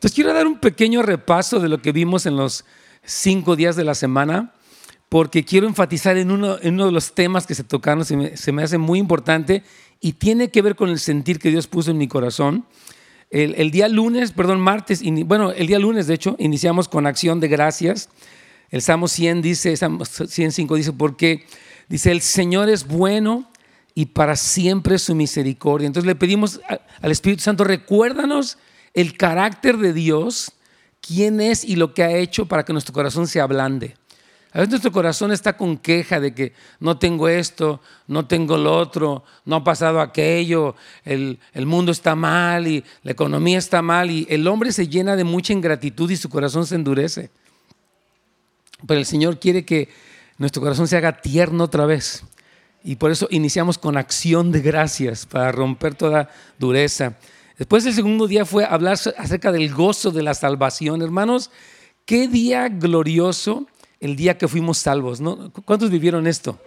Entonces 0.00 0.14
quiero 0.14 0.32
dar 0.32 0.46
un 0.46 0.58
pequeño 0.58 1.02
repaso 1.02 1.60
de 1.60 1.68
lo 1.68 1.82
que 1.82 1.92
vimos 1.92 2.24
en 2.24 2.34
los 2.34 2.64
cinco 3.04 3.54
días 3.54 3.76
de 3.76 3.84
la 3.84 3.94
semana, 3.94 4.54
porque 5.10 5.44
quiero 5.44 5.66
enfatizar 5.66 6.16
en 6.16 6.30
uno, 6.30 6.56
en 6.62 6.72
uno 6.72 6.86
de 6.86 6.92
los 6.92 7.12
temas 7.12 7.46
que 7.46 7.54
se 7.54 7.64
tocaron, 7.64 8.06
se 8.06 8.16
me, 8.16 8.34
se 8.38 8.50
me, 8.50 8.62
hace 8.62 8.78
muy 8.78 8.98
importante 8.98 9.62
y 10.00 10.14
tiene 10.14 10.50
que 10.50 10.62
ver 10.62 10.74
con 10.74 10.88
el 10.88 10.98
sentir 10.98 11.38
que 11.38 11.50
Dios 11.50 11.66
puso 11.66 11.90
en 11.90 11.98
mi 11.98 12.08
corazón. 12.08 12.64
El, 13.28 13.54
el 13.56 13.70
día 13.70 13.88
lunes, 13.88 14.32
perdón, 14.32 14.58
martes, 14.62 15.02
bueno, 15.26 15.52
el 15.52 15.66
día 15.66 15.78
lunes 15.78 16.06
de 16.06 16.14
hecho, 16.14 16.34
iniciamos 16.38 16.88
con 16.88 17.06
acción 17.06 17.38
de 17.38 17.48
gracias. 17.48 18.08
El 18.70 18.80
Salmo 18.80 19.06
100 19.06 19.42
dice, 19.42 19.76
Salmo 19.76 20.06
105 20.06 20.76
dice, 20.76 20.94
porque 20.94 21.44
dice, 21.90 22.10
el 22.10 22.22
Señor 22.22 22.70
es 22.70 22.86
bueno 22.86 23.50
y 23.94 24.06
para 24.06 24.36
siempre 24.36 24.98
su 24.98 25.14
misericordia. 25.14 25.88
Entonces 25.88 26.06
le 26.06 26.14
pedimos 26.14 26.58
al 27.02 27.10
Espíritu 27.10 27.42
Santo, 27.42 27.64
recuérdanos 27.64 28.56
el 28.94 29.16
carácter 29.16 29.76
de 29.78 29.92
Dios, 29.92 30.52
quién 31.00 31.40
es 31.40 31.64
y 31.64 31.76
lo 31.76 31.94
que 31.94 32.02
ha 32.02 32.12
hecho 32.12 32.46
para 32.46 32.64
que 32.64 32.72
nuestro 32.72 32.92
corazón 32.92 33.26
se 33.26 33.40
ablande. 33.40 33.96
A 34.52 34.58
veces 34.58 34.70
nuestro 34.70 34.90
corazón 34.90 35.30
está 35.30 35.56
con 35.56 35.76
queja 35.76 36.18
de 36.18 36.34
que 36.34 36.52
no 36.80 36.98
tengo 36.98 37.28
esto, 37.28 37.80
no 38.08 38.26
tengo 38.26 38.58
lo 38.58 38.76
otro, 38.76 39.22
no 39.44 39.56
ha 39.56 39.64
pasado 39.64 40.00
aquello, 40.00 40.74
el, 41.04 41.38
el, 41.52 41.66
mundo 41.66 41.92
está 41.92 42.16
mal 42.16 42.66
y 42.66 42.84
la 43.04 43.12
economía 43.12 43.58
está 43.58 43.80
mal 43.80 44.10
y 44.10 44.26
el 44.28 44.48
hombre 44.48 44.72
se 44.72 44.88
llena 44.88 45.14
de 45.14 45.22
mucha 45.22 45.52
ingratitud 45.52 46.10
y 46.10 46.16
su 46.16 46.28
corazón 46.28 46.66
se 46.66 46.74
endurece. 46.74 47.30
Pero 48.86 48.98
el 48.98 49.06
Señor 49.06 49.38
quiere 49.38 49.64
que 49.64 49.88
nuestro 50.38 50.62
corazón 50.62 50.88
se 50.88 50.96
haga 50.96 51.20
tierno 51.20 51.64
otra 51.64 51.86
vez. 51.86 52.24
Y 52.82 52.96
por 52.96 53.10
eso 53.10 53.28
iniciamos 53.30 53.78
con 53.78 53.96
acción 53.96 54.50
de 54.50 54.62
gracias 54.62 55.26
para 55.26 55.52
romper 55.52 55.94
toda 55.94 56.30
dureza. 56.58 57.14
Después 57.60 57.84
el 57.84 57.92
segundo 57.92 58.26
día 58.26 58.46
fue 58.46 58.64
hablar 58.64 58.98
acerca 59.18 59.52
del 59.52 59.70
gozo 59.70 60.10
de 60.10 60.22
la 60.22 60.32
salvación. 60.32 61.02
Hermanos, 61.02 61.50
qué 62.06 62.26
día 62.26 62.70
glorioso 62.70 63.66
el 64.00 64.16
día 64.16 64.38
que 64.38 64.48
fuimos 64.48 64.78
salvos. 64.78 65.20
¿no? 65.20 65.52
¿Cuántos 65.66 65.90
vivieron 65.90 66.26
esto? 66.26 66.58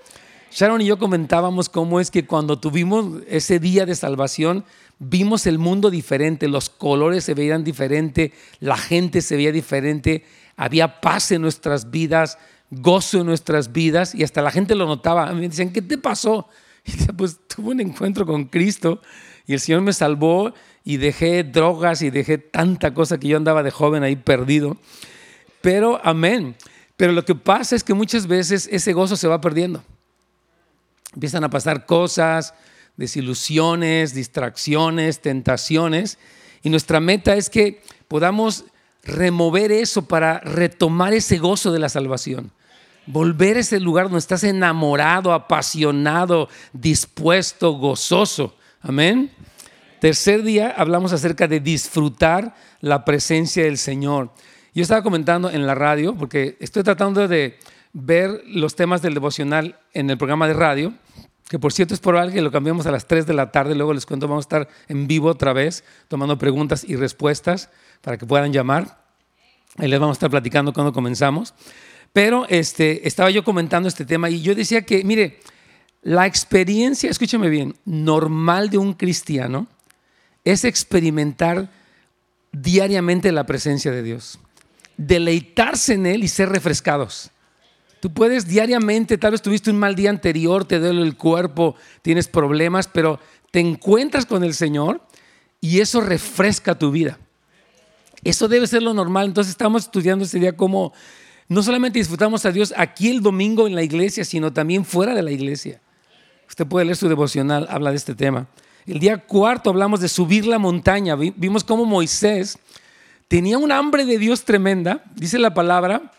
Sharon 0.51 0.81
y 0.81 0.85
yo 0.85 0.99
comentábamos 0.99 1.67
cómo 1.67 1.99
es 1.99 2.11
que 2.11 2.27
cuando 2.27 2.59
tuvimos 2.59 3.23
ese 3.27 3.57
día 3.57 3.87
de 3.87 3.95
salvación, 3.95 4.65
vimos 4.99 5.47
el 5.47 5.57
mundo 5.57 5.89
diferente, 5.89 6.47
los 6.47 6.69
colores 6.69 7.23
se 7.23 7.33
veían 7.33 7.63
diferente, 7.63 8.31
la 8.59 8.77
gente 8.77 9.23
se 9.23 9.35
veía 9.35 9.51
diferente, 9.51 10.23
había 10.57 11.01
paz 11.01 11.31
en 11.31 11.41
nuestras 11.41 11.89
vidas, 11.89 12.37
gozo 12.69 13.21
en 13.21 13.25
nuestras 13.25 13.71
vidas 13.71 14.13
y 14.13 14.23
hasta 14.23 14.43
la 14.43 14.51
gente 14.51 14.75
lo 14.75 14.85
notaba. 14.85 15.33
Me 15.33 15.49
decían, 15.49 15.73
¿qué 15.73 15.81
te 15.81 15.97
pasó? 15.97 16.47
Y 16.85 16.91
decía, 16.91 17.13
pues 17.17 17.39
tuve 17.47 17.69
un 17.69 17.79
encuentro 17.79 18.25
con 18.25 18.43
Cristo 18.43 19.01
y 19.45 19.53
el 19.53 19.59
Señor 19.59 19.81
me 19.81 19.93
salvó 19.93 20.53
y 20.83 20.97
dejé 20.97 21.43
drogas 21.43 22.01
y 22.01 22.09
dejé 22.09 22.37
tanta 22.37 22.93
cosa 22.93 23.19
que 23.19 23.27
yo 23.27 23.37
andaba 23.37 23.63
de 23.63 23.71
joven 23.71 24.03
ahí 24.03 24.15
perdido. 24.15 24.77
Pero, 25.61 25.99
amén. 26.03 26.55
Pero 26.97 27.11
lo 27.11 27.25
que 27.25 27.35
pasa 27.35 27.75
es 27.75 27.83
que 27.83 27.93
muchas 27.93 28.27
veces 28.27 28.67
ese 28.71 28.93
gozo 28.93 29.15
se 29.15 29.27
va 29.27 29.41
perdiendo. 29.41 29.83
Empiezan 31.13 31.43
a 31.43 31.49
pasar 31.49 31.85
cosas, 31.85 32.53
desilusiones, 32.97 34.13
distracciones, 34.13 35.21
tentaciones. 35.21 36.17
Y 36.63 36.69
nuestra 36.69 36.99
meta 36.99 37.35
es 37.35 37.49
que 37.49 37.81
podamos 38.07 38.65
remover 39.03 39.71
eso 39.71 40.03
para 40.03 40.39
retomar 40.39 41.13
ese 41.13 41.37
gozo 41.37 41.71
de 41.71 41.79
la 41.79 41.89
salvación. 41.89 42.51
Volver 43.05 43.57
a 43.57 43.59
ese 43.59 43.79
lugar 43.79 44.05
donde 44.05 44.19
estás 44.19 44.43
enamorado, 44.45 45.33
apasionado, 45.33 46.47
dispuesto, 46.71 47.73
gozoso. 47.73 48.55
Amén. 48.85 49.31
Tercer 50.01 50.43
día 50.43 50.73
hablamos 50.75 51.13
acerca 51.13 51.47
de 51.47 51.61
disfrutar 51.61 52.53
la 52.81 53.05
presencia 53.05 53.63
del 53.63 53.77
Señor. 53.77 54.33
Yo 54.73 54.81
estaba 54.81 55.01
comentando 55.01 55.49
en 55.49 55.65
la 55.65 55.73
radio, 55.73 56.13
porque 56.15 56.57
estoy 56.59 56.83
tratando 56.83 57.29
de 57.29 57.57
ver 57.93 58.43
los 58.45 58.75
temas 58.75 59.01
del 59.01 59.13
devocional 59.13 59.79
en 59.93 60.09
el 60.09 60.17
programa 60.17 60.49
de 60.49 60.53
radio, 60.53 60.93
que 61.47 61.59
por 61.59 61.71
cierto 61.71 61.93
es 61.93 62.01
probable 62.01 62.33
que 62.33 62.41
lo 62.41 62.51
cambiemos 62.51 62.85
a 62.85 62.91
las 62.91 63.07
3 63.07 63.25
de 63.25 63.33
la 63.33 63.51
tarde, 63.51 63.73
luego 63.73 63.93
les 63.93 64.05
cuento, 64.05 64.27
vamos 64.27 64.43
a 64.43 64.47
estar 64.47 64.67
en 64.89 65.07
vivo 65.07 65.29
otra 65.29 65.53
vez, 65.53 65.85
tomando 66.09 66.37
preguntas 66.37 66.83
y 66.83 66.97
respuestas 66.97 67.69
para 68.01 68.17
que 68.17 68.25
puedan 68.25 68.51
llamar. 68.51 69.01
Ahí 69.77 69.87
les 69.87 69.97
vamos 69.97 70.15
a 70.15 70.17
estar 70.17 70.29
platicando 70.29 70.73
cuando 70.73 70.91
comenzamos. 70.91 71.53
Pero 72.11 72.45
este, 72.49 73.07
estaba 73.07 73.29
yo 73.29 73.45
comentando 73.45 73.87
este 73.87 74.03
tema 74.03 74.29
y 74.29 74.41
yo 74.41 74.53
decía 74.53 74.81
que, 74.81 75.05
mire, 75.05 75.39
la 76.03 76.27
experiencia, 76.27 77.09
escúcheme 77.09 77.49
bien, 77.49 77.75
normal 77.85 78.69
de 78.69 78.77
un 78.77 78.93
cristiano 78.93 79.67
es 80.43 80.65
experimentar 80.65 81.71
diariamente 82.51 83.31
la 83.31 83.45
presencia 83.45 83.91
de 83.91 84.03
Dios, 84.03 84.37
deleitarse 84.97 85.93
en 85.93 86.05
Él 86.05 86.23
y 86.23 86.27
ser 86.27 86.49
refrescados. 86.49 87.31
Tú 88.01 88.13
puedes 88.13 88.45
diariamente, 88.45 89.17
tal 89.17 89.31
vez 89.31 89.41
tuviste 89.41 89.71
un 89.71 89.77
mal 89.77 89.95
día 89.95 90.09
anterior, 90.09 90.65
te 90.65 90.77
duele 90.77 91.01
el 91.03 91.15
cuerpo, 91.15 91.75
tienes 92.01 92.27
problemas, 92.27 92.89
pero 92.89 93.17
te 93.51 93.61
encuentras 93.61 94.25
con 94.25 94.43
el 94.43 94.53
Señor 94.53 95.01
y 95.61 95.79
eso 95.79 96.01
refresca 96.01 96.77
tu 96.77 96.91
vida. 96.91 97.17
Eso 98.25 98.49
debe 98.49 98.67
ser 98.67 98.83
lo 98.83 98.93
normal. 98.93 99.27
Entonces 99.27 99.51
estamos 99.51 99.83
estudiando 99.83 100.25
este 100.25 100.39
día 100.39 100.57
cómo 100.57 100.91
no 101.47 101.63
solamente 101.63 101.99
disfrutamos 101.99 102.45
a 102.45 102.51
Dios 102.51 102.73
aquí 102.75 103.09
el 103.09 103.21
domingo 103.21 103.67
en 103.67 103.75
la 103.75 103.83
iglesia, 103.83 104.25
sino 104.25 104.51
también 104.51 104.83
fuera 104.83 105.15
de 105.15 105.21
la 105.21 105.31
iglesia. 105.31 105.79
Usted 106.53 106.67
puede 106.67 106.85
leer 106.85 106.97
su 106.97 107.09
devocional, 107.09 107.65
habla 107.67 107.89
de 107.89 107.95
este 107.95 108.13
tema. 108.13 108.45
El 108.85 108.99
día 108.99 109.17
cuarto 109.17 109.71
hablamos 109.71 110.01
de 110.01 110.07
subir 110.07 110.45
la 110.45 110.59
montaña. 110.59 111.15
Vimos 111.15 111.63
cómo 111.63 111.83
Moisés 111.83 112.59
tenía 113.27 113.57
un 113.57 113.71
hambre 113.71 114.05
de 114.05 114.19
Dios 114.19 114.45
tremenda. 114.45 115.03
Dice 115.15 115.39
la 115.39 115.55
palabra 115.55 116.11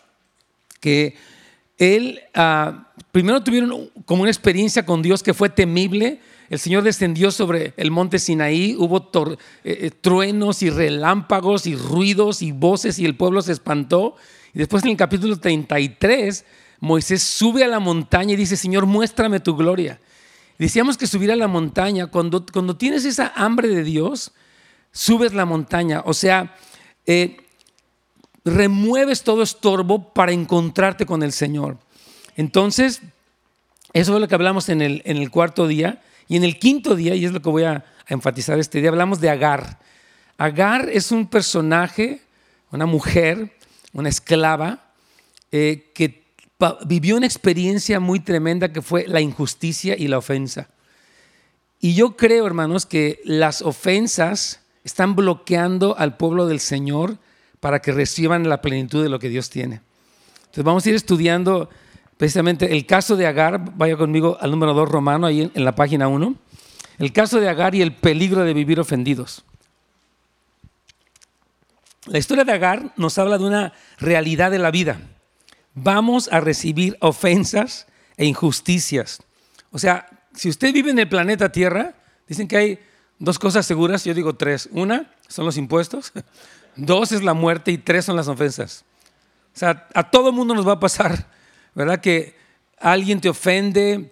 que 0.81 1.15
él, 1.77 2.19
uh, 2.35 2.73
primero 3.13 3.41
tuvieron 3.43 3.89
como 4.03 4.23
una 4.23 4.29
experiencia 4.29 4.85
con 4.85 5.01
Dios 5.01 5.23
que 5.23 5.33
fue 5.33 5.47
temible 5.47 6.19
el 6.49 6.59
Señor 6.59 6.83
descendió 6.83 7.31
sobre 7.31 7.73
el 7.77 7.89
monte 7.89 8.19
Sinaí, 8.19 8.75
hubo 8.77 9.09
eh, 9.31 9.37
eh, 9.63 9.89
truenos 9.89 10.61
y 10.63 10.69
relámpagos 10.69 11.65
y 11.65 11.77
ruidos 11.77 12.41
y 12.41 12.51
voces 12.51 12.99
y 12.99 13.05
el 13.05 13.15
pueblo 13.15 13.41
se 13.41 13.53
espantó. 13.53 14.17
Y 14.53 14.59
después 14.59 14.83
en 14.83 14.91
el 14.91 14.97
capítulo 14.97 15.39
33, 15.39 16.43
Moisés 16.81 17.23
sube 17.23 17.63
a 17.63 17.69
la 17.69 17.79
montaña 17.79 18.33
y 18.33 18.35
dice, 18.35 18.57
Señor, 18.57 18.85
muéstrame 18.85 19.39
tu 19.39 19.55
gloria. 19.55 19.97
Decíamos 20.57 20.97
que 20.97 21.07
subir 21.07 21.31
a 21.31 21.35
la 21.35 21.47
montaña, 21.47 22.07
cuando, 22.07 22.45
cuando 22.45 22.77
tienes 22.77 23.05
esa 23.05 23.33
hambre 23.35 23.67
de 23.67 23.83
Dios, 23.83 24.31
subes 24.91 25.33
la 25.33 25.45
montaña. 25.45 26.01
O 26.05 26.13
sea, 26.13 26.55
eh, 27.05 27.37
remueves 28.45 29.23
todo 29.23 29.43
estorbo 29.43 30.13
para 30.13 30.31
encontrarte 30.31 31.05
con 31.05 31.23
el 31.23 31.33
Señor. 31.33 31.77
Entonces, 32.37 33.01
eso 33.93 34.15
es 34.15 34.21
lo 34.21 34.27
que 34.27 34.35
hablamos 34.35 34.69
en 34.69 34.81
el, 34.81 35.01
en 35.05 35.17
el 35.17 35.29
cuarto 35.29 35.67
día. 35.67 36.01
Y 36.27 36.37
en 36.37 36.43
el 36.43 36.57
quinto 36.57 36.95
día, 36.95 37.15
y 37.15 37.25
es 37.25 37.31
lo 37.31 37.41
que 37.41 37.49
voy 37.49 37.63
a, 37.63 37.85
enfatizar 38.07 38.59
este 38.59 38.81
día, 38.81 38.89
hablamos 38.89 39.19
de 39.19 39.31
Agar. 39.31 39.79
Agar 40.37 40.89
es 40.89 41.11
un 41.11 41.27
personaje, 41.27 42.21
una 42.71 42.85
mujer, 42.85 43.57
una 43.93 44.09
esclava, 44.09 44.91
eh, 45.51 45.91
que 45.95 46.24
vivió 46.85 47.17
una 47.17 47.25
experiencia 47.25 47.99
muy 47.99 48.19
tremenda 48.19 48.71
que 48.71 48.81
fue 48.81 49.05
la 49.07 49.21
injusticia 49.21 49.95
y 49.97 50.07
la 50.07 50.17
ofensa. 50.17 50.69
Y 51.79 51.93
yo 51.93 52.15
creo, 52.15 52.47
hermanos, 52.47 52.85
que 52.85 53.21
las 53.25 53.61
ofensas 53.61 54.61
están 54.83 55.15
bloqueando 55.15 55.97
al 55.97 56.17
pueblo 56.17 56.47
del 56.47 56.59
Señor 56.59 57.17
para 57.59 57.79
que 57.81 57.91
reciban 57.91 58.47
la 58.47 58.61
plenitud 58.61 59.03
de 59.03 59.09
lo 59.09 59.19
que 59.19 59.29
Dios 59.29 59.49
tiene. 59.49 59.81
Entonces 60.45 60.63
vamos 60.63 60.85
a 60.85 60.89
ir 60.89 60.95
estudiando 60.95 61.69
precisamente 62.17 62.71
el 62.71 62.85
caso 62.85 63.15
de 63.15 63.27
Agar, 63.27 63.75
vaya 63.75 63.97
conmigo 63.97 64.37
al 64.39 64.51
número 64.51 64.73
2 64.73 64.87
romano, 64.87 65.27
ahí 65.27 65.51
en, 65.53 65.65
la 65.65 65.75
página 65.75 66.07
1, 66.07 66.35
el 66.99 67.11
caso 67.11 67.39
de 67.39 67.49
Agar 67.49 67.75
y 67.75 67.81
el 67.81 67.93
peligro 67.93 68.43
de 68.43 68.53
vivir 68.53 68.79
ofendidos. 68.79 69.43
La 72.05 72.19
historia 72.19 72.45
de 72.45 72.51
Agar 72.51 72.93
nos 72.95 73.17
habla 73.17 73.37
de 73.37 73.45
una 73.45 73.73
realidad 73.97 74.51
de 74.51 74.59
la 74.59 74.71
vida. 74.71 75.01
Vamos 75.75 76.29
a 76.31 76.39
recibir 76.39 76.97
ofensas 76.99 77.85
e 78.17 78.25
injusticias. 78.25 79.21
O 79.71 79.77
sea, 79.77 80.07
si 80.33 80.49
usted 80.49 80.73
vive 80.73 80.89
en 80.89 80.99
el 80.99 81.07
planeta 81.07 81.51
Tierra, 81.51 81.93
dicen 82.27 82.47
que 82.47 82.57
hay 82.57 82.79
dos 83.19 83.37
cosas 83.37 83.65
seguras, 83.65 84.03
yo 84.03 84.13
digo 84.13 84.35
tres. 84.35 84.67
Una 84.71 85.11
son 85.27 85.45
los 85.45 85.57
impuestos, 85.57 86.11
dos 86.75 87.11
es 87.11 87.23
la 87.23 87.33
muerte 87.33 87.71
y 87.71 87.77
tres 87.77 88.05
son 88.05 88.15
las 88.15 88.27
ofensas. 88.27 88.83
O 89.53 89.57
sea, 89.57 89.87
a 89.93 90.09
todo 90.09 90.31
mundo 90.31 90.55
nos 90.55 90.67
va 90.67 90.73
a 90.73 90.79
pasar 90.79 91.27
¿verdad? 91.75 91.99
Que 91.99 92.33
alguien 92.79 93.21
te 93.21 93.29
ofende, 93.29 94.11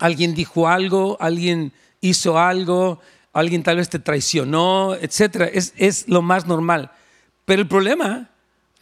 alguien 0.00 0.34
dijo 0.34 0.66
algo, 0.66 1.16
alguien 1.20 1.72
hizo 2.00 2.38
algo, 2.38 3.00
alguien 3.32 3.62
tal 3.62 3.76
vez 3.76 3.90
te 3.90 3.98
traicionó, 3.98 4.94
etc. 4.94 5.50
Es, 5.52 5.74
es 5.76 6.08
lo 6.08 6.22
más 6.22 6.46
normal. 6.46 6.90
Pero 7.44 7.62
el 7.62 7.68
problema 7.68 8.30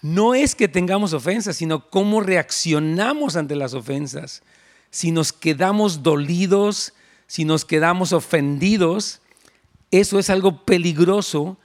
no 0.01 0.35
es 0.35 0.55
que 0.55 0.69
tengamos 0.69 1.13
ofensas, 1.13 1.57
sino 1.57 1.91
cómo 1.91 2.21
reaccionamos 2.21 3.37
ante 3.37 3.57
las 3.57 3.75
ofensas. 3.75 4.43
Si 4.91 5.11
nos 5.11 5.33
quedamos 5.33 6.03
dolidos, 6.03 6.95
si 7.27 7.45
nos 7.45 7.65
quedamos 7.65 8.13
ofendidos, 8.13 9.21
eso 9.91 10.19
es 10.19 10.31
algo 10.31 10.65
peligroso 10.65 11.57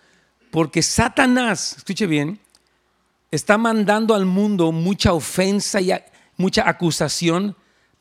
Porque 0.51 0.83
Satanás, 0.83 1.77
escuche 1.77 2.05
bien, 2.05 2.39
está 3.31 3.57
mandando 3.57 4.13
al 4.13 4.27
mundo 4.27 4.71
mucha 4.71 5.11
ofensa 5.13 5.81
y 5.81 5.91
mucha 6.37 6.69
acusación 6.69 7.55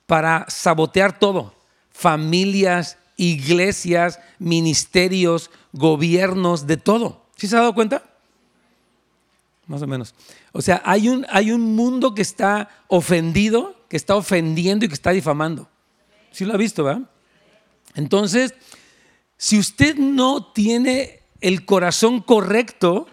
para 0.07 0.45
sabotear 0.49 1.19
todo. 1.19 1.55
Familias, 1.91 2.99
iglesias, 3.17 4.19
ministerios, 4.39 5.51
gobiernos, 5.73 6.67
de 6.67 6.77
todo. 6.77 7.25
¿Sí 7.37 7.49
se 7.49 7.57
ha 7.57 7.61
dado 7.61 7.75
cuenta? 7.75 8.12
Más 9.67 9.83
o 9.83 9.87
menos. 9.87 10.15
O 10.53 10.61
sea, 10.61 10.83
hay 10.85 11.09
un, 11.09 11.27
hay 11.31 11.53
un 11.53 11.75
mundo 11.77 12.15
que 12.15 12.23
está 12.23 12.69
ofendido, 12.89 13.77
que 13.89 13.97
está 13.97 14.17
ofendiendo 14.17 14.85
y 14.85 14.89
que 14.89 14.95
está 14.95 15.11
difamando. 15.11 15.69
¿Sí 16.31 16.45
lo 16.45 16.55
ha 16.55 16.57
visto, 16.57 16.85
verdad? 16.85 17.03
Entonces, 17.95 18.55
si 19.37 19.59
usted 19.59 19.97
no 19.97 20.53
tiene 20.53 21.21
el 21.41 21.65
corazón 21.65 22.21
correcto, 22.21 23.07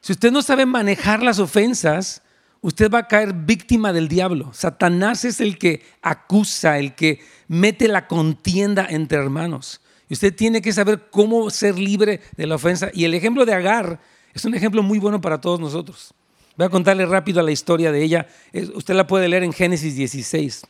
si 0.00 0.12
usted 0.12 0.30
no 0.32 0.42
sabe 0.42 0.66
manejar 0.66 1.22
las 1.22 1.38
ofensas, 1.38 2.22
usted 2.60 2.90
va 2.90 3.00
a 3.00 3.08
caer 3.08 3.32
víctima 3.32 3.92
del 3.92 4.08
diablo. 4.08 4.52
Satanás 4.54 5.24
es 5.24 5.40
el 5.40 5.58
que 5.58 5.84
acusa, 6.02 6.78
el 6.78 6.94
que 6.94 7.20
mete 7.48 7.88
la 7.88 8.06
contienda 8.06 8.86
entre 8.88 9.18
hermanos. 9.18 9.80
Y 10.08 10.14
usted 10.14 10.34
tiene 10.34 10.62
que 10.62 10.72
saber 10.72 11.08
cómo 11.10 11.50
ser 11.50 11.78
libre 11.78 12.20
de 12.36 12.46
la 12.46 12.54
ofensa. 12.54 12.90
Y 12.94 13.04
el 13.04 13.14
ejemplo 13.14 13.44
de 13.44 13.54
Agar 13.54 14.00
es 14.36 14.44
un 14.44 14.54
ejemplo 14.54 14.82
muy 14.82 14.98
bueno 14.98 15.20
para 15.20 15.40
todos 15.40 15.58
nosotros. 15.58 16.12
Voy 16.56 16.66
a 16.66 16.70
contarle 16.70 17.06
rápido 17.06 17.42
la 17.42 17.52
historia 17.52 17.90
de 17.90 18.02
ella. 18.02 18.26
Usted 18.74 18.94
la 18.94 19.06
puede 19.06 19.28
leer 19.28 19.42
en 19.42 19.52
Génesis 19.52 19.96
16. 19.96 20.66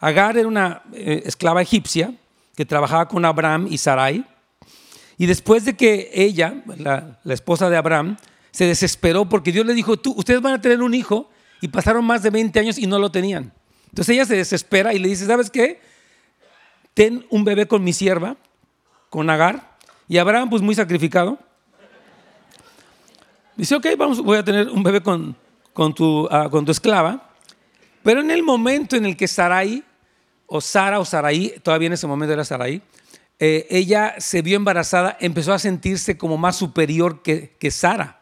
Agar 0.00 0.36
era 0.36 0.46
una 0.46 0.82
eh, 0.92 1.22
esclava 1.24 1.62
egipcia 1.62 2.14
que 2.54 2.66
trabajaba 2.66 3.08
con 3.08 3.24
Abraham 3.24 3.66
y 3.70 3.78
Sarai. 3.78 4.24
Y 5.16 5.26
después 5.26 5.64
de 5.64 5.74
que 5.74 6.10
ella, 6.12 6.62
la, 6.76 7.18
esposa 7.24 7.70
de 7.70 7.76
Abraham, 7.76 8.16
se 8.50 8.66
desesperó 8.66 9.28
porque 9.28 9.52
Dios 9.52 9.66
le 9.66 9.74
dijo, 9.74 9.96
Tú, 9.96 10.12
ustedes 10.16 10.40
van 10.40 10.54
a 10.54 10.60
tener 10.60 10.82
un 10.82 10.94
hijo, 10.94 11.30
y 11.60 11.68
pasaron 11.68 12.04
más 12.04 12.22
de 12.22 12.30
20 12.30 12.60
años 12.60 12.78
y 12.78 12.86
no 12.86 12.98
lo 12.98 13.10
tenían. 13.10 13.52
Entonces 13.88 14.14
ella 14.14 14.26
se 14.26 14.36
desespera 14.36 14.92
y 14.94 14.98
le 14.98 15.08
dice, 15.08 15.26
¿sabes 15.26 15.50
qué? 15.50 15.80
Ten 16.94 17.26
un 17.30 17.44
bebé 17.44 17.66
con 17.66 17.82
mi 17.82 17.92
sierva, 17.92 18.36
con 19.10 19.30
Agar. 19.30 19.76
Y 20.08 20.18
Abraham, 20.18 20.50
pues 20.50 20.62
muy 20.62 20.74
sacrificado, 20.74 21.38
dice, 23.58 23.74
ok, 23.74 23.86
vamos, 23.98 24.22
voy 24.22 24.38
a 24.38 24.44
tener 24.44 24.68
un 24.68 24.82
bebé 24.82 25.02
con, 25.02 25.36
con, 25.72 25.94
tu, 25.94 26.26
ah, 26.30 26.48
con 26.50 26.64
tu 26.64 26.72
esclava. 26.72 27.30
Pero 28.02 28.20
en 28.20 28.30
el 28.30 28.42
momento 28.42 28.96
en 28.96 29.04
el 29.04 29.16
que 29.16 29.28
Sarai, 29.28 29.84
o 30.46 30.60
Sara 30.60 31.00
o 31.00 31.04
Sarai, 31.04 31.54
todavía 31.62 31.88
en 31.88 31.92
ese 31.92 32.06
momento 32.06 32.32
era 32.32 32.44
Sarai, 32.44 32.80
eh, 33.40 33.66
ella 33.68 34.14
se 34.18 34.42
vio 34.42 34.56
embarazada, 34.56 35.16
empezó 35.20 35.52
a 35.52 35.58
sentirse 35.58 36.16
como 36.16 36.38
más 36.38 36.56
superior 36.56 37.22
que, 37.22 37.56
que 37.58 37.70
Sara. 37.70 38.20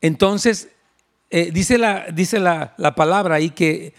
Entonces, 0.00 0.68
eh, 1.30 1.50
dice, 1.52 1.76
la, 1.76 2.06
dice 2.12 2.38
la, 2.38 2.74
palabra 2.96 3.34
ahí 3.34 3.50
que 3.50 3.92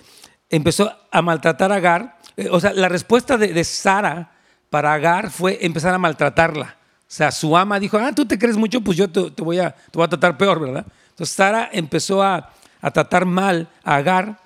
empezó 0.50 0.92
a 1.12 1.22
maltratar 1.22 1.72
a 1.72 1.76
Agar. 1.76 2.18
Eh, 2.38 2.48
o 2.50 2.60
sea, 2.60 2.74
la 2.74 2.90
respuesta 2.90 3.38
de, 3.38 3.50
de 3.50 3.64
Sara 3.64 4.32
para 4.70 4.94
Agar 4.94 5.30
fue 5.32 5.60
empezar 5.62 5.94
a 5.94 5.98
maltratarla. 5.98 6.79
O 7.10 7.12
sea, 7.12 7.32
su 7.32 7.58
ama 7.58 7.80
dijo, 7.80 7.98
ah, 7.98 8.14
tú 8.14 8.24
te 8.24 8.38
crees 8.38 8.56
mucho, 8.56 8.82
pues 8.82 8.96
yo 8.96 9.10
te, 9.10 9.42
voy, 9.42 9.58
a, 9.58 9.72
te 9.72 9.92
voy 9.94 10.04
a 10.04 10.10
tratar 10.10 10.38
peor, 10.38 10.60
¿verdad? 10.60 10.86
Entonces 11.10 11.36
Sara 11.36 11.68
empezó 11.74 12.22
a, 12.22 12.54
a 12.80 12.92
tratar 12.92 13.26
mal 13.26 13.68
a 13.84 13.96
Agar 13.96 14.40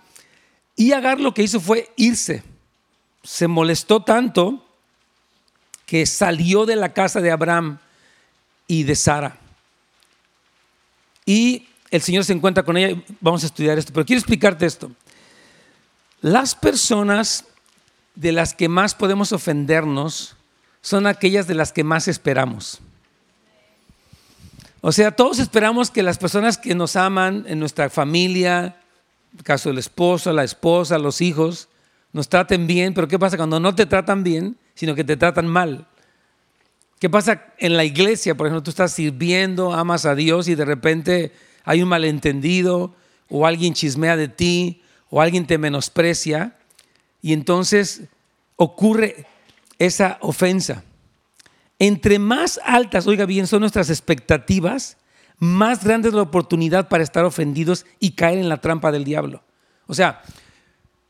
y 0.78 0.94
Agar 0.94 1.20
lo 1.20 1.34
que 1.34 1.44
hizo 1.44 1.60
fue 1.60 1.92
irse. 1.98 2.42
Se 3.22 3.50
molestó 3.50 4.02
tanto 4.02 4.66
que 5.86 6.06
salió 6.06 6.66
de 6.66 6.78
la 6.78 6.94
casa 6.94 7.20
de 7.20 7.32
Abraham 7.32 7.80
y 8.66 8.84
de 8.84 8.96
Sara. 8.96 9.38
Y 11.26 11.68
el 11.92 12.02
Señor 12.02 12.24
se 12.24 12.32
encuentra 12.32 12.64
con 12.64 12.78
ella. 12.78 12.98
Vamos 13.20 13.44
a 13.44 13.48
estudiar 13.48 13.78
esto, 13.78 13.92
pero 13.94 14.06
quiero 14.06 14.20
explicarte 14.20 14.66
esto. 14.66 14.90
Las 16.22 16.56
personas 16.56 17.44
de 18.16 18.32
las 18.32 18.54
que 18.54 18.70
más 18.70 18.96
podemos 18.96 19.34
ofendernos 19.34 20.38
son 20.84 21.08
aquellas 21.08 21.48
de 21.48 21.56
las 21.56 21.72
que 21.72 21.84
más 21.84 22.08
esperamos. 22.08 22.80
O 24.82 24.92
sea, 24.92 25.12
todos 25.12 25.40
esperamos 25.40 25.90
que 25.90 26.04
las 26.04 26.18
personas 26.18 26.58
que 26.58 26.76
nos 26.76 26.98
aman 26.98 27.46
en 27.48 27.58
nuestra 27.58 27.90
familia, 27.90 28.76
el 29.36 29.44
caso 29.44 29.70
del 29.70 29.78
esposo, 29.78 30.34
la 30.34 30.44
esposa, 30.44 31.00
los 31.00 31.22
hijos, 31.22 31.70
nos 32.12 32.28
traten 32.28 32.68
bien, 32.68 32.94
pero 32.94 33.08
¿qué 33.08 33.18
pasa 33.18 33.38
cuando 33.38 33.62
no 33.62 33.74
te 33.74 33.86
tratan 33.86 34.24
bien, 34.24 34.58
sino 34.76 34.94
que 34.94 35.06
te 35.06 35.16
tratan 35.16 35.48
mal? 35.48 35.88
¿Qué 37.00 37.10
pasa 37.10 37.54
en 37.58 37.78
la 37.78 37.86
iglesia? 37.86 38.36
Por 38.36 38.48
ejemplo, 38.48 38.62
tú 38.62 38.70
estás 38.70 38.92
sirviendo, 38.92 39.74
amas 39.74 40.06
a 40.06 40.16
Dios 40.16 40.50
y 40.50 40.56
de 40.56 40.66
repente 40.66 41.32
hay 41.64 41.82
un 41.82 41.88
malentendido 41.88 42.94
o 43.30 43.48
alguien 43.48 43.74
chismea 43.74 44.18
de 44.18 44.28
ti 44.28 44.82
o 45.10 45.22
alguien 45.22 45.48
te 45.48 45.58
menosprecia 45.58 46.58
y 47.22 47.32
entonces 47.32 48.02
ocurre 48.58 49.26
esa 49.86 50.18
ofensa. 50.22 50.84
Entre 51.80 52.20
más 52.20 52.60
altas, 52.64 53.08
oiga 53.08 53.26
bien, 53.26 53.48
son 53.48 53.62
nuestras 53.62 53.90
expectativas, 53.90 54.98
más 55.40 55.84
grande 55.84 56.10
es 56.10 56.14
la 56.14 56.22
oportunidad 56.22 56.88
para 56.88 57.04
estar 57.04 57.26
ofendidos 57.26 57.86
y 58.00 58.12
caer 58.12 58.38
en 58.38 58.50
la 58.50 58.62
trampa 58.62 58.92
del 58.92 59.04
diablo. 59.04 59.44
O 59.88 59.94
sea, 59.94 60.22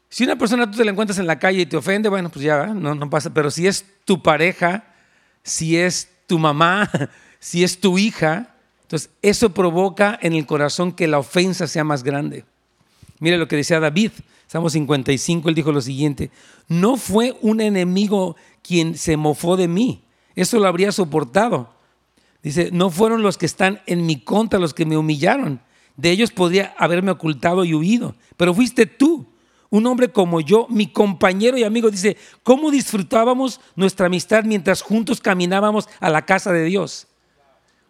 si 0.09 0.23
una 0.23 0.37
persona 0.37 0.69
tú 0.69 0.77
te 0.77 0.85
la 0.85 0.91
encuentras 0.91 1.19
en 1.19 1.27
la 1.27 1.39
calle 1.39 1.61
y 1.61 1.65
te 1.65 1.77
ofende, 1.77 2.09
bueno, 2.09 2.29
pues 2.29 2.43
ya, 2.43 2.67
no, 2.67 2.95
no 2.95 3.09
pasa. 3.09 3.33
Pero 3.33 3.51
si 3.51 3.67
es 3.67 3.85
tu 4.05 4.21
pareja, 4.21 4.85
si 5.43 5.77
es 5.77 6.09
tu 6.27 6.39
mamá, 6.39 6.89
si 7.39 7.63
es 7.63 7.79
tu 7.79 7.97
hija, 7.97 8.55
entonces 8.83 9.09
eso 9.21 9.53
provoca 9.53 10.17
en 10.21 10.33
el 10.33 10.45
corazón 10.45 10.91
que 10.91 11.07
la 11.07 11.19
ofensa 11.19 11.67
sea 11.67 11.83
más 11.83 12.03
grande. 12.03 12.45
Mire 13.19 13.37
lo 13.37 13.47
que 13.47 13.55
decía 13.55 13.79
David, 13.79 14.11
Salmo 14.47 14.69
55, 14.69 15.49
él 15.49 15.55
dijo 15.55 15.71
lo 15.71 15.81
siguiente, 15.81 16.29
no 16.67 16.97
fue 16.97 17.35
un 17.41 17.59
enemigo 17.59 18.35
quien 18.63 18.98
se 18.98 19.18
mofó 19.18 19.57
de 19.57 19.68
mí, 19.68 20.04
eso 20.36 20.57
lo 20.57 20.68
habría 20.68 20.92
soportado. 20.92 21.69
Dice, 22.42 22.69
no 22.74 22.89
fueron 22.89 23.21
los 23.21 23.38
que 23.38 23.45
están 23.45 23.81
en 23.86 24.06
mi 24.06 24.19
contra 24.19 24.60
los 24.60 24.74
que 24.74 24.86
me 24.86 24.98
humillaron. 24.98 25.62
De 25.95 26.10
ellos 26.12 26.31
podría 26.31 26.74
haberme 26.77 27.12
ocultado 27.12 27.63
y 27.63 27.74
huido. 27.74 28.15
Pero 28.36 28.54
fuiste 28.54 28.86
tú, 28.86 29.27
un 29.69 29.86
hombre 29.86 30.12
como 30.12 30.42
yo, 30.42 30.68
mi 30.69 30.88
compañero 30.88 31.57
y 31.57 31.63
amigo. 31.63 31.89
Dice, 31.89 32.18
¿cómo 32.44 32.71
disfrutábamos 32.71 33.62
nuestra 33.75 34.07
amistad 34.07 34.44
mientras 34.44 34.81
juntos 34.81 35.21
caminábamos 35.21 35.88
a 36.00 36.09
la 36.09 36.25
casa 36.25 36.51
de 36.51 36.66
Dios? 36.66 37.07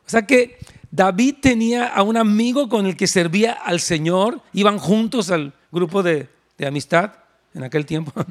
O 0.05 0.09
sea 0.09 0.27
que 0.27 0.57
David 0.91 1.35
tenía 1.41 1.87
a 1.87 2.03
un 2.03 2.17
amigo 2.17 2.69
con 2.69 2.85
el 2.85 2.95
que 2.95 3.07
servía 3.07 3.53
al 3.53 3.79
Señor. 3.79 4.41
Iban 4.53 4.77
juntos 4.77 5.31
al 5.31 5.53
grupo 5.71 6.03
de, 6.03 6.29
de 6.57 6.67
amistad 6.67 7.13
en 7.55 7.63
aquel 7.63 7.85
tiempo. 7.85 8.13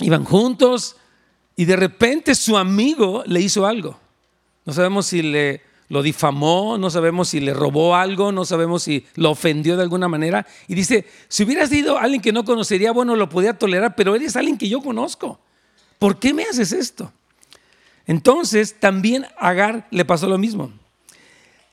Iban 0.00 0.24
juntos 0.24 0.96
y 1.56 1.64
de 1.64 1.76
repente 1.76 2.34
su 2.34 2.56
amigo 2.56 3.24
le 3.26 3.40
hizo 3.40 3.66
algo. 3.66 3.98
No 4.64 4.72
sabemos 4.72 5.06
si 5.06 5.22
le 5.22 5.62
lo 5.88 6.02
difamó, 6.02 6.76
no 6.76 6.90
sabemos 6.90 7.30
si 7.30 7.40
le 7.40 7.54
robó 7.54 7.96
algo, 7.96 8.30
no 8.30 8.44
sabemos 8.44 8.82
si 8.82 9.06
lo 9.14 9.30
ofendió 9.30 9.76
de 9.76 9.82
alguna 9.82 10.06
manera. 10.06 10.46
Y 10.66 10.74
dice, 10.74 11.06
si 11.28 11.44
hubiera 11.44 11.66
sido 11.66 11.98
alguien 11.98 12.20
que 12.20 12.32
no 12.32 12.44
conocería, 12.44 12.92
bueno, 12.92 13.16
lo 13.16 13.28
podía 13.28 13.54
tolerar, 13.54 13.94
pero 13.94 14.14
eres 14.14 14.36
alguien 14.36 14.58
que 14.58 14.68
yo 14.68 14.82
conozco. 14.82 15.40
¿Por 15.98 16.18
qué 16.18 16.34
me 16.34 16.42
haces 16.42 16.72
esto? 16.72 17.10
Entonces, 18.06 18.78
también 18.78 19.24
a 19.38 19.48
Agar 19.48 19.88
le 19.90 20.04
pasó 20.04 20.28
lo 20.28 20.36
mismo. 20.36 20.72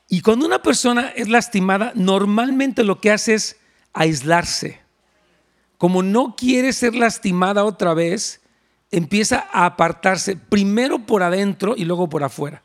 Y 0.08 0.22
cuando 0.22 0.46
una 0.46 0.62
persona 0.62 1.12
es 1.14 1.28
lastimada, 1.28 1.92
normalmente 1.94 2.84
lo 2.84 3.00
que 3.00 3.10
hace 3.10 3.34
es 3.34 3.56
aislarse 3.92 4.85
como 5.78 6.02
no 6.02 6.36
quiere 6.36 6.72
ser 6.72 6.94
lastimada 6.94 7.64
otra 7.64 7.94
vez, 7.94 8.40
empieza 8.90 9.46
a 9.52 9.66
apartarse 9.66 10.36
primero 10.36 11.00
por 11.00 11.22
adentro 11.22 11.74
y 11.76 11.84
luego 11.84 12.08
por 12.08 12.24
afuera. 12.24 12.62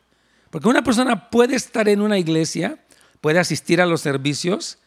Porque 0.50 0.68
una 0.68 0.84
persona 0.84 1.30
puede 1.30 1.56
estar 1.56 1.88
en 1.90 2.02
una 2.02 2.18
iglesia, 2.18 2.84
puede 3.20 3.40
asistir 3.40 3.82
a 3.82 3.86
los 3.86 4.02
servicios, 4.02 4.78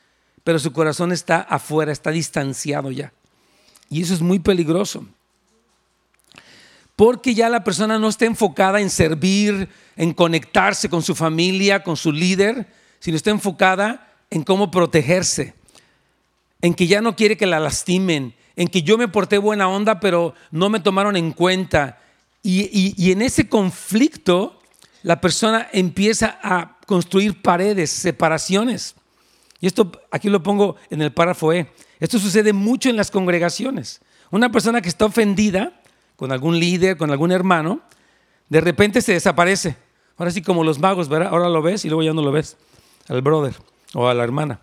pero 0.42 0.58
su 0.58 0.72
corazón 0.72 1.12
está 1.12 1.40
afuera, 1.40 1.92
está 1.92 2.10
distanciado 2.10 2.90
ya. 2.90 3.12
Y 3.88 4.02
eso 4.02 4.14
es 4.14 4.20
muy 4.20 4.38
peligroso. 4.38 5.06
Porque 6.96 7.34
ya 7.34 7.48
la 7.48 7.64
persona 7.64 7.98
no 7.98 8.08
está 8.08 8.24
enfocada 8.24 8.80
en 8.80 8.90
servir, 8.90 9.68
en 9.96 10.12
conectarse 10.12 10.88
con 10.88 11.02
su 11.02 11.14
familia, 11.14 11.82
con 11.82 11.96
su 11.96 12.12
líder, 12.12 12.68
sino 13.00 13.16
está 13.16 13.30
enfocada 13.30 14.12
en 14.30 14.42
cómo 14.44 14.70
protegerse 14.70 15.54
en 16.64 16.72
que 16.72 16.86
ya 16.86 17.02
no 17.02 17.14
quiere 17.14 17.36
que 17.36 17.44
la 17.44 17.60
lastimen, 17.60 18.34
en 18.56 18.68
que 18.68 18.82
yo 18.82 18.96
me 18.96 19.06
porté 19.06 19.36
buena 19.36 19.68
onda, 19.68 20.00
pero 20.00 20.32
no 20.50 20.70
me 20.70 20.80
tomaron 20.80 21.14
en 21.14 21.32
cuenta. 21.32 21.98
Y, 22.42 23.12
en 23.12 23.20
ese 23.20 23.50
conflicto, 23.50 24.58
la 25.02 25.20
persona 25.20 25.68
empieza 25.74 26.38
a 26.42 26.78
construir 26.86 27.42
paredes, 27.42 27.90
separaciones. 27.90 28.94
Y 29.60 29.66
esto 29.66 29.92
aquí 30.10 30.30
lo 30.30 30.42
pongo 30.42 30.76
en 30.88 31.02
el 31.02 31.12
párrafo 31.12 31.52
E. 31.52 31.70
Esto 32.00 32.18
sucede 32.18 32.54
mucho 32.54 32.88
en 32.88 32.96
las 32.96 33.10
congregaciones. 33.10 34.00
Una 34.30 34.50
persona 34.50 34.80
que 34.80 34.88
está 34.88 35.04
ofendida 35.04 35.82
con 36.16 36.32
algún 36.32 36.58
líder, 36.58 36.96
con 36.96 37.10
algún 37.10 37.30
hermano, 37.30 37.82
de 38.48 38.62
repente 38.62 39.02
se 39.02 39.12
desaparece. 39.12 39.76
Ahora 40.16 40.30
sí, 40.30 40.40
como 40.40 40.64
los 40.64 40.78
magos, 40.78 41.10
¿verdad? 41.10 41.28
Ahora 41.28 41.50
lo 41.50 41.60
ves 41.60 41.84
y 41.84 41.88
luego 41.88 42.02
ya 42.02 42.14
no 42.14 42.22
lo 42.22 42.32
ves 42.32 42.56
al 43.08 43.20
brother 43.20 43.54
o 43.92 44.08
a 44.08 44.14
la 44.14 44.24
hermana. 44.24 44.60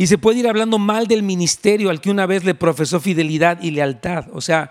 Y 0.00 0.06
se 0.06 0.16
puede 0.16 0.38
ir 0.38 0.48
hablando 0.48 0.78
mal 0.78 1.08
del 1.08 1.24
ministerio 1.24 1.90
al 1.90 2.00
que 2.00 2.10
una 2.10 2.24
vez 2.24 2.44
le 2.44 2.54
profesó 2.54 3.00
fidelidad 3.00 3.60
y 3.60 3.72
lealtad. 3.72 4.26
O 4.32 4.40
sea, 4.40 4.70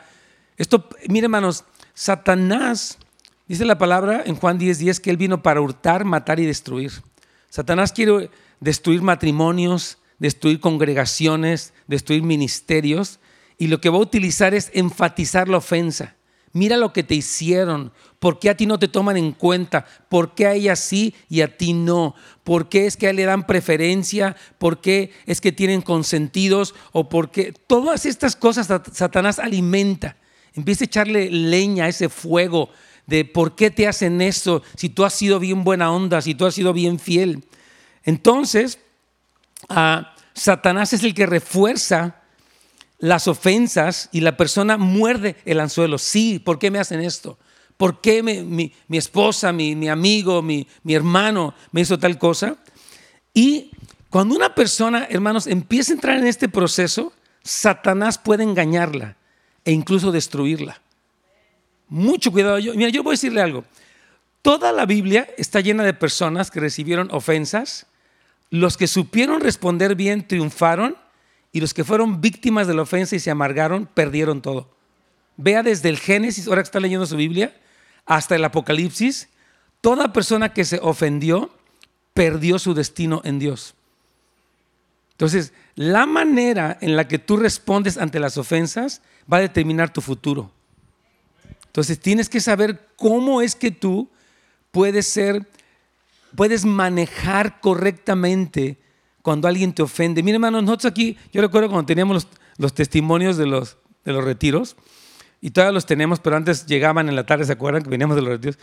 esto, 0.55 0.87
mire 1.09 1.25
hermanos, 1.25 1.65
Satanás, 1.93 2.97
dice 3.45 3.65
la 3.65 3.77
palabra 3.77 4.23
en 4.25 4.35
Juan 4.35 4.57
10:10 4.57 4.77
10, 4.77 4.99
que 5.01 5.09
él 5.09 5.17
vino 5.17 5.43
para 5.43 5.59
hurtar, 5.59 6.05
matar 6.05 6.39
y 6.39 6.45
destruir. 6.45 6.93
Satanás 7.49 7.91
quiere 7.91 8.31
destruir 8.61 9.01
matrimonios, 9.01 9.97
destruir 10.17 10.61
congregaciones, 10.61 11.73
destruir 11.87 12.23
ministerios, 12.23 13.19
y 13.57 13.67
lo 13.67 13.81
que 13.81 13.89
va 13.89 13.97
a 13.97 14.01
utilizar 14.01 14.53
es 14.53 14.71
enfatizar 14.73 15.49
la 15.49 15.57
ofensa. 15.57 16.15
Mira 16.57 16.75
lo 16.75 16.91
que 16.91 17.03
te 17.03 17.13
hicieron, 17.13 17.91
por 18.17 18.39
qué 18.39 18.49
a 18.49 18.57
ti 18.57 18.65
no 18.65 18.79
te 18.79 18.87
toman 18.87 19.15
en 19.15 19.31
cuenta, 19.31 19.85
por 20.09 20.33
qué 20.33 20.47
a 20.47 20.53
ella 20.53 20.75
sí 20.75 21.13
y 21.29 21.41
a 21.41 21.55
ti 21.55 21.73
no, 21.73 22.15
por 22.43 22.67
qué 22.67 22.87
es 22.87 22.97
que 22.97 23.05
a 23.05 23.09
él 23.11 23.17
le 23.17 23.25
dan 23.25 23.45
preferencia, 23.45 24.35
por 24.57 24.81
qué 24.81 25.11
es 25.27 25.39
que 25.39 25.51
tienen 25.51 25.83
consentidos 25.83 26.73
o 26.93 27.09
por 27.09 27.29
qué. 27.29 27.53
Todas 27.67 28.07
estas 28.07 28.35
cosas 28.35 28.67
Satanás 28.91 29.37
alimenta. 29.37 30.17
Empieza 30.55 30.83
a 30.83 30.85
echarle 30.85 31.29
leña 31.29 31.85
a 31.85 31.89
ese 31.89 32.09
fuego 32.09 32.71
de 33.05 33.23
por 33.23 33.53
qué 33.53 33.69
te 33.69 33.87
hacen 33.87 34.19
eso, 34.19 34.63
si 34.75 34.89
tú 34.89 35.05
has 35.05 35.13
sido 35.13 35.39
bien 35.39 35.63
buena 35.63 35.91
onda, 35.91 36.23
si 36.23 36.33
tú 36.33 36.47
has 36.47 36.55
sido 36.55 36.73
bien 36.73 36.97
fiel. 36.97 37.45
Entonces, 38.03 38.79
a 39.69 40.15
Satanás 40.33 40.91
es 40.93 41.03
el 41.03 41.13
que 41.13 41.27
refuerza 41.27 42.16
las 42.99 43.27
ofensas 43.27 44.09
y 44.11 44.21
la 44.21 44.37
persona 44.37 44.77
muerde 44.77 45.35
el 45.45 45.59
anzuelo. 45.59 45.97
Sí, 45.97 46.39
¿por 46.39 46.59
qué 46.59 46.71
me 46.71 46.79
hacen 46.79 47.01
esto? 47.01 47.37
¿Por 47.77 48.01
qué 48.01 48.23
mi, 48.23 48.73
esposa, 48.89 49.51
mi, 49.53 49.87
amigo, 49.87 50.41
mi, 50.41 50.67
mi 50.83 50.95
hermano 50.95 51.53
me 51.71 51.81
hizo 51.81 51.99
tal 51.99 52.17
cosa? 52.17 52.57
Y 53.33 53.71
cuando 54.09 54.35
una 54.35 54.55
persona, 54.55 55.05
hermanos, 55.09 55.45
empieza 55.45 55.93
a 55.93 55.95
entrar 55.95 56.17
en 56.17 56.25
este 56.25 56.49
proceso, 56.49 57.13
Satanás 57.43 58.17
puede 58.17 58.43
engañarla 58.43 59.15
e 59.63 59.71
incluso 59.71 60.11
destruirla. 60.11 60.81
Mucho 61.87 62.31
cuidado. 62.31 62.57
Yo, 62.57 62.73
mira, 62.73 62.89
yo 62.89 63.03
voy 63.03 63.11
a 63.11 63.13
decirle 63.13 63.41
algo. 63.41 63.63
Toda 64.41 64.71
la 64.71 64.85
Biblia 64.85 65.27
está 65.37 65.61
llena 65.61 65.83
de 65.83 65.93
personas 65.93 66.49
que 66.49 66.59
recibieron 66.59 67.09
ofensas. 67.11 67.85
Los 68.49 68.75
que 68.75 68.87
supieron 68.87 69.41
responder 69.41 69.95
bien 69.95 70.27
triunfaron 70.27 70.95
y 71.57 71.59
los 71.59 71.73
que 71.73 71.83
fueron 71.83 72.21
víctimas 72.21 72.67
de 72.67 72.75
la 72.75 72.83
ofensa 72.83 73.15
y 73.15 73.19
se 73.19 73.31
amargaron, 73.31 73.87
perdieron 73.87 74.43
todo. 74.43 74.69
Vea 75.37 75.63
desde 75.63 75.89
el 75.89 75.97
Génesis, 75.97 76.47
ahora 76.47 76.61
que 76.61 76.67
está 76.67 76.79
leyendo 76.79 77.07
su 77.07 77.15
Biblia, 77.17 77.59
hasta 78.05 78.35
el 78.35 78.45
Apocalipsis, 78.45 79.27
toda 79.81 80.13
persona 80.13 80.53
que 80.53 80.63
se 80.63 80.79
ofendió 80.83 81.49
perdió 82.13 82.59
su 82.59 82.75
destino 82.75 83.21
en 83.23 83.39
Dios. 83.39 83.73
Entonces, 85.13 85.51
la 85.73 86.05
manera 86.05 86.77
en 86.79 86.95
la 86.95 87.07
que 87.07 87.17
tú 87.17 87.37
respondes 87.37 87.97
ante 87.97 88.19
las 88.19 88.37
ofensas 88.37 89.01
va 89.31 89.37
a 89.37 89.41
determinar 89.41 89.91
tu 89.91 90.01
futuro. 90.01 90.51
Entonces, 91.65 91.99
tienes 91.99 92.29
que 92.29 92.39
saber 92.39 92.87
cómo 92.97 93.41
es 93.41 93.55
que 93.55 93.71
tú 93.71 94.11
puedes 94.69 95.07
ser, 95.07 95.47
puedes 96.35 96.65
manejar 96.65 97.61
correctamente 97.61 98.77
cuando 99.27 99.49
alguien 99.49 99.73
te 99.73 99.81
ofende. 99.81 100.23
Mire, 100.23 100.35
hermano, 100.35 100.61
nosotros 100.61 100.89
aquí, 100.89 101.17
yo 101.33 101.41
recuerdo 101.41 101.67
cuando 101.67 101.85
teníamos 101.85 102.25
los, 102.57 102.73
testimonios 102.73 103.35
de 103.35 103.45
los, 103.45 103.75
de 104.05 104.13
los 104.13 104.23
retiros, 104.23 104.77
y 105.41 105.51
todavía 105.51 105.73
los 105.73 105.85
tenemos, 105.85 106.21
pero 106.21 106.37
antes 106.37 106.65
llegaban 106.65 107.09
en 107.09 107.15
la 107.17 107.25
tarde, 107.25 107.43
¿se 107.43 107.51
acuerdan 107.51 107.83
que 107.83 107.89
veníamos 107.89 108.15
de 108.15 108.21
los 108.21 108.31
retiros? 108.31 108.57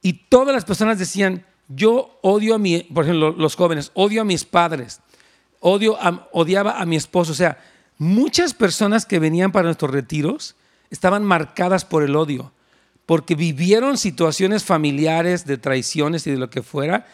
Y 0.00 0.14
todas 0.30 0.54
las 0.54 0.64
personas 0.64 0.98
decían, 0.98 1.44
yo 1.68 2.18
odio 2.22 2.54
a 2.54 2.58
mi, 2.58 2.78
por 2.78 3.04
ejemplo, 3.04 3.34
los 3.36 3.56
jóvenes, 3.56 3.90
odio 3.92 4.22
a 4.22 4.24
mis 4.24 4.46
padres, 4.46 5.02
odio 5.60 5.98
odiaba 6.32 6.80
a 6.80 6.86
mi 6.86 6.96
esposo. 6.96 7.32
O 7.32 7.34
sea, 7.34 7.58
muchas 7.98 8.54
personas 8.54 9.04
que 9.04 9.18
venían 9.18 9.52
para 9.52 9.66
nuestros 9.66 9.90
retiros 9.90 10.56
estaban 10.88 11.24
marcadas 11.24 11.84
por 11.84 12.02
el 12.02 12.16
odio, 12.16 12.52
porque 13.04 13.34
vivieron 13.34 13.98
situaciones 13.98 14.64
familiares 14.64 15.44
de 15.44 15.58
traiciones 15.58 16.26
y 16.26 16.30
de 16.30 16.38
lo 16.38 16.48
que 16.48 16.62
fuera, 16.62 17.06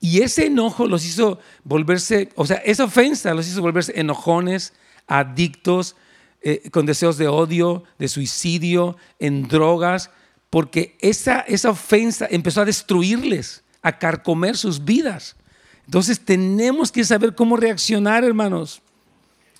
y 0.00 0.22
ese 0.22 0.46
enojo 0.46 0.86
los 0.86 1.04
hizo 1.04 1.38
volverse, 1.62 2.30
o 2.34 2.46
sea, 2.46 2.56
esa 2.56 2.84
ofensa 2.84 3.34
los 3.34 3.46
hizo 3.46 3.60
volverse 3.60 4.00
enojones, 4.00 4.72
adictos, 5.06 5.94
eh, 6.40 6.70
con 6.70 6.86
deseos 6.86 7.18
de 7.18 7.28
odio, 7.28 7.84
de 7.98 8.08
suicidio, 8.08 8.96
en 9.18 9.46
drogas, 9.46 10.10
porque 10.48 10.96
esa, 11.00 11.40
esa 11.40 11.68
ofensa 11.68 12.26
empezó 12.30 12.62
a 12.62 12.64
destruirles, 12.64 13.62
a 13.82 13.98
carcomer 13.98 14.56
sus 14.56 14.82
vidas. 14.82 15.36
Entonces 15.84 16.18
tenemos 16.18 16.90
que 16.90 17.04
saber 17.04 17.34
cómo 17.34 17.58
reaccionar, 17.58 18.24
hermanos. 18.24 18.80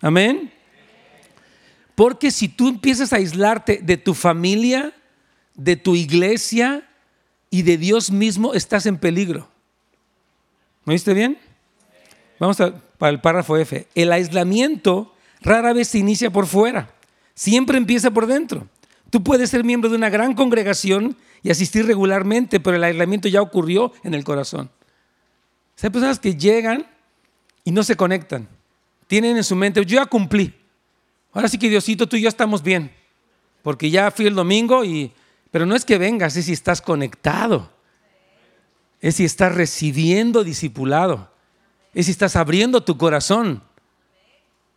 Amén. 0.01 0.51
Porque 1.95 2.31
si 2.31 2.49
tú 2.49 2.69
empiezas 2.69 3.13
a 3.13 3.17
aislarte 3.17 3.81
de 3.83 3.99
tu 3.99 4.15
familia, 4.15 4.95
de 5.55 5.77
tu 5.77 5.95
iglesia 5.97 6.89
y 7.51 7.61
de 7.61 7.77
Dios 7.77 8.11
mismo, 8.11 8.55
estás 8.55 8.87
en 8.87 8.97
peligro. 8.97 9.50
¿Me 10.85 10.95
oíste 10.95 11.15
bien? 11.15 11.39
Vamos 12.39 12.57
para 12.99 13.11
el 13.11 13.21
párrafo 13.21 13.57
F. 13.57 13.87
El 13.95 14.13
aislamiento 14.13 15.15
rara 15.43 15.73
vez 15.73 15.89
se 15.89 15.99
inicia 15.99 16.31
por 16.31 16.47
fuera, 16.47 16.91
siempre 17.35 17.79
empieza 17.79 18.11
por 18.11 18.27
dentro. 18.27 18.67
Tú 19.11 19.23
puedes 19.23 19.51
ser 19.51 19.65
miembro 19.65 19.91
de 19.91 19.97
una 19.97 20.09
gran 20.09 20.35
congregación 20.35 21.17
y 21.43 21.51
asistir 21.51 21.87
regularmente, 21.87 22.61
pero 22.61 22.77
el 22.77 22.85
aislamiento 22.85 23.29
ya 23.29 23.43
ocurrió 23.43 23.93
en 24.05 24.15
el 24.15 24.25
corazón. 24.25 24.71
Hay 25.83 25.91
personas 25.91 26.19
que 26.19 26.37
llegan 26.37 26.87
y 27.65 27.73
no 27.73 27.83
se 27.83 27.97
conectan. 27.97 28.49
Tienen 29.07 29.37
en 29.37 29.45
su 29.45 29.57
mente, 29.57 29.85
yo 29.85 29.97
ya 29.97 30.07
cumplí. 30.07 30.55
Ahora 31.33 31.49
sí 31.49 31.59
que 31.59 31.69
Diosito, 31.69 32.07
tú 32.07 32.17
y 32.17 32.23
yo 32.23 32.29
estamos 32.29 32.63
bien. 32.63 32.91
Porque 33.63 33.91
ya 33.91 34.11
fui 34.11 34.27
el 34.27 34.35
domingo 34.35 34.85
y... 34.85 35.13
Pero 35.51 35.67
no 35.67 35.75
es 35.75 35.85
que 35.85 35.99
vengas, 35.99 36.37
es 36.37 36.45
si 36.45 36.53
estás 36.53 36.81
conectado 36.81 37.71
es 39.01 39.17
si 39.17 39.25
estás 39.25 39.55
recibiendo 39.55 40.45
discipulado, 40.45 41.31
es 41.95 42.07
si 42.07 42.13
estás 42.13 42.37
abriendo 42.37 42.83
tu 42.83 42.97
corazón. 42.97 43.63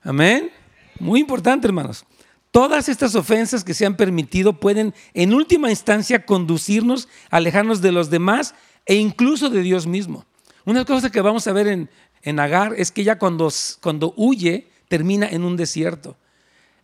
Amén. 0.02 0.52
Muy 1.00 1.20
importante, 1.20 1.68
hermanos. 1.68 2.06
Todas 2.52 2.88
estas 2.88 3.16
ofensas 3.16 3.64
que 3.64 3.74
se 3.74 3.86
han 3.86 3.98
permitido 3.98 4.60
pueden 4.60 4.94
en 5.14 5.34
última 5.34 5.70
instancia 5.70 6.26
conducirnos, 6.26 7.08
alejarnos 7.30 7.82
de 7.82 7.92
los 7.92 8.10
demás 8.10 8.54
e 8.86 8.96
incluso 8.96 9.50
de 9.50 9.62
Dios 9.62 9.88
mismo. 9.88 10.26
Una 10.66 10.86
cosa 10.86 11.10
que 11.10 11.22
vamos 11.22 11.48
a 11.48 11.54
ver 11.54 11.68
en, 11.68 11.90
en 12.22 12.40
Agar 12.40 12.74
es 12.78 12.92
que 12.92 13.04
ya 13.04 13.18
cuando, 13.18 13.52
cuando 13.82 14.14
huye 14.16 14.68
termina 14.88 15.28
en 15.28 15.44
un 15.44 15.58
desierto. 15.58 16.16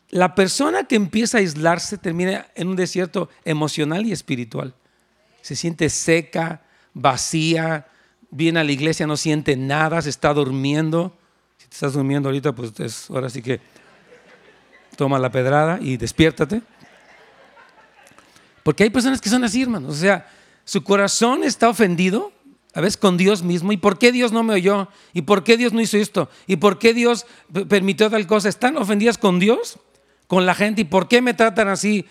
La 0.10 0.34
persona 0.34 0.86
que 0.86 0.96
empieza 0.96 1.38
a 1.38 1.41
aislarse 1.41 1.98
termina 1.98 2.48
en 2.55 2.67
un 2.67 2.75
desierto 2.75 3.29
emocional 3.46 4.08
y 4.08 4.12
espiritual. 4.12 4.74
Se 5.41 5.55
siente 5.55 5.89
seca, 5.89 6.63
vacía, 7.01 7.88
viene 8.32 8.60
a 8.60 8.63
la 8.63 8.72
iglesia, 8.72 9.08
no 9.08 9.18
siente 9.18 9.56
nada, 9.56 10.01
se 10.01 10.10
está 10.10 10.34
durmiendo. 10.34 11.13
Si 11.58 11.68
te 11.68 11.74
estás 11.74 11.94
durmiendo 11.94 12.29
ahorita, 12.29 12.53
pues 12.53 13.10
ahora 13.10 13.29
sí 13.29 13.41
que 13.41 13.60
toma 14.96 15.20
la 15.20 15.32
pedrada 15.32 15.79
y 15.82 15.98
despiértate. 15.98 16.62
Porque 18.63 18.84
hay 18.84 18.89
personas 18.89 19.22
que 19.22 19.29
son 19.29 19.44
así, 19.44 19.62
hermanos. 19.62 19.96
O 19.96 20.00
sea, 20.00 20.27
su 20.65 20.84
corazón 20.84 21.44
está 21.44 21.70
ofendido, 21.70 22.32
a 22.74 22.82
veces 22.82 22.98
con 22.98 23.18
Dios 23.18 23.41
mismo. 23.41 23.72
¿Y 23.72 23.77
por 23.77 23.98
qué 23.98 24.12
Dios 24.12 24.32
no 24.32 24.44
me 24.44 24.53
oyó? 24.53 24.89
¿Y 25.13 25.24
por 25.24 25.44
qué 25.44 25.58
Dios 25.58 25.74
no 25.74 25.82
hizo 25.82 25.98
esto? 25.98 26.29
¿Y 26.46 26.58
por 26.58 26.77
qué 26.77 26.94
Dios 26.94 27.25
permitió 27.68 28.10
tal 28.10 28.27
cosa? 28.27 28.50
¿Están 28.50 28.77
ofendidas 28.77 29.18
con 29.18 29.39
Dios? 29.39 29.79
¿Con 30.27 30.46
la 30.46 30.53
gente? 30.53 30.82
¿Y 30.82 30.86
por 30.86 31.08
qué 31.08 31.22
me 31.22 31.34
tratan 31.34 31.70
así? 31.70 32.06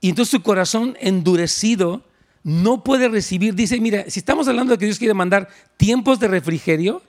Y 0.00 0.08
entonces 0.08 0.30
su 0.30 0.42
corazón 0.42 0.96
endurecido 1.00 2.02
no 2.42 2.82
puede 2.82 3.08
recibir, 3.08 3.54
dice, 3.54 3.80
mira, 3.80 4.04
si 4.08 4.20
estamos 4.20 4.48
hablando 4.48 4.72
de 4.72 4.78
que 4.78 4.86
Dios 4.86 4.98
quiere 4.98 5.14
mandar 5.14 5.48
tiempos 5.76 6.18
de 6.20 6.28
refrigerio, 6.28 7.02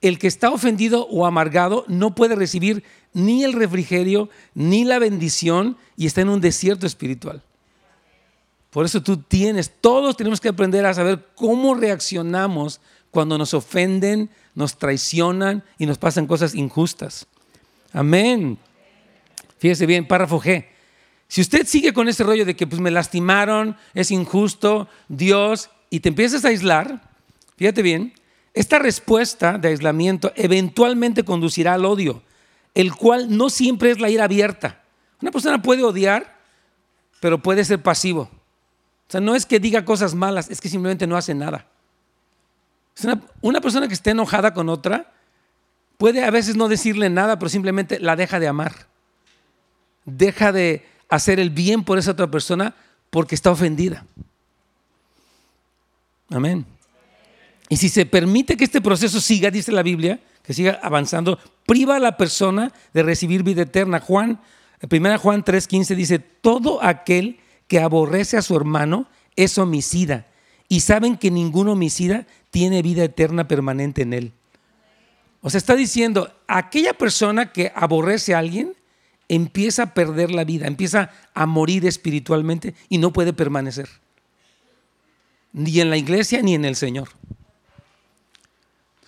el 0.00 0.18
que 0.18 0.26
está 0.26 0.50
ofendido 0.50 1.06
o 1.06 1.24
amargado 1.24 1.84
no 1.88 2.14
puede 2.14 2.36
recibir 2.36 2.84
ni 3.14 3.42
el 3.42 3.54
refrigerio 3.54 4.28
ni 4.54 4.84
la 4.84 4.98
bendición 4.98 5.78
y 5.96 6.06
está 6.06 6.20
en 6.20 6.28
un 6.28 6.42
desierto 6.42 6.86
espiritual. 6.86 7.42
Por 8.68 8.84
eso 8.84 9.02
tú 9.02 9.16
tienes, 9.16 9.70
todos 9.80 10.16
tenemos 10.16 10.40
que 10.40 10.48
aprender 10.48 10.84
a 10.84 10.92
saber 10.92 11.28
cómo 11.36 11.74
reaccionamos 11.74 12.80
cuando 13.10 13.38
nos 13.38 13.54
ofenden, 13.54 14.28
nos 14.54 14.76
traicionan 14.76 15.62
y 15.78 15.86
nos 15.86 15.96
pasan 15.96 16.26
cosas 16.26 16.54
injustas. 16.54 17.26
Amén. 17.92 18.58
Fíjese 19.58 19.86
bien, 19.86 20.06
párrafo 20.06 20.40
G. 20.40 20.66
Si 21.28 21.40
usted 21.40 21.66
sigue 21.66 21.92
con 21.92 22.08
ese 22.08 22.24
rollo 22.24 22.44
de 22.44 22.56
que 22.56 22.66
pues 22.66 22.80
me 22.80 22.90
lastimaron, 22.90 23.76
es 23.94 24.10
injusto, 24.10 24.88
Dios, 25.08 25.70
y 25.90 26.00
te 26.00 26.10
empiezas 26.10 26.44
a 26.44 26.48
aislar, 26.48 27.10
fíjate 27.56 27.82
bien, 27.82 28.12
esta 28.52 28.78
respuesta 28.78 29.58
de 29.58 29.68
aislamiento 29.68 30.32
eventualmente 30.36 31.24
conducirá 31.24 31.74
al 31.74 31.84
odio, 31.84 32.22
el 32.74 32.94
cual 32.94 33.36
no 33.36 33.50
siempre 33.50 33.90
es 33.90 34.00
la 34.00 34.10
ira 34.10 34.24
abierta. 34.24 34.82
Una 35.20 35.32
persona 35.32 35.60
puede 35.62 35.82
odiar, 35.82 36.38
pero 37.20 37.42
puede 37.42 37.64
ser 37.64 37.82
pasivo. 37.82 38.30
O 39.08 39.10
sea, 39.10 39.20
no 39.20 39.34
es 39.34 39.46
que 39.46 39.58
diga 39.58 39.84
cosas 39.84 40.14
malas, 40.14 40.50
es 40.50 40.60
que 40.60 40.68
simplemente 40.68 41.06
no 41.06 41.16
hace 41.16 41.34
nada. 41.34 41.66
Una, 43.02 43.20
una, 43.40 43.60
persona 43.60 43.88
que 43.88 43.94
esté 43.94 44.10
enojada 44.10 44.54
con 44.54 44.68
otra 44.68 45.12
puede 45.96 46.24
a 46.24 46.30
veces 46.30 46.56
no 46.56 46.68
decirle 46.68 47.10
nada, 47.10 47.38
pero 47.38 47.48
simplemente 47.48 47.98
la 47.98 48.14
deja 48.14 48.38
de 48.38 48.46
amar. 48.46 48.86
Deja 50.04 50.52
de 50.52 50.86
hacer 51.14 51.40
el 51.40 51.50
bien 51.50 51.84
por 51.84 51.98
esa 51.98 52.12
otra 52.12 52.30
persona 52.30 52.74
porque 53.10 53.34
está 53.34 53.50
ofendida. 53.50 54.04
Amén. 56.30 56.66
Y 57.68 57.76
si 57.76 57.88
se 57.88 58.06
permite 58.06 58.56
que 58.56 58.64
este 58.64 58.80
proceso 58.80 59.20
siga, 59.20 59.50
dice 59.50 59.72
la 59.72 59.82
Biblia, 59.82 60.20
que 60.42 60.52
siga 60.52 60.78
avanzando, 60.82 61.38
priva 61.66 61.96
a 61.96 62.00
la 62.00 62.16
persona 62.16 62.72
de 62.92 63.02
recibir 63.02 63.42
vida 63.42 63.62
eterna. 63.62 64.00
Juan, 64.00 64.40
1 64.82 65.18
Juan 65.18 65.44
3:15 65.44 65.94
dice, 65.94 66.18
todo 66.18 66.82
aquel 66.82 67.38
que 67.66 67.80
aborrece 67.80 68.36
a 68.36 68.42
su 68.42 68.54
hermano 68.56 69.08
es 69.36 69.56
homicida. 69.58 70.26
Y 70.68 70.80
saben 70.80 71.16
que 71.16 71.30
ningún 71.30 71.68
homicida 71.68 72.26
tiene 72.50 72.82
vida 72.82 73.04
eterna 73.04 73.48
permanente 73.48 74.02
en 74.02 74.12
él. 74.12 74.32
O 75.40 75.50
sea, 75.50 75.58
está 75.58 75.76
diciendo, 75.76 76.32
aquella 76.46 76.94
persona 76.94 77.52
que 77.52 77.72
aborrece 77.74 78.34
a 78.34 78.38
alguien 78.38 78.74
empieza 79.34 79.82
a 79.82 79.94
perder 79.94 80.30
la 80.30 80.44
vida, 80.44 80.66
empieza 80.66 81.10
a 81.34 81.46
morir 81.46 81.86
espiritualmente 81.86 82.74
y 82.88 82.98
no 82.98 83.12
puede 83.12 83.32
permanecer. 83.32 83.88
Ni 85.52 85.80
en 85.80 85.90
la 85.90 85.96
iglesia 85.96 86.42
ni 86.42 86.54
en 86.54 86.64
el 86.64 86.76
Señor. 86.76 87.08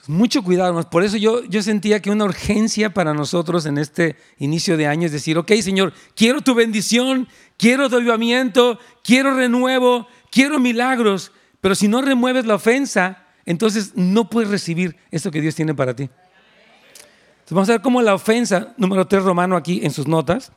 Mucho 0.09 0.43
cuidado, 0.45 0.89
por 0.89 1.03
eso 1.03 1.17
yo, 1.17 1.45
yo 1.45 1.63
sentía 1.63 2.01
que 2.01 2.13
una 2.13 2.25
urgencia 2.25 2.95
para 2.95 3.13
nosotros 3.13 3.67
en 3.67 3.77
este 3.77 4.15
inicio 4.39 4.77
de 4.77 4.87
año 4.87 5.07
es 5.07 5.13
decir, 5.13 5.37
ok 5.37 5.51
Señor, 5.61 5.93
quiero 6.15 6.43
tu 6.43 6.55
bendición, 6.55 7.27
quiero 7.57 7.91
tu 7.91 7.97
avivamiento, 7.97 8.79
quiero 9.03 9.35
renuevo, 9.35 10.07
quiero 10.31 10.61
milagros, 10.61 11.33
pero 11.61 11.75
si 11.75 11.89
no 11.89 12.03
remueves 12.03 12.47
la 12.47 12.55
ofensa, 12.55 13.27
entonces 13.47 13.93
no 13.97 14.31
puedes 14.31 14.49
recibir 14.51 14.97
esto 15.11 15.33
que 15.33 15.41
Dios 15.41 15.57
tiene 15.57 15.75
para 15.75 15.97
ti. 15.97 16.09
Vamos 17.51 17.69
a 17.69 17.73
ver 17.73 17.81
cómo 17.81 18.03
la 18.03 18.15
ofensa, 18.15 18.75
número 18.77 19.07
3 19.07 19.23
romano 19.23 19.57
aquí 19.57 19.81
en 19.85 19.93
sus 19.93 20.09
notas, 20.09 20.51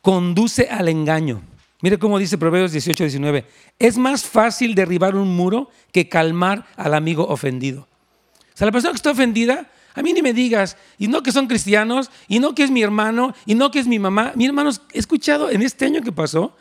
conduce 0.00 0.68
al 0.68 0.88
engaño. 0.88 1.42
Mire 1.80 1.98
cómo 1.98 2.18
dice 2.18 2.38
Proverbios 2.38 2.72
18, 2.72 3.04
19. 3.04 3.46
Es 3.78 3.98
más 3.98 4.24
fácil 4.24 4.74
derribar 4.74 5.14
un 5.14 5.36
muro 5.36 5.70
que 5.92 6.08
calmar 6.08 6.66
al 6.76 6.94
amigo 6.94 7.26
ofendido. 7.26 7.82
O 7.82 8.56
sea, 8.56 8.66
la 8.66 8.72
persona 8.72 8.92
que 8.92 8.96
está 8.96 9.12
ofendida, 9.12 9.70
a 9.94 10.02
mí 10.02 10.12
ni 10.12 10.22
me 10.22 10.32
digas, 10.32 10.76
y 10.98 11.08
no 11.08 11.22
que 11.22 11.30
son 11.30 11.46
cristianos, 11.46 12.10
y 12.26 12.40
no 12.40 12.54
que 12.54 12.64
es 12.64 12.70
mi 12.70 12.82
hermano, 12.82 13.34
y 13.46 13.54
no 13.54 13.70
que 13.70 13.78
es 13.78 13.86
mi 13.86 13.98
mamá. 13.98 14.32
Mi 14.34 14.46
hermanos, 14.46 14.82
he 14.92 14.98
escuchado 14.98 15.50
en 15.50 15.62
este 15.62 15.84
año 15.84 16.02
que 16.02 16.10
pasó, 16.10 16.56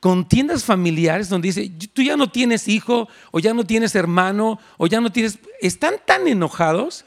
con 0.00 0.28
tiendas 0.28 0.64
familiares 0.64 1.28
donde 1.28 1.48
dice, 1.48 1.72
tú 1.92 2.02
ya 2.02 2.16
no 2.16 2.30
tienes 2.30 2.68
hijo, 2.68 3.08
o 3.32 3.40
ya 3.40 3.52
no 3.52 3.64
tienes 3.64 3.94
hermano, 3.96 4.60
o 4.76 4.86
ya 4.86 5.00
no 5.00 5.10
tienes... 5.10 5.38
Están 5.60 5.94
tan 6.06 6.28
enojados 6.28 7.04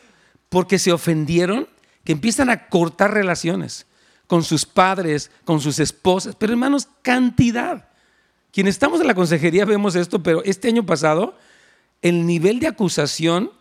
porque 0.50 0.78
se 0.78 0.92
ofendieron 0.92 1.68
que 2.04 2.14
empiezan 2.14 2.50
a 2.50 2.68
cortar 2.68 3.14
relaciones 3.14 3.86
con 4.28 4.44
sus 4.44 4.66
padres, 4.66 5.30
con 5.44 5.60
sus 5.60 5.80
esposas. 5.80 6.36
Pero 6.36 6.54
hermanos, 6.54 6.88
cantidad. 7.02 7.90
Quienes 8.52 8.76
estamos 8.76 9.02
en 9.02 9.08
la 9.08 9.16
consejería 9.16 9.66
vemos 9.66 9.96
esto, 9.96 10.22
pero 10.24 10.44
este 10.44 10.68
año 10.68 10.86
pasado, 10.86 11.38
el 12.02 12.26
nivel 12.26 12.60
de 12.60 12.68
acusación 12.68 13.52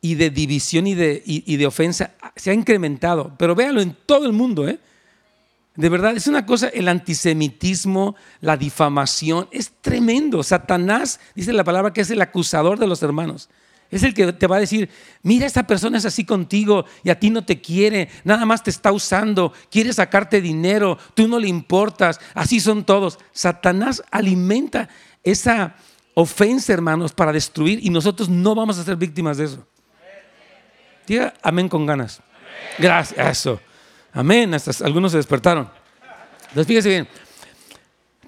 y 0.00 0.14
de 0.14 0.30
división 0.30 0.86
y 0.86 0.94
de, 0.94 1.22
de 1.46 1.66
ofensa 1.66 2.14
se 2.34 2.50
ha 2.50 2.54
incrementado. 2.54 3.34
Pero 3.38 3.54
véalo 3.54 3.80
en 3.80 3.96
todo 4.06 4.26
el 4.26 4.32
mundo, 4.32 4.68
¿eh? 4.68 4.78
De 5.74 5.90
verdad, 5.90 6.16
es 6.16 6.26
una 6.26 6.46
cosa, 6.46 6.68
el 6.68 6.88
antisemitismo, 6.88 8.16
la 8.40 8.56
difamación, 8.56 9.46
es 9.50 9.72
tremendo. 9.82 10.42
Satanás, 10.42 11.20
dice 11.34 11.52
la 11.52 11.64
palabra, 11.64 11.92
que 11.92 12.00
es 12.00 12.10
el 12.10 12.22
acusador 12.22 12.78
de 12.78 12.86
los 12.86 13.02
hermanos. 13.02 13.50
Es 13.90 14.02
el 14.02 14.14
que 14.14 14.32
te 14.32 14.46
va 14.46 14.56
a 14.56 14.60
decir, 14.60 14.88
mira, 15.22 15.46
esta 15.46 15.66
persona 15.66 15.98
es 15.98 16.04
así 16.04 16.24
contigo 16.24 16.84
y 17.04 17.10
a 17.10 17.18
ti 17.18 17.30
no 17.30 17.44
te 17.44 17.60
quiere, 17.60 18.08
nada 18.24 18.44
más 18.44 18.62
te 18.62 18.70
está 18.70 18.92
usando, 18.92 19.52
quiere 19.70 19.92
sacarte 19.92 20.40
dinero, 20.40 20.98
tú 21.14 21.28
no 21.28 21.38
le 21.38 21.48
importas, 21.48 22.20
así 22.34 22.58
son 22.60 22.84
todos. 22.84 23.18
Satanás 23.32 24.02
alimenta 24.10 24.88
esa 25.22 25.76
ofensa, 26.14 26.72
hermanos, 26.72 27.12
para 27.12 27.32
destruir 27.32 27.78
y 27.82 27.90
nosotros 27.90 28.28
no 28.28 28.54
vamos 28.54 28.78
a 28.78 28.84
ser 28.84 28.96
víctimas 28.96 29.36
de 29.36 29.44
eso. 29.44 29.66
Diga 31.06 31.34
amén 31.42 31.68
con 31.68 31.86
ganas. 31.86 32.20
Gracias, 32.78 33.38
eso. 33.38 33.60
Amén. 34.12 34.52
Hasta 34.54 34.84
algunos 34.84 35.12
se 35.12 35.18
despertaron. 35.18 35.70
Entonces, 36.48 36.66
fíjese 36.66 36.88
bien. 36.88 37.08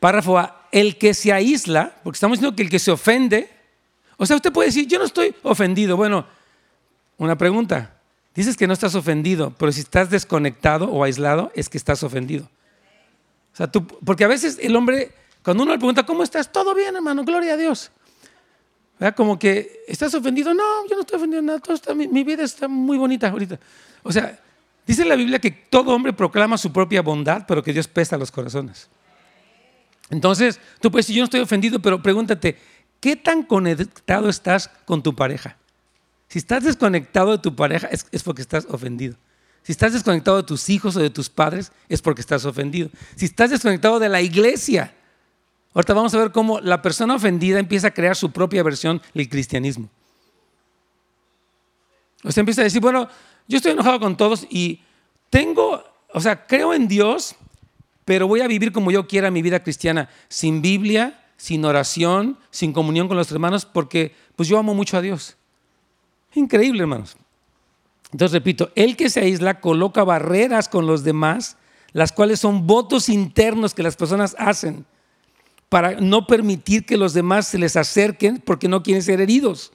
Párrafo 0.01 0.39
A. 0.39 0.69
El 0.71 0.99
que 0.99 1.15
se 1.15 1.33
aísla, 1.33 1.95
porque 2.05 2.17
estamos 2.17 2.39
diciendo 2.39 2.55
que 2.55 2.63
el 2.63 2.69
que 2.69 2.79
se 2.79 2.91
ofende, 2.91 3.58
o 4.19 4.27
sea, 4.27 4.37
usted 4.37 4.53
puede 4.53 4.69
decir, 4.69 4.87
yo 4.87 4.99
no 4.99 5.05
estoy 5.05 5.35
ofendido. 5.43 5.97
Bueno, 5.97 6.27
una 7.17 7.39
pregunta. 7.39 7.95
Dices 8.35 8.57
que 8.57 8.67
no 8.67 8.73
estás 8.73 8.95
ofendido, 8.95 9.55
pero 9.59 9.73
si 9.73 9.81
estás 9.81 10.11
desconectado 10.11 10.87
o 10.91 11.03
aislado, 11.03 11.51
es 11.55 11.69
que 11.69 11.79
estás 11.79 12.03
ofendido. 12.03 12.45
O 13.53 13.57
sea, 13.57 13.69
tú, 13.69 13.87
porque 13.87 14.25
a 14.25 14.29
veces 14.29 14.59
el 14.61 14.77
hombre, 14.77 15.13
cuando 15.43 15.63
uno 15.63 15.73
le 15.73 15.79
pregunta, 15.79 16.05
¿cómo 16.05 16.23
estás? 16.23 16.53
Todo 16.53 16.75
bien, 16.75 16.95
hermano, 16.95 17.25
gloria 17.25 17.55
a 17.55 17.57
Dios. 17.57 17.91
Como 19.17 19.39
que, 19.39 19.85
¿estás 19.87 20.13
ofendido? 20.15 20.53
No, 20.53 20.87
yo 20.89 20.97
no 20.97 21.01
estoy 21.03 21.17
ofendido 21.17 21.41
nada, 21.41 21.61
todo 21.61 21.75
está, 21.75 21.95
mi, 21.95 22.25
vida 22.25 22.43
está 22.43 22.67
muy 22.67 22.99
bonita 22.99 23.29
ahorita. 23.29 23.59
O 24.03 24.11
sea, 24.11 24.39
dice 24.85 25.05
la 25.05 25.15
Biblia 25.15 25.39
que 25.39 25.53
todo 25.53 25.95
hombre 25.95 26.13
proclama 26.13 26.59
su 26.59 26.73
propia 26.73 27.03
bondad, 27.03 27.45
pero 27.47 27.63
que 27.63 27.73
Dios 27.73 27.87
pesa 27.87 28.19
los 28.19 28.33
corazones. 28.33 28.89
Entonces, 30.11 30.59
tú 30.81 30.91
puedes 30.91 31.07
decir, 31.07 31.17
yo 31.17 31.23
no 31.23 31.27
estoy 31.27 31.41
ofendido, 31.41 31.79
pero 31.79 32.03
pregúntate, 32.03 32.59
¿qué 33.01 33.17
tan 33.17 33.43
conectado 33.43 34.29
estás 34.29 34.69
con 34.85 35.03
tu 35.03 35.15
pareja? 35.15 35.57
Si 36.29 36.39
estás 36.39 36.65
desconectado 36.65 37.33
de 37.33 37.39
tu 37.39 37.57
pareja, 37.57 37.89
es, 37.89 38.23
porque 38.23 38.43
estás 38.43 38.67
ofendido. 38.69 39.17
Si 39.63 39.73
estás 39.73 39.93
desconectado 39.93 40.39
de 40.39 40.43
tus 40.43 40.69
hijos 40.69 40.97
o 40.97 41.01
de 41.01 41.11
tus 41.11 41.29
padres, 41.29 41.73
es 41.89 42.03
porque 42.03 42.21
estás 42.21 42.45
ofendido. 42.45 42.91
Si 43.17 43.25
estás 43.25 43.51
desconectado 43.51 43.99
de 43.99 44.09
la 44.09 44.21
iglesia, 44.21 44.95
Ahorita 45.75 45.95
vamos 45.95 46.15
a 46.15 46.19
ver 46.19 46.33
cómo 46.33 46.61
la 46.61 46.83
persona 46.83 47.15
ofendida 47.15 47.59
empieza 47.59 47.89
a 47.89 47.91
crear 47.93 48.17
su 48.17 48.33
propia 48.33 48.63
versión 48.63 49.01
del 49.15 49.29
cristianismo. 49.29 49.89
O 52.25 52.33
sea, 52.33 52.41
empieza 52.41 52.63
a 52.63 52.65
decir, 52.65 52.81
bueno, 52.81 53.09
yo 53.47 53.59
estoy 53.59 53.73
enojado 53.73 54.01
con 54.01 54.17
todos 54.17 54.47
y 54.51 54.83
tengo, 55.31 55.85
o 56.13 56.21
sea, 56.21 56.47
creo 56.47 56.75
en 56.75 56.89
Dios, 56.89 57.37
pero 58.05 58.27
voy 58.27 58.41
a 58.41 58.49
vivir 58.49 58.73
como 58.73 58.91
yo 58.91 59.07
quiera 59.07 59.31
mi 59.31 59.43
vida 59.43 59.63
cristiana, 59.63 60.09
sin 60.29 60.63
Biblia, 60.63 61.18
sin 61.39 61.65
oración, 61.65 62.37
sin 62.51 62.75
comunión 62.75 63.09
con 63.09 63.17
los 63.17 63.33
hermanos, 63.33 63.65
porque 63.65 64.15
pues 64.37 64.49
yo 64.49 64.59
amo 64.59 64.75
mucho 64.75 64.99
a 64.99 65.01
Dios. 65.01 65.37
Increíble, 66.35 66.83
hermanos. 66.83 67.17
Entonces, 68.13 68.33
repito, 68.33 68.71
el 68.75 68.97
que 68.97 69.09
se 69.09 69.21
aísla 69.21 69.61
coloca 69.61 70.05
barreras 70.05 70.69
con 70.69 70.87
los 70.87 71.05
demás, 71.05 71.57
las 71.93 72.13
cuales 72.13 72.41
son 72.41 72.67
votos 72.67 73.09
internos 73.09 73.73
que 73.73 73.83
las 73.83 73.97
personas 73.97 74.35
hacen 74.39 74.85
para 75.69 76.01
no 76.01 76.27
permitir 76.27 76.85
que 76.85 76.97
los 76.97 77.15
demás 77.15 77.47
se 77.47 77.59
les 77.59 77.77
acerquen 77.77 78.43
porque 78.45 78.69
no 78.69 78.83
quieren 78.83 79.03
ser 79.03 79.21
heridos 79.21 79.73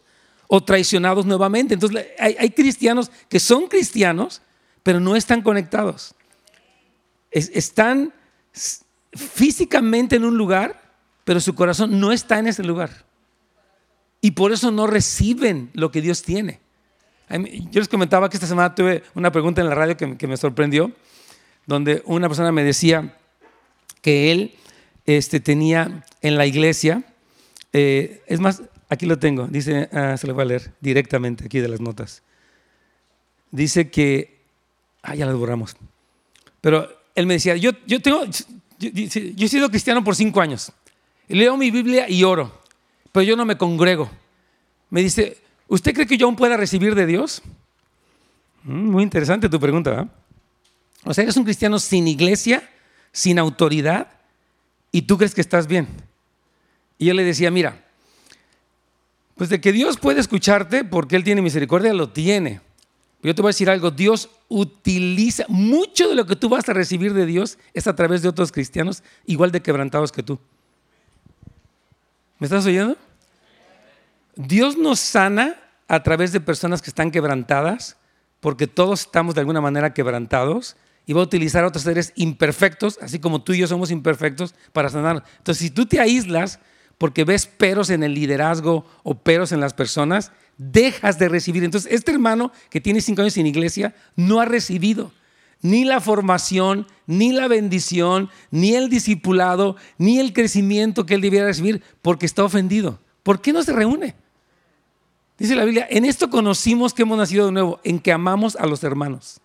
o 0.48 0.62
traicionados 0.62 1.26
nuevamente. 1.26 1.76
Entonces 1.76 2.08
hay, 2.20 2.50
cristianos 2.50 3.10
que 3.30 3.40
son 3.40 3.68
cristianos, 3.68 4.42
pero 4.82 5.00
no 5.00 5.16
están 5.16 5.42
conectados. 5.42 6.14
están 7.32 8.14
físicamente 9.14 10.16
en 10.16 10.26
un 10.26 10.38
lugar, 10.38 10.83
pero 11.24 11.40
su 11.40 11.56
corazón 11.56 12.00
no 12.00 12.12
está 12.12 12.40
en 12.40 12.48
ese 12.48 12.64
lugar. 12.64 13.06
Y 14.22 14.32
por 14.32 14.52
eso 14.52 14.72
no 14.72 14.88
reciben 14.88 15.70
lo 15.74 15.92
que 15.92 16.02
Dios 16.02 16.24
tiene. 16.24 16.60
Yo 17.72 17.80
les 17.80 17.88
comentaba 17.88 18.30
que 18.30 18.38
esta 18.38 18.48
semana 18.48 18.76
tuve 18.76 19.04
una 19.16 19.32
pregunta 19.32 19.62
en 19.62 19.70
la 19.70 19.76
radio 19.76 19.98
que, 19.98 20.28
me 20.28 20.38
sorprendió, 20.38 20.92
donde 21.66 22.04
una 22.06 22.28
persona 22.28 22.52
me 22.52 22.64
decía 22.64 23.18
que 24.02 24.32
él 24.32 24.56
este, 25.06 25.40
tenía 25.40 26.06
en 26.22 26.38
la 26.38 26.46
iglesia, 26.46 27.04
eh, 27.72 28.22
es 28.28 28.40
más, 28.40 28.62
aquí 28.90 29.06
lo 29.06 29.18
tengo, 29.18 29.48
dice, 29.48 29.90
ah, 29.92 30.16
se 30.18 30.28
lo 30.28 30.36
voy 30.36 30.44
a 30.44 30.46
leer 30.46 30.74
directamente 30.80 31.46
aquí 31.46 31.60
de 31.60 31.70
las 31.70 31.82
notas. 31.82 32.22
Dice 33.52 33.90
que, 33.90 34.42
ah, 35.02 35.16
ya 35.16 35.26
lo 35.26 35.38
borramos, 35.38 35.76
pero 36.62 36.88
él 37.16 37.26
me 37.26 37.36
decía, 37.36 37.56
yo, 37.56 37.72
yo 37.86 38.02
tengo, 38.02 38.26
yo, 38.80 38.90
he 38.94 39.50
sido 39.50 39.70
cristiano 39.70 40.04
por 40.04 40.16
cinco 40.16 40.42
años, 40.42 40.72
leo 41.28 41.58
mi 41.58 41.72
Biblia 41.72 42.10
y 42.10 42.24
oro, 42.24 42.62
pero 43.12 43.24
yo 43.24 43.36
no 43.36 43.46
me 43.46 43.58
congrego. 43.58 44.10
Me 44.90 45.02
dice, 45.02 45.38
¿usted 45.68 45.94
cree 45.94 46.08
que 46.08 46.18
yo 46.18 46.28
aún 46.28 46.36
pueda 46.36 46.58
recibir 46.58 46.96
de 46.96 47.06
Dios? 47.06 47.42
Mm, 48.64 48.90
muy 48.90 49.04
interesante 49.04 49.50
tu 49.50 49.60
pregunta, 49.60 49.90
¿verdad? 49.90 50.08
O 51.04 51.14
sea, 51.14 51.24
eres 51.24 51.38
un 51.38 51.44
cristiano 51.44 51.80
sin 51.80 52.08
iglesia, 52.08 52.70
sin 53.12 53.40
autoridad, 53.40 54.08
y 54.92 55.04
tú 55.04 55.18
crees 55.18 55.36
que 55.36 55.42
estás 55.42 55.68
bien. 55.68 55.88
Y 56.98 57.06
yo 57.06 57.14
le 57.14 57.24
decía, 57.24 57.52
mira, 57.52 57.84
pues 59.36 59.50
de 59.50 59.60
que 59.60 59.72
Dios 59.72 59.98
puede 59.98 60.20
escucharte 60.20 60.84
porque 60.86 61.16
Él 61.16 61.24
tiene 61.24 61.42
misericordia, 61.42 61.94
lo 61.94 62.10
tiene. 62.10 62.62
Yo 63.24 63.34
te 63.34 63.42
voy 63.42 63.50
a 63.50 63.56
decir 63.56 63.70
algo, 63.70 63.90
Dios 63.90 64.30
utiliza 64.50 65.46
mucho 65.48 66.10
de 66.10 66.16
lo 66.16 66.26
que 66.26 66.36
tú 66.36 66.50
vas 66.50 66.68
a 66.70 66.74
recibir 66.74 67.14
de 67.14 67.26
Dios 67.26 67.58
es 67.74 67.88
a 67.88 67.96
través 67.96 68.22
de 68.22 68.30
otros 68.30 68.52
cristianos 68.52 69.02
igual 69.26 69.52
de 69.52 69.62
quebrantados 69.62 70.12
que 70.12 70.24
tú. 70.24 70.40
¿Me 72.44 72.48
estás 72.48 72.66
oyendo? 72.66 72.98
Dios 74.36 74.78
nos 74.78 75.00
sana 75.00 75.56
a 75.88 76.04
través 76.04 76.34
de 76.34 76.42
personas 76.42 76.82
que 76.82 76.90
están 76.90 77.10
quebrantadas, 77.10 77.96
porque 78.42 78.68
todos 78.68 79.00
estamos 79.00 79.34
de 79.34 79.40
alguna 79.40 79.62
manera 79.62 79.94
quebrantados, 79.94 80.76
y 81.06 81.14
va 81.14 81.22
a 81.22 81.24
utilizar 81.24 81.64
a 81.64 81.68
otros 81.68 81.86
seres 81.86 82.12
imperfectos, 82.18 83.00
así 83.02 83.20
como 83.20 83.42
tú 83.42 83.54
y 83.54 83.60
yo 83.60 83.68
somos 83.68 83.92
imperfectos, 83.92 84.56
para 84.74 84.90
sanar. 84.90 85.24
Entonces, 85.38 85.62
si 85.62 85.70
tú 85.70 85.86
te 85.86 86.02
aíslas 86.02 86.60
porque 86.98 87.24
ves 87.24 87.46
peros 87.46 87.90
en 87.90 88.04
el 88.04 88.14
liderazgo 88.14 88.86
o 89.04 89.16
peros 89.16 89.54
en 89.54 89.62
las 89.62 89.74
personas, 89.74 90.34
dejas 90.58 91.18
de 91.20 91.30
recibir. 91.30 91.64
Entonces, 91.64 91.94
este 91.94 92.12
hermano 92.12 92.52
que 92.70 92.82
tiene 92.82 93.00
cinco 93.00 93.22
años 93.22 93.38
en 93.38 93.48
iglesia 93.48 93.96
no 94.18 94.42
ha 94.42 94.46
recibido 94.46 95.14
ni 95.64 95.86
la 95.86 96.00
formación, 96.00 96.86
ni 97.08 97.32
la 97.32 97.48
bendición, 97.48 98.30
ni 98.52 98.76
el 98.76 98.90
discipulado, 98.90 99.78
ni 99.98 100.20
el 100.20 100.34
crecimiento 100.34 101.08
que 101.08 101.16
él 101.16 101.22
debiera 101.22 101.48
recibir 101.48 101.82
porque 102.04 102.28
está 102.28 102.44
ofendido. 102.44 103.00
¿Por 103.24 103.42
qué 103.42 103.54
no 103.54 103.64
se 103.64 103.74
reúne? 103.74 104.16
Dice 105.40 105.56
la 105.56 105.66
Biblia, 105.66 105.88
en 105.90 106.06
esto 106.06 106.30
conocimos 106.30 106.94
que 106.94 107.02
hemos 107.02 107.18
nacido 107.18 107.48
de 107.48 107.54
nuevo, 107.54 107.80
en 107.84 108.00
que 108.00 108.12
amamos 108.12 108.56
a 108.58 108.68
los 108.68 108.84
hermanos. 108.84 109.40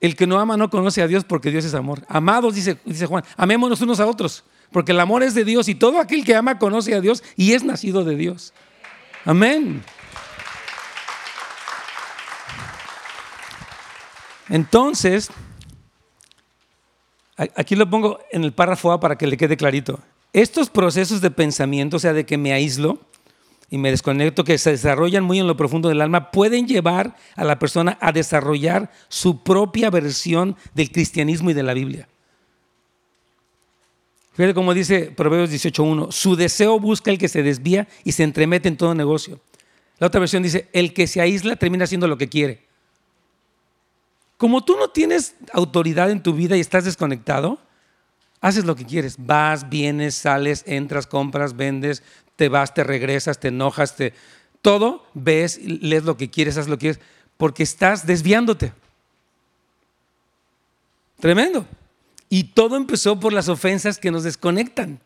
El 0.00 0.16
que 0.16 0.26
no 0.26 0.40
ama 0.40 0.56
no 0.56 0.68
conoce 0.68 1.00
a 1.00 1.06
Dios 1.06 1.24
porque 1.24 1.50
Dios 1.50 1.64
es 1.64 1.74
amor. 1.74 2.04
Amados, 2.08 2.54
dice, 2.54 2.78
dice 2.84 3.06
Juan, 3.06 3.24
amémonos 3.36 3.80
unos 3.80 4.00
a 4.00 4.06
otros, 4.06 4.44
porque 4.72 4.92
el 4.92 5.00
amor 5.00 5.22
es 5.22 5.34
de 5.34 5.44
Dios 5.44 5.68
y 5.68 5.74
todo 5.74 6.00
aquel 6.00 6.24
que 6.24 6.34
ama 6.34 6.58
conoce 6.58 6.94
a 6.94 7.00
Dios 7.00 7.22
y 7.36 7.52
es 7.52 7.62
nacido 7.62 8.04
de 8.04 8.16
Dios. 8.16 8.52
Amén. 9.24 9.82
Entonces, 14.50 15.30
aquí 17.36 17.76
lo 17.76 17.88
pongo 17.88 18.18
en 18.32 18.44
el 18.44 18.52
párrafo 18.52 18.92
A 18.92 19.00
para 19.00 19.16
que 19.16 19.26
le 19.26 19.36
quede 19.36 19.56
clarito. 19.56 20.00
Estos 20.32 20.68
procesos 20.68 21.20
de 21.20 21.30
pensamiento, 21.30 21.96
o 21.96 22.00
sea, 22.00 22.12
de 22.12 22.26
que 22.26 22.36
me 22.36 22.52
aíslo 22.52 22.98
y 23.70 23.78
me 23.78 23.90
desconecto, 23.90 24.42
que 24.42 24.58
se 24.58 24.72
desarrollan 24.72 25.24
muy 25.24 25.38
en 25.38 25.46
lo 25.46 25.56
profundo 25.56 25.88
del 25.88 26.00
alma, 26.00 26.32
pueden 26.32 26.66
llevar 26.66 27.16
a 27.36 27.44
la 27.44 27.58
persona 27.58 27.96
a 28.00 28.10
desarrollar 28.10 28.90
su 29.08 29.42
propia 29.42 29.88
versión 29.90 30.56
del 30.74 30.90
cristianismo 30.90 31.50
y 31.50 31.54
de 31.54 31.62
la 31.62 31.74
Biblia. 31.74 32.08
Fíjate 34.32 34.54
cómo 34.54 34.74
dice 34.74 35.12
Proverbios 35.16 35.50
18.1, 35.50 36.10
su 36.10 36.34
deseo 36.34 36.80
busca 36.80 37.10
el 37.10 37.18
que 37.18 37.28
se 37.28 37.42
desvía 37.42 37.86
y 38.04 38.12
se 38.12 38.24
entremete 38.24 38.68
en 38.68 38.76
todo 38.76 38.94
negocio. 38.94 39.40
La 39.98 40.08
otra 40.08 40.18
versión 40.18 40.42
dice, 40.42 40.68
el 40.72 40.92
que 40.92 41.06
se 41.06 41.20
aísla 41.20 41.56
termina 41.56 41.84
haciendo 41.84 42.08
lo 42.08 42.16
que 42.18 42.28
quiere. 42.28 42.69
Como 44.40 44.64
tú 44.64 44.78
no 44.78 44.88
tienes 44.88 45.34
autoridad 45.52 46.10
en 46.10 46.22
tu 46.22 46.32
vida 46.32 46.56
y 46.56 46.60
estás 46.60 46.86
desconectado, 46.86 47.58
haces 48.40 48.64
lo 48.64 48.74
que 48.74 48.86
quieres. 48.86 49.16
Vas, 49.18 49.68
vienes, 49.68 50.14
sales, 50.14 50.64
entras, 50.66 51.06
compras, 51.06 51.58
vendes, 51.58 52.02
te 52.36 52.48
vas, 52.48 52.72
te 52.72 52.82
regresas, 52.82 53.38
te 53.38 53.48
enojas, 53.48 53.96
te... 53.96 54.14
todo 54.62 55.04
ves, 55.12 55.60
lees 55.62 56.04
lo 56.04 56.16
que 56.16 56.30
quieres, 56.30 56.56
haces 56.56 56.70
lo 56.70 56.78
que 56.78 56.92
quieres, 56.94 57.00
porque 57.36 57.62
estás 57.62 58.06
desviándote. 58.06 58.72
Tremendo. 61.18 61.66
Y 62.30 62.44
todo 62.44 62.78
empezó 62.78 63.20
por 63.20 63.34
las 63.34 63.50
ofensas 63.50 63.98
que 63.98 64.10
nos 64.10 64.22
desconectan. 64.22 65.00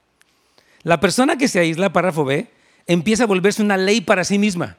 La 0.84 1.00
persona 1.00 1.36
que 1.36 1.48
se 1.48 1.58
aísla, 1.58 1.92
párrafo 1.92 2.24
B, 2.24 2.48
empieza 2.86 3.24
a 3.24 3.26
volverse 3.26 3.62
una 3.62 3.78
ley 3.78 4.00
para 4.00 4.22
sí 4.22 4.38
misma. 4.38 4.78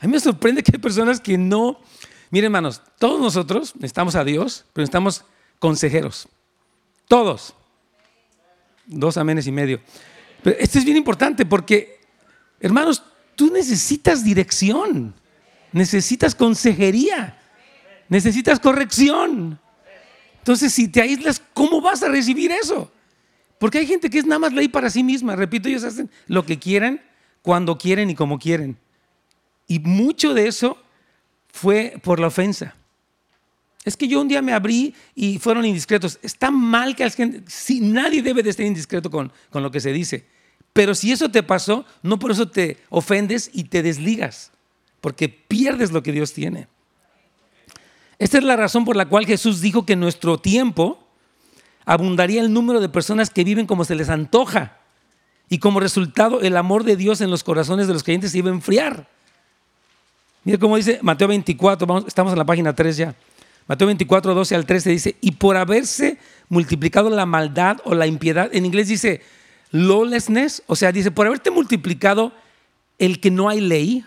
A 0.00 0.06
mí 0.08 0.14
me 0.14 0.18
sorprende 0.18 0.64
que 0.64 0.72
hay 0.74 0.80
personas 0.80 1.20
que 1.20 1.38
no 1.38 1.78
Miren, 2.34 2.46
hermanos, 2.46 2.82
todos 2.98 3.20
nosotros 3.20 3.76
necesitamos 3.76 4.16
a 4.16 4.24
Dios, 4.24 4.64
pero 4.72 4.82
necesitamos 4.82 5.24
consejeros. 5.60 6.26
Todos. 7.06 7.54
Dos 8.86 9.16
amenes 9.18 9.46
y 9.46 9.52
medio. 9.52 9.80
Pero 10.42 10.56
esto 10.58 10.80
es 10.80 10.84
bien 10.84 10.96
importante 10.96 11.46
porque, 11.46 12.00
hermanos, 12.58 13.04
tú 13.36 13.52
necesitas 13.52 14.24
dirección, 14.24 15.14
necesitas 15.70 16.34
consejería, 16.34 17.40
necesitas 18.08 18.58
corrección. 18.58 19.60
Entonces, 20.38 20.74
si 20.74 20.88
te 20.88 21.02
aíslas, 21.02 21.40
¿cómo 21.52 21.80
vas 21.80 22.02
a 22.02 22.08
recibir 22.08 22.50
eso? 22.50 22.90
Porque 23.60 23.78
hay 23.78 23.86
gente 23.86 24.10
que 24.10 24.18
es 24.18 24.26
nada 24.26 24.40
más 24.40 24.52
ley 24.52 24.66
para 24.66 24.90
sí 24.90 25.04
misma. 25.04 25.36
Repito, 25.36 25.68
ellos 25.68 25.84
hacen 25.84 26.10
lo 26.26 26.44
que 26.44 26.58
quieren, 26.58 27.00
cuando 27.42 27.78
quieren 27.78 28.10
y 28.10 28.16
como 28.16 28.40
quieren. 28.40 28.76
Y 29.68 29.78
mucho 29.78 30.34
de 30.34 30.48
eso 30.48 30.83
fue 31.54 31.94
por 32.02 32.18
la 32.18 32.26
ofensa. 32.26 32.74
Es 33.84 33.96
que 33.96 34.08
yo 34.08 34.20
un 34.20 34.26
día 34.26 34.42
me 34.42 34.52
abrí 34.52 34.92
y 35.14 35.38
fueron 35.38 35.64
indiscretos. 35.64 36.18
Está 36.20 36.50
mal 36.50 36.96
que 36.96 37.04
alguien, 37.04 37.44
si 37.46 37.78
nadie 37.80 38.22
debe 38.22 38.42
de 38.42 38.50
estar 38.50 38.66
indiscreto 38.66 39.08
con, 39.08 39.32
con 39.50 39.62
lo 39.62 39.70
que 39.70 39.78
se 39.78 39.92
dice. 39.92 40.26
Pero 40.72 40.96
si 40.96 41.12
eso 41.12 41.30
te 41.30 41.44
pasó, 41.44 41.86
no 42.02 42.18
por 42.18 42.32
eso 42.32 42.48
te 42.48 42.78
ofendes 42.88 43.50
y 43.52 43.64
te 43.64 43.84
desligas, 43.84 44.50
porque 45.00 45.28
pierdes 45.28 45.92
lo 45.92 46.02
que 46.02 46.10
Dios 46.10 46.32
tiene. 46.32 46.66
Esta 48.18 48.38
es 48.38 48.44
la 48.44 48.56
razón 48.56 48.84
por 48.84 48.96
la 48.96 49.08
cual 49.08 49.24
Jesús 49.24 49.60
dijo 49.60 49.86
que 49.86 49.92
en 49.92 50.00
nuestro 50.00 50.38
tiempo 50.38 51.06
abundaría 51.84 52.40
el 52.40 52.52
número 52.52 52.80
de 52.80 52.88
personas 52.88 53.30
que 53.30 53.44
viven 53.44 53.66
como 53.66 53.84
se 53.84 53.94
les 53.94 54.08
antoja. 54.08 54.78
Y 55.48 55.58
como 55.58 55.78
resultado, 55.78 56.40
el 56.40 56.56
amor 56.56 56.82
de 56.82 56.96
Dios 56.96 57.20
en 57.20 57.30
los 57.30 57.44
corazones 57.44 57.86
de 57.86 57.92
los 57.92 58.02
creyentes 58.02 58.32
se 58.32 58.38
iba 58.38 58.50
a 58.50 58.54
enfriar. 58.54 59.13
Mira 60.44 60.58
cómo 60.58 60.76
dice 60.76 60.98
Mateo 61.00 61.26
24, 61.28 62.06
estamos 62.06 62.32
en 62.32 62.38
la 62.38 62.44
página 62.44 62.74
3 62.74 62.96
ya. 62.96 63.14
Mateo 63.66 63.86
24, 63.86 64.34
12 64.34 64.54
al 64.54 64.66
13 64.66 64.90
dice, 64.90 65.16
y 65.22 65.32
por 65.32 65.56
haberse 65.56 66.18
multiplicado 66.50 67.08
la 67.08 67.24
maldad 67.24 67.78
o 67.84 67.94
la 67.94 68.06
impiedad, 68.06 68.54
en 68.54 68.66
inglés 68.66 68.88
dice 68.88 69.22
lawlessness, 69.70 70.62
o 70.66 70.76
sea, 70.76 70.92
dice, 70.92 71.10
por 71.10 71.26
haberte 71.26 71.50
multiplicado 71.50 72.32
el 72.98 73.20
que 73.20 73.30
no 73.30 73.48
hay 73.48 73.60
ley, 73.60 74.04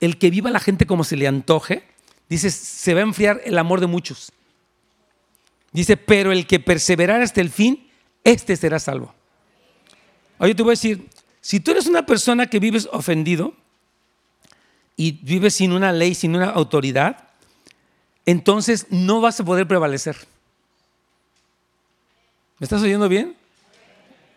el 0.00 0.18
que 0.18 0.30
viva 0.30 0.50
la 0.50 0.60
gente 0.60 0.86
como 0.86 1.02
se 1.02 1.16
le 1.16 1.26
antoje, 1.26 1.82
dice, 2.28 2.50
se 2.50 2.92
va 2.92 3.00
a 3.00 3.04
enfriar 3.04 3.40
el 3.44 3.58
amor 3.58 3.80
de 3.80 3.86
muchos. 3.86 4.30
Dice, 5.72 5.96
pero 5.96 6.30
el 6.30 6.46
que 6.46 6.60
perseverar 6.60 7.22
hasta 7.22 7.40
el 7.40 7.50
fin, 7.50 7.88
este 8.22 8.54
será 8.54 8.78
salvo. 8.78 9.14
Oye, 10.38 10.54
te 10.54 10.62
voy 10.62 10.70
a 10.70 10.72
decir, 10.72 11.08
si 11.40 11.58
tú 11.58 11.70
eres 11.70 11.86
una 11.86 12.04
persona 12.04 12.46
que 12.46 12.60
vives 12.60 12.88
ofendido, 12.92 13.54
y 14.98 15.12
vives 15.12 15.54
sin 15.54 15.72
una 15.72 15.92
ley, 15.92 16.12
sin 16.12 16.34
una 16.34 16.50
autoridad, 16.50 17.28
entonces 18.26 18.88
no 18.90 19.20
vas 19.20 19.38
a 19.38 19.44
poder 19.44 19.66
prevalecer. 19.66 20.16
¿Me 22.58 22.64
estás 22.64 22.82
oyendo 22.82 23.08
bien? 23.08 23.36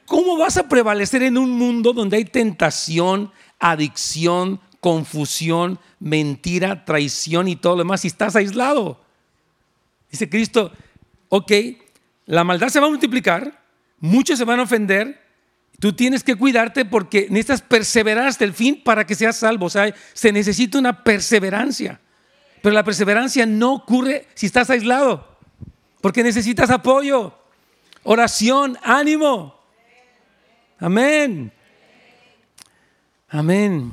¿Cómo 0.06 0.38
vas 0.38 0.58
a 0.58 0.70
prevalecer 0.70 1.24
en 1.24 1.40
un 1.40 1.50
mundo 1.50 1.94
donde 1.94 2.18
hay 2.18 2.26
tentación, 2.26 3.32
adicción, 3.60 4.62
confusión, 4.80 5.80
mentira, 6.00 6.86
traición 6.86 7.48
y 7.48 7.56
todo 7.56 7.74
lo 7.74 7.80
demás 7.80 8.02
si 8.02 8.08
estás 8.08 8.36
aislado? 8.36 9.02
Dice 10.12 10.30
Cristo, 10.30 10.72
ok, 11.30 11.52
la 12.28 12.44
maldad 12.44 12.70
se 12.70 12.80
va 12.80 12.86
a 12.86 12.92
multiplicar, 12.92 13.64
muchos 14.00 14.38
se 14.38 14.46
van 14.46 14.60
a 14.60 14.64
ofender, 14.64 15.21
Tú 15.82 15.94
tienes 15.94 16.24
que 16.24 16.36
cuidarte 16.36 16.86
porque 16.86 17.26
necesitas 17.32 17.64
perseverar 17.64 18.28
hasta 18.28 18.44
el 18.44 18.54
fin 18.54 18.84
para 18.84 19.04
que 19.08 19.16
seas 19.16 19.38
salvo. 19.38 19.66
O 19.66 19.70
sea, 19.72 19.92
se 20.14 20.32
necesita 20.32 20.78
una 20.78 21.04
perseverancia. 21.04 22.00
Pero 22.62 22.76
la 22.76 22.84
perseverancia 22.84 23.48
no 23.48 23.74
ocurre 23.74 24.28
si 24.36 24.46
estás 24.46 24.70
aislado, 24.70 25.40
porque 26.00 26.22
necesitas 26.22 26.70
apoyo, 26.70 27.34
oración, 28.04 28.78
ánimo. 28.84 29.60
Amén. 30.78 31.52
Amén. 33.28 33.92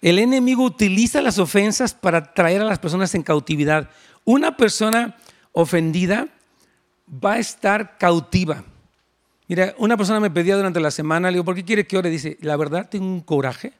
El 0.00 0.18
enemigo 0.18 0.64
utiliza 0.64 1.20
las 1.20 1.38
ofensas 1.38 1.92
para 1.92 2.32
traer 2.32 2.62
a 2.62 2.64
las 2.64 2.78
personas 2.78 3.14
en 3.14 3.22
cautividad. 3.22 3.90
Una 4.24 4.56
persona 4.56 5.18
ofendida 5.52 6.28
va 7.06 7.34
a 7.34 7.38
estar 7.40 7.98
cautiva. 7.98 8.64
Mira, 9.48 9.74
una 9.78 9.96
persona 9.96 10.20
me 10.20 10.30
pedía 10.30 10.56
durante 10.56 10.80
la 10.80 10.90
semana, 10.90 11.30
le 11.30 11.36
digo, 11.36 11.44
¿por 11.44 11.54
qué 11.54 11.64
quiere 11.64 11.86
que 11.86 11.96
ore? 11.96 12.10
Dice, 12.10 12.36
la 12.40 12.56
verdad 12.56 12.88
tengo 12.88 13.06
un 13.06 13.20
coraje. 13.20 13.72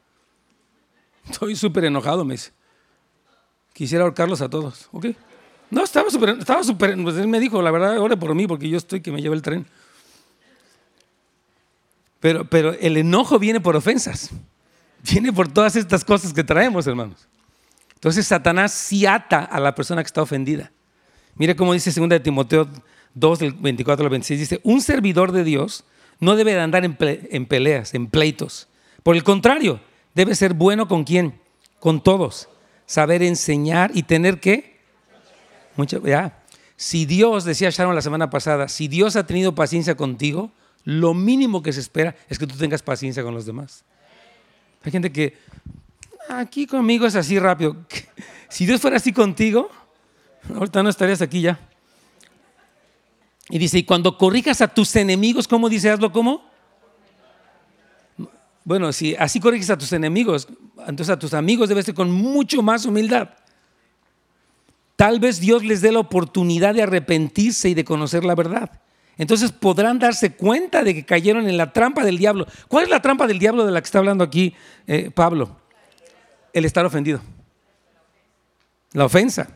Estoy 1.29 1.57
súper 1.57 1.85
enojado, 1.85 2.25
me 2.25 2.35
dice. 2.35 2.53
Quisiera 3.73 4.05
ahorcarlos 4.05 4.41
a 4.41 4.49
todos. 4.49 4.89
¿Ok? 4.93 5.07
No, 5.71 5.83
estaba 5.83 6.09
súper, 6.11 6.31
estaba 6.31 6.63
súper, 6.63 6.97
pues 7.03 7.17
él 7.17 7.27
me 7.27 7.41
dijo, 7.41 7.61
la 7.61 7.73
verdad, 7.73 7.99
ore 7.99 8.17
por 8.17 8.35
mí 8.35 8.47
porque 8.47 8.69
yo 8.69 8.79
estoy 8.79 9.01
que 9.01 9.11
me 9.11 9.21
lleva 9.21 9.35
el 9.35 9.43
tren. 9.43 9.67
Pero, 12.21 12.49
pero 12.49 12.73
el 12.73 12.97
enojo 12.97 13.39
viene 13.39 13.61
por 13.61 13.77
ofensas. 13.77 14.31
Viene 15.03 15.33
por 15.33 15.49
todas 15.49 15.77
estas 15.77 16.05
cosas 16.05 16.33
que 16.33 16.45
traemos, 16.45 16.87
hermanos. 16.87 17.29
Entonces 17.95 18.27
Satanás 18.27 18.73
sí 18.73 19.07
ata 19.07 19.41
a 19.41 19.59
la 19.61 19.75
persona 19.75 20.03
que 20.03 20.07
está 20.07 20.23
ofendida. 20.23 20.71
Mire 21.35 21.55
cómo 21.57 21.73
dice 21.73 21.93
2 21.93 22.09
de 22.09 22.21
Timoteo 22.21 22.69
2 23.17 23.39
del 23.39 23.53
24 23.53 24.05
al 24.05 24.11
26 24.11 24.41
dice, 24.41 24.61
un 24.63 24.83
servidor 24.83 25.33
de 25.33 25.43
Dios 25.43 25.85
no 26.21 26.37
debe 26.37 26.53
de 26.53 26.61
andar 26.61 26.85
en, 26.85 26.95
peleas, 27.47 27.95
en 27.95 28.07
pleitos. 28.09 28.69
Por 29.03 29.17
el 29.17 29.25
contrario, 29.25 29.81
debe 30.15 30.35
ser 30.35 30.53
bueno 30.53 30.87
con 30.87 31.05
quién? 31.05 31.41
Con 31.81 32.03
todos. 32.03 32.49
Saber 32.85 33.23
enseñar 33.23 33.91
y 33.95 34.03
tener 34.03 34.39
que... 34.39 34.77
Mucha, 35.77 35.99
ya. 36.05 36.43
Si 36.77 37.07
Dios, 37.07 37.45
decía 37.45 37.71
Sharon 37.71 37.95
la 37.95 38.03
semana 38.03 38.29
pasada, 38.29 38.69
si 38.69 38.87
Dios 38.87 39.17
ha 39.17 39.27
tenido 39.27 39.55
paciencia 39.55 39.97
contigo, 39.97 40.53
lo 40.85 41.15
mínimo 41.15 41.63
que 41.63 41.73
se 41.73 41.81
espera 41.81 42.15
es 42.29 42.39
que 42.39 42.47
tú 42.47 42.57
tengas 42.57 42.83
paciencia 42.83 43.23
con 43.23 43.35
los 43.35 43.47
demás. 43.47 43.83
Hay 44.85 44.93
gente 44.93 45.11
que, 45.11 45.39
aquí 46.29 46.67
conmigo 46.67 47.07
es 47.07 47.17
así 47.17 47.39
rápido. 47.39 47.77
Si 48.49 48.65
Dios 48.65 48.81
fuera 48.81 48.99
así 48.99 49.13
contigo, 49.13 49.69
ahorita 50.55 50.81
no 50.85 50.89
estarías 50.89 51.21
aquí 51.21 51.41
ya. 51.41 51.59
Y 53.49 53.59
dice, 53.59 53.79
y 53.79 53.85
cuando 53.85 54.19
corrijas 54.19 54.61
a 54.61 54.69
tus 54.69 54.95
enemigos, 54.97 55.47
¿cómo 55.47 55.69
dice? 55.69 55.91
Hazlo 55.91 56.11
como. 56.11 56.45
Bueno, 58.65 58.93
si 58.93 59.15
así 59.15 59.39
corriges 59.39 59.71
a 59.71 59.79
tus 59.79 59.93
enemigos, 59.93 60.49
entonces 60.87 61.11
a 61.11 61.19
tus 61.19 61.33
amigos 61.35 61.69
debes 61.69 61.85
ser 61.85 61.95
con 61.95 62.11
mucho 62.11 62.63
más 62.63 62.85
humildad. 62.85 63.31
Tal 64.97 65.21
vez 65.21 65.39
Dios 65.39 65.65
les 65.65 65.83
dé 65.83 65.93
la 65.93 66.01
oportunidad 66.01 66.75
de 66.75 66.83
arrepentirse 66.83 67.69
y 67.69 67.75
de 67.75 67.85
conocer 67.85 68.25
la 68.25 68.35
verdad. 68.35 68.81
Entonces 69.19 69.53
podrán 69.53 69.99
darse 69.99 70.35
cuenta 70.35 70.83
de 70.83 70.95
que 70.95 71.05
cayeron 71.05 71.49
en 71.49 71.57
la 71.57 71.73
trampa 71.73 72.05
del 72.05 72.19
diablo. 72.19 72.47
¿Cuál 72.69 72.85
es 72.85 72.91
la 72.91 73.01
trampa 73.01 73.27
del 73.27 73.39
diablo 73.39 73.65
de 73.65 73.73
la 73.73 73.81
que 73.81 73.87
está 73.87 73.99
hablando 73.99 74.25
aquí 74.25 74.55
eh, 74.87 75.11
Pablo? 75.11 75.57
El 76.53 76.65
estar 76.65 76.85
ofendido. 76.85 77.21
La 78.93 79.05
ofensa. 79.05 79.49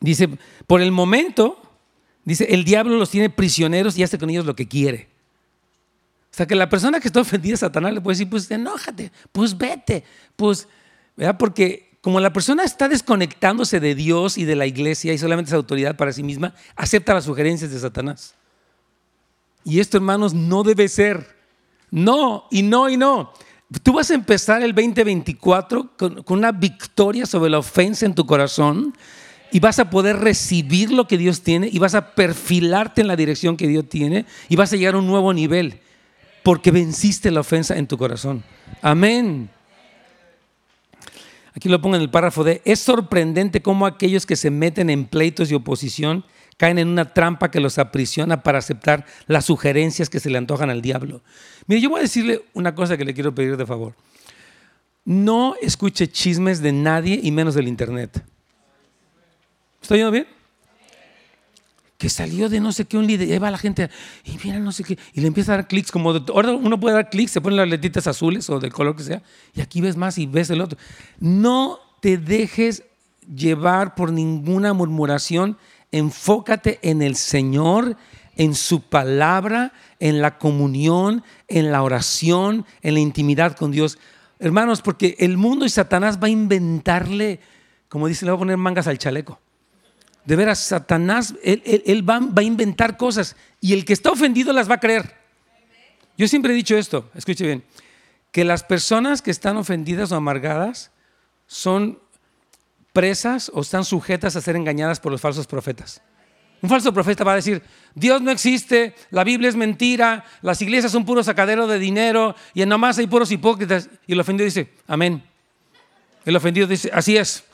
Dice, 0.00 0.28
por 0.66 0.80
el 0.80 0.92
momento, 0.92 1.60
dice, 2.28 2.46
el 2.50 2.64
diablo 2.64 2.96
los 2.96 3.10
tiene 3.10 3.30
prisioneros 3.30 3.96
y 3.98 4.02
hace 4.02 4.18
con 4.18 4.30
ellos 4.30 4.46
lo 4.46 4.56
que 4.56 4.68
quiere. 4.68 5.08
O 6.30 6.36
sea 6.38 6.46
que 6.46 6.54
la 6.54 6.68
persona 6.68 7.00
que 7.00 7.08
está 7.08 7.20
ofendida 7.20 7.54
a 7.54 7.58
Satanás 7.58 7.92
le 7.92 8.00
puede 8.00 8.14
decir, 8.14 8.30
pues 8.30 8.50
enójate, 8.50 9.10
pues 9.32 9.56
vete, 9.56 10.04
pues, 10.36 10.68
¿verdad? 11.16 11.36
Porque 11.38 11.88
como 12.00 12.20
la 12.20 12.32
persona 12.32 12.64
está 12.64 12.88
desconectándose 12.88 13.80
de 13.80 13.94
Dios 13.94 14.38
y 14.38 14.44
de 14.44 14.56
la 14.56 14.66
iglesia 14.66 15.12
y 15.12 15.18
solamente 15.18 15.50
es 15.50 15.54
autoridad 15.54 15.96
para 15.96 16.12
sí 16.12 16.22
misma, 16.22 16.54
acepta 16.76 17.14
las 17.14 17.24
sugerencias 17.24 17.70
de 17.70 17.78
Satanás. 17.78 18.34
Y 19.64 19.80
esto, 19.80 19.96
hermanos, 19.96 20.32
no 20.32 20.62
debe 20.62 20.88
ser. 20.88 21.36
No, 21.90 22.46
y 22.50 22.62
no, 22.62 22.88
y 22.88 22.96
no. 22.96 23.32
Tú 23.82 23.92
vas 23.92 24.10
a 24.10 24.14
empezar 24.14 24.62
el 24.62 24.74
2024 24.74 25.96
con, 25.96 26.24
una 26.28 26.52
victoria 26.52 27.26
sobre 27.26 27.50
la 27.50 27.58
ofensa 27.58 28.06
en 28.06 28.14
tu 28.14 28.24
corazón 28.24 28.96
y 29.50 29.60
vas 29.60 29.78
a 29.78 29.90
poder 29.90 30.16
recibir 30.16 30.92
lo 30.92 31.06
que 31.06 31.18
Dios 31.18 31.42
tiene 31.42 31.68
y 31.72 31.78
vas 31.78 31.94
a 31.94 32.14
perfilarte 32.14 33.00
en 33.00 33.06
la 33.06 33.16
dirección 33.16 33.56
que 33.56 33.68
Dios 33.68 33.88
tiene 33.88 34.26
y 34.48 34.56
vas 34.56 34.72
a 34.72 34.76
llegar 34.76 34.94
a 34.94 34.98
un 34.98 35.06
nuevo 35.06 35.32
nivel 35.32 35.80
porque 36.42 36.70
venciste 36.70 37.30
la 37.30 37.40
ofensa 37.40 37.76
en 37.76 37.86
tu 37.86 37.98
corazón. 37.98 38.42
Amén. 38.80 39.50
Aquí 41.54 41.68
lo 41.68 41.80
pongo 41.80 41.96
en 41.96 42.02
el 42.02 42.10
párrafo 42.10 42.44
de, 42.44 42.62
es 42.64 42.78
sorprendente 42.78 43.62
cómo 43.62 43.86
aquellos 43.86 44.26
que 44.26 44.36
se 44.36 44.50
meten 44.50 44.90
en 44.90 45.06
pleitos 45.06 45.50
y 45.50 45.54
oposición 45.54 46.24
caen 46.56 46.78
en 46.78 46.88
una 46.88 47.12
trampa 47.14 47.50
que 47.50 47.60
los 47.60 47.78
aprisiona 47.78 48.42
para 48.42 48.58
aceptar 48.58 49.06
las 49.26 49.46
sugerencias 49.46 50.10
que 50.10 50.20
se 50.20 50.30
le 50.30 50.38
antojan 50.38 50.70
al 50.70 50.82
diablo. 50.82 51.22
Mire, 51.66 51.80
yo 51.80 51.90
voy 51.90 52.00
a 52.00 52.02
decirle 52.02 52.42
una 52.52 52.74
cosa 52.74 52.96
que 52.96 53.04
le 53.04 53.14
quiero 53.14 53.34
pedir 53.34 53.56
de 53.56 53.66
favor. 53.66 53.94
No 55.04 55.54
escuche 55.62 56.08
chismes 56.08 56.60
de 56.60 56.72
nadie 56.72 57.18
y 57.22 57.30
menos 57.30 57.54
del 57.54 57.68
Internet. 57.68 58.24
¿Está 59.82 59.96
yendo 59.96 60.10
bien? 60.10 60.26
que 61.98 62.08
salió 62.08 62.48
de 62.48 62.60
no 62.60 62.70
sé 62.70 62.84
qué 62.84 62.96
un 62.96 63.08
líder, 63.08 63.28
y 63.28 63.38
va 63.38 63.50
la 63.50 63.58
gente 63.58 63.90
y 64.24 64.38
mira 64.44 64.60
no 64.60 64.70
sé 64.70 64.84
qué, 64.84 64.96
y 65.12 65.20
le 65.20 65.26
empieza 65.26 65.52
a 65.52 65.56
dar 65.56 65.68
clics, 65.68 65.90
como 65.90 66.10
ahora 66.10 66.52
uno 66.52 66.78
puede 66.78 66.94
dar 66.94 67.10
clics, 67.10 67.32
se 67.32 67.40
ponen 67.40 67.56
las 67.56 67.68
letitas 67.68 68.06
azules 68.06 68.48
o 68.48 68.60
del 68.60 68.72
color 68.72 68.94
que 68.94 69.02
sea, 69.02 69.22
y 69.52 69.60
aquí 69.60 69.80
ves 69.80 69.96
más 69.96 70.16
y 70.16 70.26
ves 70.26 70.48
el 70.50 70.60
otro. 70.60 70.78
No 71.18 71.80
te 72.00 72.16
dejes 72.16 72.84
llevar 73.34 73.96
por 73.96 74.12
ninguna 74.12 74.72
murmuración, 74.72 75.58
enfócate 75.90 76.78
en 76.82 77.02
el 77.02 77.16
Señor, 77.16 77.96
en 78.36 78.54
su 78.54 78.82
palabra, 78.82 79.72
en 79.98 80.22
la 80.22 80.38
comunión, 80.38 81.24
en 81.48 81.72
la 81.72 81.82
oración, 81.82 82.64
en 82.82 82.94
la 82.94 83.00
intimidad 83.00 83.56
con 83.56 83.72
Dios. 83.72 83.98
Hermanos, 84.38 84.82
porque 84.82 85.16
el 85.18 85.36
mundo 85.36 85.66
y 85.66 85.68
Satanás 85.68 86.20
va 86.22 86.28
a 86.28 86.30
inventarle, 86.30 87.40
como 87.88 88.06
dice, 88.06 88.24
le 88.24 88.30
va 88.30 88.36
a 88.36 88.38
poner 88.38 88.56
mangas 88.56 88.86
al 88.86 88.98
chaleco. 88.98 89.40
De 90.28 90.36
veras, 90.36 90.58
Satanás, 90.58 91.34
él, 91.42 92.06
va, 92.06 92.20
a 92.36 92.42
inventar 92.42 92.98
cosas 92.98 93.34
y 93.62 93.72
el 93.72 93.86
que 93.86 93.94
está 93.94 94.10
ofendido 94.10 94.52
las 94.52 94.68
va 94.68 94.74
a 94.74 94.78
creer. 94.78 95.16
Yo 96.18 96.28
siempre 96.28 96.52
he 96.52 96.54
dicho 96.54 96.76
esto, 96.76 97.10
escuche 97.14 97.46
bien, 97.46 97.64
que 98.30 98.44
las 98.44 98.62
personas 98.62 99.22
que 99.22 99.30
están 99.30 99.56
ofendidas 99.56 100.12
o 100.12 100.16
amargadas 100.16 100.90
son 101.46 101.98
presas 102.92 103.50
o 103.54 103.62
están 103.62 103.86
sujetas 103.86 104.36
a 104.36 104.42
ser 104.42 104.54
engañadas 104.54 105.00
por 105.00 105.12
los 105.12 105.22
falsos 105.22 105.46
profetas. 105.46 106.02
Un 106.60 106.68
falso 106.68 106.92
profeta 106.92 107.24
va 107.24 107.32
a 107.32 107.36
decir, 107.36 107.62
Dios 107.94 108.20
no 108.20 108.30
existe, 108.30 108.94
la 109.08 109.24
Biblia 109.24 109.48
es 109.48 109.56
mentira, 109.56 110.26
las 110.42 110.60
iglesias 110.60 110.92
son 110.92 111.06
puro 111.06 111.24
sacadero 111.24 111.66
de 111.66 111.78
dinero 111.78 112.36
y 112.52 112.60
en 112.60 112.68
nomás 112.68 112.98
hay 112.98 113.06
puros 113.06 113.32
hipócritas. 113.32 113.88
Y 114.06 114.12
el 114.12 114.20
ofendido 114.20 114.44
dice, 114.44 114.74
amén. 114.86 115.22
El 116.26 116.36
ofendido 116.36 116.66
dice, 116.66 116.90
así 116.92 117.16
es. 117.16 117.47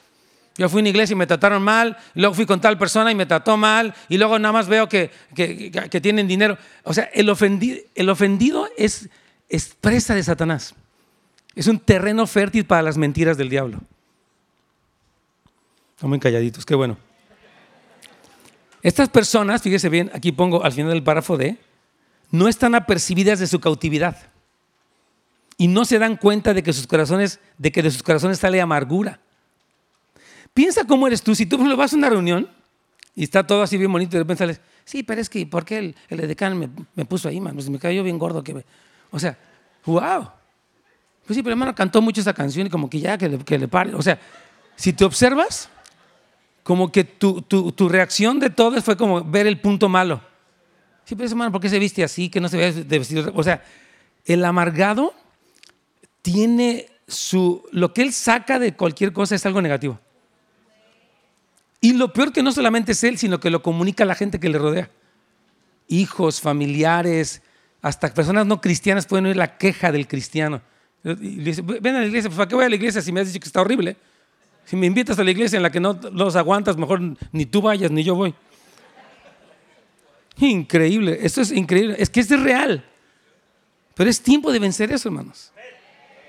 Yo 0.57 0.69
fui 0.69 0.81
a 0.81 0.83
una 0.83 0.89
iglesia 0.91 1.15
y 1.15 1.17
me 1.17 1.27
trataron 1.27 1.63
mal, 1.63 1.97
luego 2.15 2.35
fui 2.35 2.47
con 2.47 2.61
tal 2.61 2.79
persona 2.79 3.11
y 3.11 3.15
me 3.15 3.27
trató 3.27 3.57
mal, 3.57 3.93
y 4.09 4.19
luego 4.19 4.39
nada 4.39 4.53
más 4.53 4.69
veo 4.69 4.89
que, 4.89 5.11
que, 5.35 6.01
tienen 6.01 6.29
dinero. 6.29 6.57
O 6.85 6.95
sea, 6.95 7.11
el 7.13 7.29
ofendido, 7.29 8.69
es 8.77 9.09
presa 9.81 10.15
de 10.15 10.23
Satanás. 10.23 10.75
Es 11.57 11.67
un 11.67 11.81
terreno 11.81 12.27
fértil 12.27 12.67
para 12.67 12.83
las 12.83 12.97
mentiras 12.97 13.37
del 13.37 13.49
diablo. 13.49 13.81
Están 15.97 16.11
muy 16.11 16.21
calladitos, 16.21 16.65
qué 16.65 16.77
bueno. 16.77 16.99
Estas 18.83 19.09
personas, 19.09 19.63
fíjese 19.63 19.89
bien, 19.89 20.11
aquí 20.15 20.31
pongo 20.31 20.63
al 20.63 20.73
final 20.73 20.93
del 20.93 21.03
párrafo 21.03 21.37
D, 21.37 21.57
no 22.31 22.49
están 22.49 22.75
apercibidas 22.75 23.41
de 23.41 23.47
su 23.47 23.59
cautividad 23.59 24.19
y 25.57 25.69
no 25.69 25.85
se 25.85 25.99
dan 25.99 26.17
cuenta 26.17 26.53
de 26.53 26.63
que 26.63 26.73
sus 26.73 26.87
corazones, 26.87 27.41
de 27.59 27.73
que 27.73 27.83
de 27.83 27.91
sus 27.91 28.03
corazones 28.03 28.39
sale 28.39 28.61
amargura 28.61 29.21
Piensa 30.55 30.85
cómo 30.85 31.09
eres 31.09 31.21
tú. 31.23 31.35
Si 31.35 31.47
tú 31.47 31.59
vas 31.77 31.93
a 31.93 31.97
una 31.97 32.09
reunión 32.09 32.49
y 33.15 33.25
está 33.25 33.45
todo 33.45 33.63
así 33.63 33.77
bien 33.77 33.93
bonito 33.93 34.11
y 34.11 34.19
de 34.19 34.21
repente 34.21 34.39
sales, 34.39 34.61
sí, 34.85 35.03
pero 35.03 35.21
es 35.21 35.29
que, 35.29 35.45
¿por 35.47 35.65
qué 35.65 35.79
el, 35.79 35.97
el 36.09 36.29
decano 36.29 36.55
me, 36.55 36.71
me, 36.95 37.05
puso 37.05 37.29
ahí, 37.29 37.41
man? 37.41 37.55
Pues 37.55 37.69
me 37.69 37.79
cayó 37.79 38.05
bien 38.05 38.19
gordo. 38.19 38.43
que 38.43 38.65
O 39.11 39.19
sea, 39.19 39.37
wow. 39.85 40.29
Pues 41.27 41.37
sí, 41.37 41.43
pero 41.43 41.53
hermano 41.53 41.75
cantó 41.75 42.01
mucho 42.01 42.21
esa 42.21 42.33
canción 42.33 42.69
y 42.69 42.71
como 42.71 42.89
que 42.89 43.01
ya, 43.01 43.19
que 43.19 43.29
le, 43.29 43.39
que 43.39 43.59
le 43.59 43.67
pare. 43.67 43.95
O 43.95 44.03
sea, 44.03 44.19
si 44.77 44.93
te 44.93 45.05
observas, 45.05 45.69
como 46.63 46.93
que 46.93 47.05
tu, 47.05 47.43
tu, 47.43 47.73
tu, 47.73 47.89
reacción 47.89 48.39
de 48.39 48.51
todo 48.51 48.81
fue 48.81 48.97
como 48.97 49.25
ver 49.25 49.47
el 49.47 49.61
punto 49.61 49.89
malo. 49.89 50.21
Sí, 51.05 51.17
pero 51.17 51.29
hermano, 51.29 51.51
¿por 51.51 51.61
qué 51.61 51.69
se 51.69 51.79
viste 51.79 52.05
así? 52.05 52.29
Que 52.29 52.41
no 52.41 52.49
se 52.49 52.57
ve 52.57 52.73
de 52.73 52.99
vestido. 52.99 53.33
O 53.35 53.43
sea, 53.43 53.63
el 54.25 54.45
amargado 54.45 55.15
tiene 56.23 56.87
su. 57.09 57.63
Lo 57.73 57.93
que 57.93 58.03
él 58.03 58.13
saca 58.13 58.59
de 58.59 58.75
cualquier 58.75 59.13
cosa 59.13 59.35
es 59.35 59.45
algo 59.45 59.61
negativo. 59.61 59.99
Y 61.85 61.93
lo 61.93 62.15
peor 62.15 62.33
que 62.33 62.43
no 62.43 62.51
solamente 62.51 62.93
es 62.93 63.05
él, 63.05 63.19
sino 63.19 63.39
que 63.41 63.51
lo 63.51 63.63
comunica 63.63 64.05
a 64.05 64.07
la 64.07 64.15
gente 64.15 64.41
que 64.41 64.49
le 64.49 64.57
rodea. 64.57 64.89
Hijos, 65.87 66.41
familiares, 66.41 67.43
hasta 67.83 68.15
personas 68.15 68.47
no 68.47 68.59
cristianas 68.63 69.05
pueden 69.05 69.27
oír 69.27 69.37
la 69.37 69.59
queja 69.59 69.93
del 69.93 70.09
cristiano. 70.09 70.63
Y 71.05 71.61
ven 71.61 71.95
a 71.95 72.01
la 72.01 72.07
iglesia, 72.07 72.31
¿para 72.31 72.49
qué 72.49 72.55
voy 72.55 72.65
a 72.65 72.71
la 72.71 72.77
iglesia 72.77 73.03
si 73.03 73.13
me 73.13 73.21
has 73.21 73.27
dicho 73.27 73.39
que 73.39 73.49
está 73.49 73.61
horrible? 73.61 73.99
Si 74.65 74.77
me 74.77 74.87
invitas 74.87 75.19
a 75.19 75.25
la 75.25 75.31
iglesia 75.31 75.59
en 75.59 75.63
la 75.63 75.71
que 75.71 75.79
no 75.79 75.93
los 76.11 76.37
aguantas, 76.37 76.79
mejor 76.79 77.03
ni 77.33 77.45
tú 77.45 77.61
vayas 77.61 77.91
ni 77.91 78.03
yo 78.03 78.15
voy. 78.15 78.35
Increíble, 80.39 81.19
esto 81.21 81.43
es 81.43 81.53
increíble, 81.53 81.97
es 81.99 82.09
que 82.09 82.21
es 82.21 82.31
real. 82.31 82.83
Pero 83.93 84.09
es 84.09 84.23
tiempo 84.23 84.53
de 84.53 84.59
vencer 84.59 84.91
eso, 84.91 85.11
hermanos. 85.11 85.53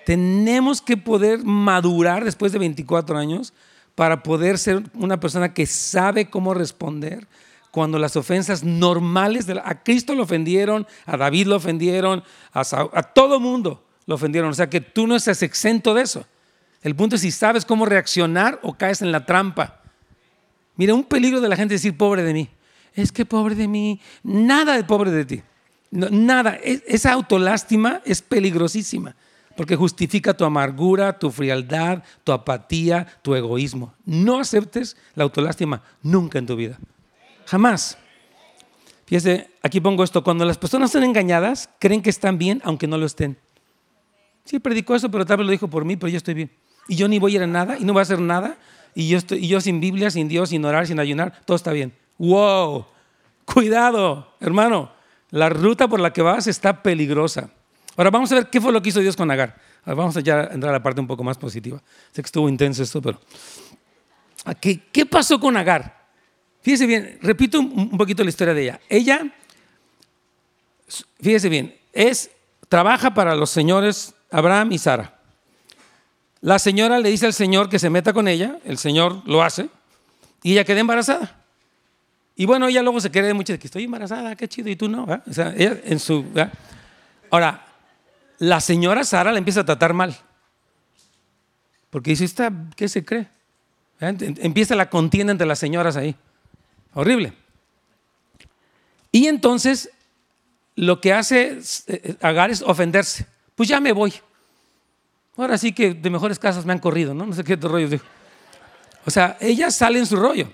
Tenemos 0.06 0.82
que 0.82 0.98
poder 0.98 1.46
madurar 1.46 2.26
después 2.26 2.52
de 2.52 2.60
24 2.60 3.18
años 3.18 3.54
para 3.96 4.24
poder 4.24 4.60
ser 4.60 4.84
una 4.94 5.20
persona 5.20 5.54
que 5.54 5.66
sabe 5.66 6.30
cómo 6.30 6.54
responder 6.54 7.28
cuando 7.72 7.98
las 7.98 8.16
ofensas 8.16 8.64
normales, 8.64 9.48
a 9.50 9.84
Cristo 9.84 10.16
lo 10.16 10.24
ofendieron, 10.24 10.86
a 11.06 11.18
David 11.18 11.48
lo 11.48 11.56
ofendieron, 11.58 12.24
a, 12.54 12.62
a 12.62 13.04
todo 13.04 13.40
mundo 13.40 13.84
lo 14.06 14.16
ofendieron. 14.16 14.50
O 14.50 14.54
sea 14.54 14.70
que 14.70 14.82
tú 14.82 15.08
no 15.08 15.16
estás 15.16 15.42
exento 15.44 15.94
de 15.94 16.04
eso. 16.04 16.26
El 16.82 16.96
punto 16.96 17.16
es 17.16 17.22
si 17.22 17.32
sabes 17.32 17.66
cómo 17.66 17.86
reaccionar 17.86 18.60
o 18.64 18.78
caes 18.78 19.02
en 19.02 19.12
la 19.12 19.26
trampa. 19.26 19.82
Mira, 20.76 20.94
un 20.94 21.04
peligro 21.04 21.42
de 21.42 21.50
la 21.50 21.56
gente 21.56 21.74
decir 21.74 21.98
pobre 21.98 22.24
de 22.24 22.34
mí. 22.34 22.50
Es 22.94 23.12
que 23.12 23.26
pobre 23.26 23.56
de 23.56 23.68
mí, 23.68 24.00
nada 24.24 24.78
de 24.78 24.84
pobre 24.84 25.12
de 25.12 25.26
ti. 25.26 25.44
nada, 25.92 26.58
esa 26.64 27.14
autolástima 27.14 28.02
es 28.06 28.22
peligrosísima 28.22 29.16
porque 29.56 29.76
justifica 29.76 30.34
tu 30.34 30.46
amargura, 30.46 31.18
tu 31.18 31.32
frialdad, 31.32 32.04
tu 32.24 32.32
apatía, 32.32 33.08
tu 33.22 33.36
egoísmo. 33.36 33.94
No 34.06 34.40
aceptes 34.40 34.98
la 35.16 35.24
autolástima 35.24 35.82
nunca 36.02 36.40
en 36.40 36.46
tu 36.46 36.56
vida. 36.56 36.78
Jamás. 37.46 37.98
Fíjese, 39.06 39.52
aquí 39.62 39.80
pongo 39.80 40.04
esto, 40.04 40.24
cuando 40.24 40.46
las 40.46 40.58
personas 40.58 40.90
están 40.90 41.04
engañadas, 41.04 41.70
creen 41.80 42.02
que 42.02 42.10
están 42.10 42.38
bien 42.38 42.62
aunque 42.64 42.88
no 42.88 42.98
lo 42.98 43.06
estén. 43.06 43.38
Sí, 44.44 44.60
predicó 44.60 44.96
eso, 44.96 45.10
pero 45.10 45.26
tal 45.26 45.38
vez 45.38 45.46
lo 45.46 45.52
dijo 45.52 45.68
por 45.68 45.86
mí, 45.86 45.96
pero 45.96 46.10
yo 46.10 46.18
estoy 46.18 46.34
bien. 46.34 46.52
Y 46.88 46.96
yo 46.96 47.08
ni 47.08 47.20
voy 47.20 47.34
a 47.34 47.36
ir 47.36 47.44
a 47.44 47.48
nada, 47.48 47.78
y 47.78 47.84
no 47.84 47.94
voy 47.94 48.02
a 48.02 48.04
hacer 48.04 48.20
nada, 48.20 48.58
y 48.94 49.08
yo, 49.10 49.18
estoy, 49.18 49.44
y 49.44 49.48
yo 49.48 49.62
sin 49.62 49.80
Biblia, 49.80 50.10
sin 50.10 50.28
Dios, 50.28 50.50
sin 50.50 50.66
orar, 50.66 50.88
sin 50.88 51.00
ayunar, 51.00 51.42
todo 51.46 51.56
está 51.56 51.72
bien. 51.72 51.94
¡Wow! 52.18 52.86
Cuidado, 53.46 54.34
hermano. 54.40 54.92
la 55.30 55.50
ruta 55.50 55.88
por 55.88 56.00
la 56.00 56.14
que 56.14 56.22
vas 56.22 56.48
está 56.48 56.82
peligrosa. 56.82 57.50
Ahora 57.98 58.10
vamos 58.10 58.32
a 58.32 58.36
ver 58.36 58.50
qué 58.50 58.60
fue 58.60 58.72
lo 58.72 58.82
que 58.82 58.90
hizo 58.90 59.00
Dios 59.00 59.16
con 59.16 59.30
Agar. 59.32 59.56
vamos 59.86 60.18
a 60.18 60.20
ya 60.20 60.50
entrar 60.52 60.70
a 60.70 60.78
la 60.78 60.84
parte 60.84 61.00
un 61.00 61.08
poco 61.08 61.24
más 61.24 61.38
positiva. 61.38 61.82
Sé 62.12 62.22
que 62.22 62.26
estuvo 62.26 62.50
intenso 62.50 62.84
esto, 62.84 63.02
pero 63.02 63.20
¿qué, 64.60 64.82
qué 64.92 65.06
pasó 65.06 65.40
con 65.40 65.56
Agar? 65.56 66.06
Fíjese 66.62 66.86
bien, 66.86 67.20
repito 67.22 67.60
un 67.60 67.98
poquito 67.98 68.24
la 68.24 68.30
historia 68.30 68.54
de 68.54 68.64
ella. 68.64 68.80
Ella, 68.90 69.34
fíjese 71.22 71.48
bien, 71.48 71.76
es, 71.94 72.32
trabaja 72.68 73.14
para 73.14 73.36
los 73.36 73.50
señores 73.50 74.16
Abraham 74.32 74.72
y 74.72 74.78
Sara. 74.78 75.16
La 76.42 76.60
señora 76.60 77.00
le 77.00 77.10
dice 77.10 77.26
al 77.26 77.34
Señor 77.34 77.70
que 77.70 77.80
se 77.80 77.90
meta 77.90 78.14
con 78.14 78.28
ella, 78.28 78.60
el 78.66 78.78
Señor 78.78 79.22
lo 79.26 79.42
hace, 79.42 79.70
y 80.44 80.52
ella 80.52 80.64
queda 80.64 80.80
embarazada. 80.80 81.44
Y 82.36 82.46
bueno, 82.46 82.68
ella 82.68 82.84
luego 82.84 83.00
se 83.00 83.34
mucho 83.34 83.54
de 83.54 83.60
que 83.60 83.68
estoy 83.68 83.86
embarazada, 83.86 84.36
qué 84.36 84.48
chido, 84.48 84.70
y 84.70 84.76
tú 84.76 84.90
no. 84.90 85.06
O 85.06 85.34
sea, 85.34 85.54
en 85.56 86.00
su. 86.00 86.26
Ahora, 87.32 87.65
la 88.40 88.62
señora 88.62 89.04
Sara 89.04 89.32
la 89.32 89.38
empieza 89.38 89.62
a 89.62 89.66
tratar 89.66 89.94
mal. 89.94 90.18
Porque 91.90 92.12
dice, 92.12 92.26
¿esta 92.26 92.52
qué 92.76 92.90
se 92.90 93.06
cree? 93.06 93.28
Empieza 94.00 94.76
la 94.76 94.90
contienda 94.90 95.32
entre 95.32 95.48
las 95.48 95.60
señoras 95.60 95.96
ahí. 95.96 96.16
Horrible. 96.94 97.34
Y 99.12 99.28
entonces 99.28 99.90
lo 100.76 101.00
que 101.00 101.14
hace 101.14 101.60
eh, 101.88 102.16
Agar 102.22 102.52
es 102.52 102.62
ofenderse. 102.62 103.26
Pues 103.56 103.70
ya 103.70 103.80
me 103.80 103.94
voy. 103.94 104.14
Ahora 105.38 105.58
sí 105.58 105.72
que 105.72 105.94
de 105.94 106.10
mejores 106.10 106.40
casas 106.40 106.66
me 106.66 106.74
han 106.74 106.80
corrido, 106.80 107.14
¿no? 107.14 107.26
No 107.26 107.34
sé 107.34 107.44
qué 107.44 107.56
rollo 107.56 107.88
dijo. 107.88 108.06
O 109.06 109.12
sea, 109.12 109.38
ella 109.40 109.72
sale 109.72 110.00
en 110.00 110.06
su 110.06 110.16
rollo. 110.16 110.50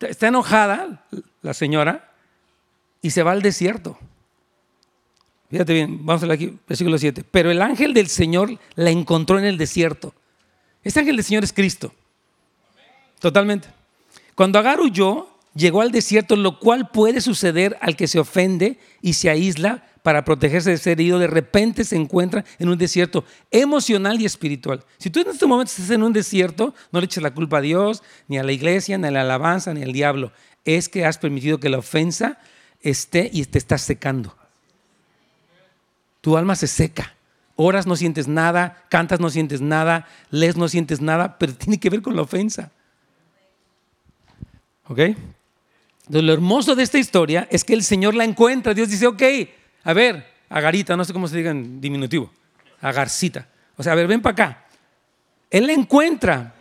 Está 0.00 0.28
enojada 0.28 1.04
la 1.42 1.54
señora 1.54 2.10
y 3.00 3.10
se 3.10 3.22
va 3.22 3.32
al 3.32 3.42
desierto. 3.42 3.98
Fíjate 5.52 5.74
bien, 5.74 5.98
vamos 6.06 6.22
a 6.22 6.26
ver 6.26 6.34
aquí, 6.34 6.58
versículo 6.66 6.96
7. 6.96 7.24
Pero 7.30 7.50
el 7.50 7.60
ángel 7.60 7.92
del 7.92 8.06
Señor 8.06 8.58
la 8.74 8.88
encontró 8.88 9.38
en 9.38 9.44
el 9.44 9.58
desierto. 9.58 10.14
Este 10.82 11.00
ángel 11.00 11.16
del 11.16 11.26
Señor 11.26 11.44
es 11.44 11.52
Cristo. 11.52 11.92
Totalmente. 13.20 13.68
Cuando 14.34 14.58
Agar 14.58 14.80
huyó, 14.80 15.28
llegó 15.54 15.82
al 15.82 15.92
desierto, 15.92 16.36
lo 16.36 16.58
cual 16.58 16.88
puede 16.88 17.20
suceder 17.20 17.76
al 17.82 17.96
que 17.96 18.08
se 18.08 18.18
ofende 18.18 18.78
y 19.02 19.12
se 19.12 19.28
aísla 19.28 19.84
para 20.02 20.24
protegerse 20.24 20.70
de 20.70 20.78
ser 20.78 20.92
herido, 20.92 21.18
de 21.18 21.26
repente 21.26 21.84
se 21.84 21.96
encuentra 21.96 22.46
en 22.58 22.70
un 22.70 22.78
desierto 22.78 23.26
emocional 23.50 24.18
y 24.22 24.24
espiritual. 24.24 24.82
Si 24.96 25.10
tú 25.10 25.20
en 25.20 25.28
este 25.28 25.44
momento 25.44 25.70
estás 25.70 25.90
en 25.90 26.02
un 26.02 26.14
desierto, 26.14 26.74
no 26.92 26.98
le 26.98 27.04
eches 27.04 27.22
la 27.22 27.34
culpa 27.34 27.58
a 27.58 27.60
Dios, 27.60 28.02
ni 28.26 28.38
a 28.38 28.42
la 28.42 28.52
iglesia, 28.52 28.96
ni 28.96 29.06
a 29.06 29.10
la 29.10 29.20
alabanza, 29.20 29.74
ni 29.74 29.82
al 29.82 29.92
diablo. 29.92 30.32
Es 30.64 30.88
que 30.88 31.04
has 31.04 31.18
permitido 31.18 31.60
que 31.60 31.68
la 31.68 31.76
ofensa 31.76 32.38
esté 32.80 33.28
y 33.30 33.44
te 33.44 33.58
estás 33.58 33.82
secando. 33.82 34.34
Tu 36.22 36.38
alma 36.38 36.56
se 36.56 36.66
seca. 36.66 37.14
Oras 37.56 37.86
no 37.86 37.96
sientes 37.96 38.26
nada, 38.26 38.84
cantas 38.88 39.20
no 39.20 39.28
sientes 39.28 39.60
nada, 39.60 40.08
lees 40.30 40.56
no 40.56 40.68
sientes 40.68 41.02
nada, 41.02 41.36
pero 41.38 41.54
tiene 41.54 41.78
que 41.78 41.90
ver 41.90 42.00
con 42.00 42.16
la 42.16 42.22
ofensa. 42.22 42.70
¿Ok? 44.88 44.98
Entonces, 44.98 46.24
lo 46.24 46.32
hermoso 46.32 46.74
de 46.74 46.82
esta 46.82 46.98
historia 46.98 47.46
es 47.50 47.62
que 47.62 47.74
el 47.74 47.84
Señor 47.84 48.14
la 48.14 48.24
encuentra. 48.24 48.72
Dios 48.72 48.88
dice, 48.88 49.06
ok, 49.06 49.22
a 49.84 49.92
ver, 49.92 50.26
Agarita, 50.48 50.96
no 50.96 51.04
sé 51.04 51.12
cómo 51.12 51.28
se 51.28 51.36
diga 51.36 51.50
en 51.50 51.80
diminutivo, 51.80 52.30
Agarcita. 52.80 53.46
O 53.76 53.82
sea, 53.82 53.92
a 53.92 53.96
ver, 53.96 54.06
ven 54.06 54.20
para 54.20 54.32
acá. 54.32 54.64
Él 55.50 55.66
la 55.66 55.72
encuentra. 55.72 56.54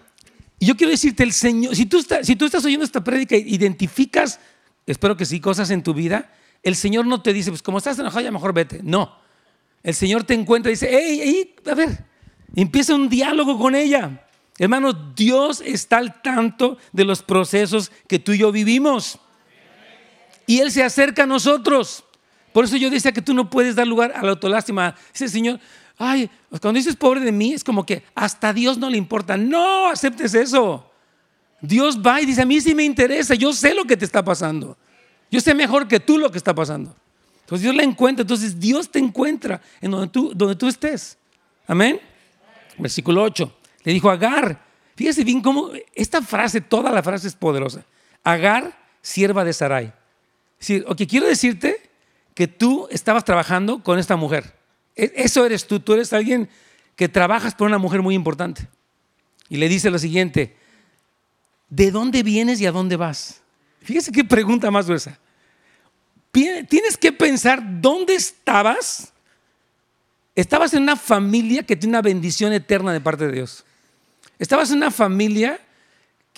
Y 0.59 0.65
yo 0.65 0.75
quiero 0.75 0.91
decirte, 0.91 1.23
el 1.23 1.33
Señor, 1.33 1.75
si 1.75 1.85
tú, 1.85 1.97
estás, 1.97 2.65
oyendo 2.65 2.85
esta 2.85 3.03
prédica, 3.03 3.35
identificas, 3.35 4.39
espero 4.85 5.17
que 5.17 5.25
sí, 5.25 5.39
cosas 5.39 5.71
en 5.71 5.81
tu 5.81 5.93
vida, 5.93 6.29
el 6.61 6.75
Señor 6.75 7.07
no 7.07 7.21
te 7.21 7.33
dice, 7.33 7.49
pues 7.49 7.63
como 7.63 7.79
estás 7.79 7.97
enojado, 7.97 8.21
ya 8.21 8.31
mejor 8.31 8.53
vete. 8.53 8.81
No. 8.83 9.20
El 9.83 9.95
Señor 9.95 10.23
te 10.23 10.33
encuentra 10.33 10.71
y 10.71 10.75
dice, 10.75 10.89
hey, 10.91 11.55
a 11.69 11.73
ver, 11.73 12.05
empieza 12.55 12.95
un 12.95 13.09
diálogo 13.09 13.57
con 13.57 13.75
ella. 13.75 14.25
Hermano, 14.59 14.93
Dios 14.93 15.61
está 15.65 15.97
al 15.97 16.21
tanto 16.21 16.77
de 16.91 17.03
los 17.03 17.23
procesos 17.23 17.91
que 18.07 18.19
tú 18.19 18.33
y 18.33 18.39
yo 18.39 18.51
vivimos. 18.51 19.17
Y 20.45 20.59
Él 20.59 20.71
se 20.71 20.83
acerca 20.83 21.23
a 21.23 21.25
nosotros. 21.25 22.03
Por 22.53 22.65
eso 22.65 22.77
yo 22.77 22.89
decía 22.89 23.11
que 23.11 23.21
tú 23.21 23.33
no 23.33 23.49
puedes 23.49 23.75
dar 23.75 23.87
lugar 23.87 24.11
a 24.15 24.21
la 24.21 24.31
autolástima. 24.31 24.95
Dice 25.13 25.25
el 25.25 25.31
Señor, 25.31 25.59
ay, 25.97 26.29
cuando 26.61 26.77
dices 26.77 26.95
pobre 26.95 27.21
de 27.21 27.31
mí, 27.31 27.53
es 27.53 27.63
como 27.63 27.85
que 27.85 28.03
hasta 28.13 28.53
Dios 28.53 28.77
no 28.77 28.89
le 28.89 28.97
importa. 28.97 29.37
No 29.37 29.87
aceptes 29.87 30.33
eso. 30.33 30.91
Dios 31.61 31.99
va 31.99 32.21
y 32.21 32.25
dice, 32.25 32.41
a 32.41 32.45
mí 32.45 32.59
sí 32.59 32.75
me 32.75 32.83
interesa, 32.83 33.35
yo 33.35 33.53
sé 33.53 33.73
lo 33.73 33.85
que 33.85 33.95
te 33.95 34.05
está 34.05 34.23
pasando. 34.23 34.77
Yo 35.29 35.39
sé 35.39 35.53
mejor 35.53 35.87
que 35.87 35.99
tú 35.99 36.17
lo 36.17 36.31
que 36.31 36.37
está 36.37 36.53
pasando. 36.53 36.95
Entonces 37.51 37.63
Dios 37.63 37.75
la 37.75 37.83
encuentra, 37.83 38.21
entonces 38.21 38.57
Dios 38.57 38.89
te 38.89 38.99
encuentra 38.99 39.61
en 39.81 39.91
donde 39.91 40.07
tú, 40.07 40.31
donde 40.33 40.55
tú 40.55 40.69
estés. 40.69 41.17
Amén. 41.67 41.99
Versículo 42.77 43.23
8. 43.23 43.57
Le 43.83 43.91
dijo 43.91 44.09
Agar, 44.09 44.63
fíjese 44.95 45.25
bien 45.25 45.41
cómo 45.41 45.69
esta 45.93 46.21
frase, 46.21 46.61
toda 46.61 46.91
la 46.91 47.03
frase 47.03 47.27
es 47.27 47.35
poderosa. 47.35 47.83
Agar, 48.23 48.79
sierva 49.01 49.43
de 49.43 49.51
Sarai. 49.51 49.87
Es 50.61 50.67
decir, 50.67 50.85
ok, 50.87 51.01
quiero 51.09 51.27
decirte 51.27 51.89
que 52.33 52.47
tú 52.47 52.87
estabas 52.89 53.25
trabajando 53.25 53.83
con 53.83 53.99
esta 53.99 54.15
mujer. 54.15 54.55
E, 54.95 55.11
eso 55.17 55.45
eres 55.45 55.67
tú, 55.67 55.81
tú 55.81 55.91
eres 55.91 56.13
alguien 56.13 56.47
que 56.95 57.09
trabajas 57.09 57.53
por 57.53 57.67
una 57.67 57.79
mujer 57.79 58.01
muy 58.01 58.15
importante. 58.15 58.65
Y 59.49 59.57
le 59.57 59.67
dice 59.67 59.89
lo 59.89 59.99
siguiente, 59.99 60.55
¿de 61.67 61.91
dónde 61.91 62.23
vienes 62.23 62.61
y 62.61 62.65
a 62.65 62.71
dónde 62.71 62.95
vas? 62.95 63.41
Fíjese 63.81 64.13
qué 64.13 64.23
pregunta 64.23 64.71
más 64.71 64.85
gruesa. 64.85 65.19
Tienes 66.31 66.97
que 66.97 67.11
pensar 67.11 67.61
dónde 67.81 68.15
estabas. 68.15 69.11
Estabas 70.35 70.73
en 70.73 70.83
una 70.83 70.95
familia 70.95 71.63
que 71.63 71.75
tiene 71.75 71.91
una 71.91 72.01
bendición 72.01 72.53
eterna 72.53 72.93
de 72.93 73.01
parte 73.01 73.27
de 73.27 73.33
Dios. 73.33 73.65
Estabas 74.39 74.71
en 74.71 74.77
una 74.77 74.91
familia 74.91 75.59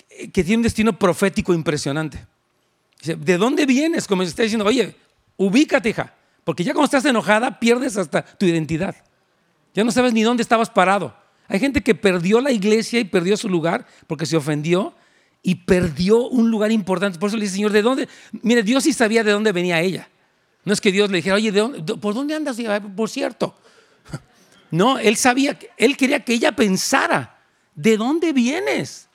que 0.07 0.43
tiene 0.43 0.57
un 0.57 0.63
destino 0.63 0.97
profético 0.97 1.53
impresionante. 1.53 2.25
¿De 3.03 3.37
dónde 3.37 3.65
vienes? 3.65 4.07
Como 4.07 4.23
se 4.23 4.29
está 4.29 4.43
diciendo, 4.43 4.65
oye, 4.65 4.95
Ubícate, 5.37 5.89
hija, 5.89 6.13
porque 6.43 6.63
ya 6.63 6.73
cuando 6.73 6.85
estás 6.85 7.05
enojada 7.05 7.59
pierdes 7.59 7.97
hasta 7.97 8.23
tu 8.23 8.45
identidad. 8.45 8.95
Ya 9.73 9.83
no 9.83 9.91
sabes 9.91 10.13
ni 10.13 10.21
dónde 10.21 10.43
estabas 10.43 10.69
parado. 10.69 11.15
Hay 11.47 11.59
gente 11.59 11.81
que 11.81 11.95
perdió 11.95 12.39
la 12.39 12.51
iglesia 12.51 12.99
y 12.99 13.05
perdió 13.05 13.35
su 13.35 13.49
lugar 13.49 13.85
porque 14.07 14.25
se 14.25 14.37
ofendió 14.37 14.93
y 15.43 15.55
perdió 15.55 16.27
un 16.27 16.49
lugar 16.49 16.71
importante. 16.71 17.19
Por 17.19 17.27
eso 17.27 17.37
le 17.37 17.43
dice, 17.43 17.55
Señor, 17.55 17.71
¿de 17.71 17.81
dónde? 17.83 18.09
Mire, 18.41 18.63
Dios 18.63 18.83
sí 18.83 18.93
sabía 18.93 19.23
de 19.23 19.31
dónde 19.31 19.51
venía 19.51 19.79
ella. 19.79 20.09
No 20.65 20.73
es 20.73 20.81
que 20.81 20.91
Dios 20.91 21.11
le 21.11 21.17
dijera, 21.17 21.35
oye, 21.35 21.51
¿por 22.01 22.13
dónde 22.15 22.33
andas? 22.33 22.57
Por 22.95 23.09
cierto. 23.09 23.55
No, 24.71 24.97
él 24.97 25.17
sabía, 25.17 25.59
él 25.77 25.95
quería 25.95 26.25
que 26.25 26.33
ella 26.33 26.51
pensara, 26.51 27.43
¿de 27.75 27.95
dónde 27.95 28.33
vienes? 28.33 29.07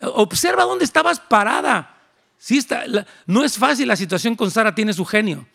Observa 0.00 0.64
dónde 0.64 0.86
estabas 0.86 1.20
parada. 1.20 1.94
Sí 2.38 2.56
está, 2.56 2.84
no 3.26 3.44
es 3.44 3.58
fácil 3.58 3.86
la 3.86 3.96
situación 3.96 4.34
con 4.34 4.50
Sara, 4.50 4.74
tiene 4.74 4.94
su 4.94 5.04
genio 5.04 5.46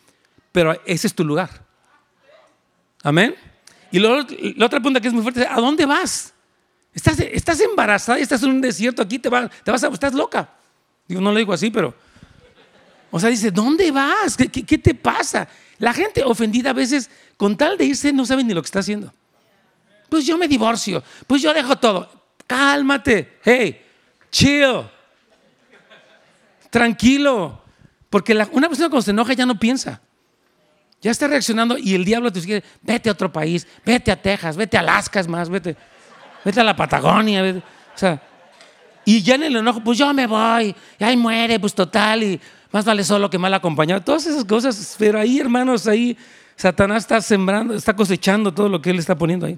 pero 0.52 0.80
ese 0.86 1.08
es 1.08 1.14
tu 1.14 1.24
lugar. 1.24 1.50
Amén. 3.04 3.36
Y 3.92 4.00
la 4.00 4.66
otra 4.66 4.80
pregunta 4.80 5.00
que 5.00 5.08
es 5.08 5.14
muy 5.14 5.24
fuerte 5.24 5.48
¿a 5.48 5.56
dónde 5.56 5.86
vas? 5.86 6.34
Estás, 6.94 7.20
estás 7.20 7.60
embarazada 7.62 8.20
y 8.20 8.24
estás 8.24 8.42
en 8.44 8.50
un 8.50 8.62
desierto 8.62 9.02
aquí, 9.02 9.20
te, 9.20 9.30
te 9.30 9.72
vas 9.72 9.84
a, 9.84 9.88
estás 9.88 10.14
loca. 10.14 10.50
Digo, 11.08 11.22
no 11.22 11.32
lo 11.32 11.38
digo 11.38 11.54
así, 11.54 11.70
pero... 11.70 11.94
O 13.12 13.20
sea, 13.20 13.30
dice, 13.30 13.50
¿dónde 13.50 13.92
vas? 13.92 14.38
¿Qué, 14.38 14.48
¿Qué, 14.50 14.78
te 14.78 14.94
pasa? 14.94 15.48
La 15.80 15.94
gente 15.94 16.24
ofendida 16.24 16.70
a 16.70 16.74
veces, 16.74 17.10
con 17.38 17.58
tal 17.58 17.78
de 17.78 17.86
irse, 17.86 18.14
no 18.14 18.26
sabe 18.26 18.44
ni 18.44 18.54
lo 18.54 18.62
que 18.62 18.68
está 18.68 18.80
haciendo. 18.80 19.12
Pues 20.10 20.26
yo 20.26 20.38
me 20.38 20.48
divorcio, 20.48 21.04
pues 21.26 21.42
yo 21.42 21.54
dejo 21.54 21.76
todo. 21.78 22.12
Cálmate, 22.46 23.40
hey, 23.44 23.82
chill, 24.32 24.84
tranquilo. 26.70 27.64
Porque 28.10 28.34
una 28.52 28.68
persona 28.68 28.90
cuando 28.90 29.02
se 29.02 29.12
enoja 29.12 29.34
ya 29.34 29.46
no 29.46 29.60
piensa. 29.60 30.02
Ya 31.02 31.12
está 31.12 31.28
reaccionando 31.28 31.78
y 31.78 31.96
el 31.96 32.04
diablo 32.04 32.32
te 32.32 32.42
dice, 32.42 32.64
vete 32.82 33.10
a 33.10 33.14
otro 33.14 33.32
país, 33.32 33.66
vete 33.86 34.12
a 34.12 34.22
Texas, 34.22 34.58
vete 34.58 34.78
a 34.78 34.82
Alaska, 34.82 35.24
más, 35.24 35.50
vete, 35.50 35.78
vete 36.44 36.60
a 36.60 36.64
la 36.64 36.76
Patagonia. 36.76 37.44
o 37.44 37.98
sea, 37.98 38.22
y 39.06 39.22
ya 39.22 39.36
en 39.36 39.44
el 39.44 39.56
enojo, 39.56 39.82
pues 39.82 39.98
yo 39.98 40.14
me 40.14 40.28
voy, 40.28 40.76
y 41.00 41.04
ahí 41.04 41.18
muere, 41.18 41.60
pues 41.60 41.74
total, 41.74 42.24
y 42.24 42.40
más 42.72 42.86
vale 42.86 43.04
solo 43.04 43.30
que 43.30 43.38
mal 43.38 43.54
acompañado. 43.54 44.02
Todas 44.02 44.26
esas 44.28 44.46
cosas, 44.46 44.96
pero 45.00 45.20
ahí, 45.20 45.40
hermanos, 45.40 45.88
ahí 45.88 46.18
Satanás 46.56 47.04
está 47.04 47.22
sembrando, 47.22 47.74
está 47.74 47.96
cosechando 47.96 48.54
todo 48.54 48.70
lo 48.70 48.82
que 48.82 48.92
él 48.92 49.00
está 49.00 49.18
poniendo 49.18 49.46
ahí. 49.46 49.58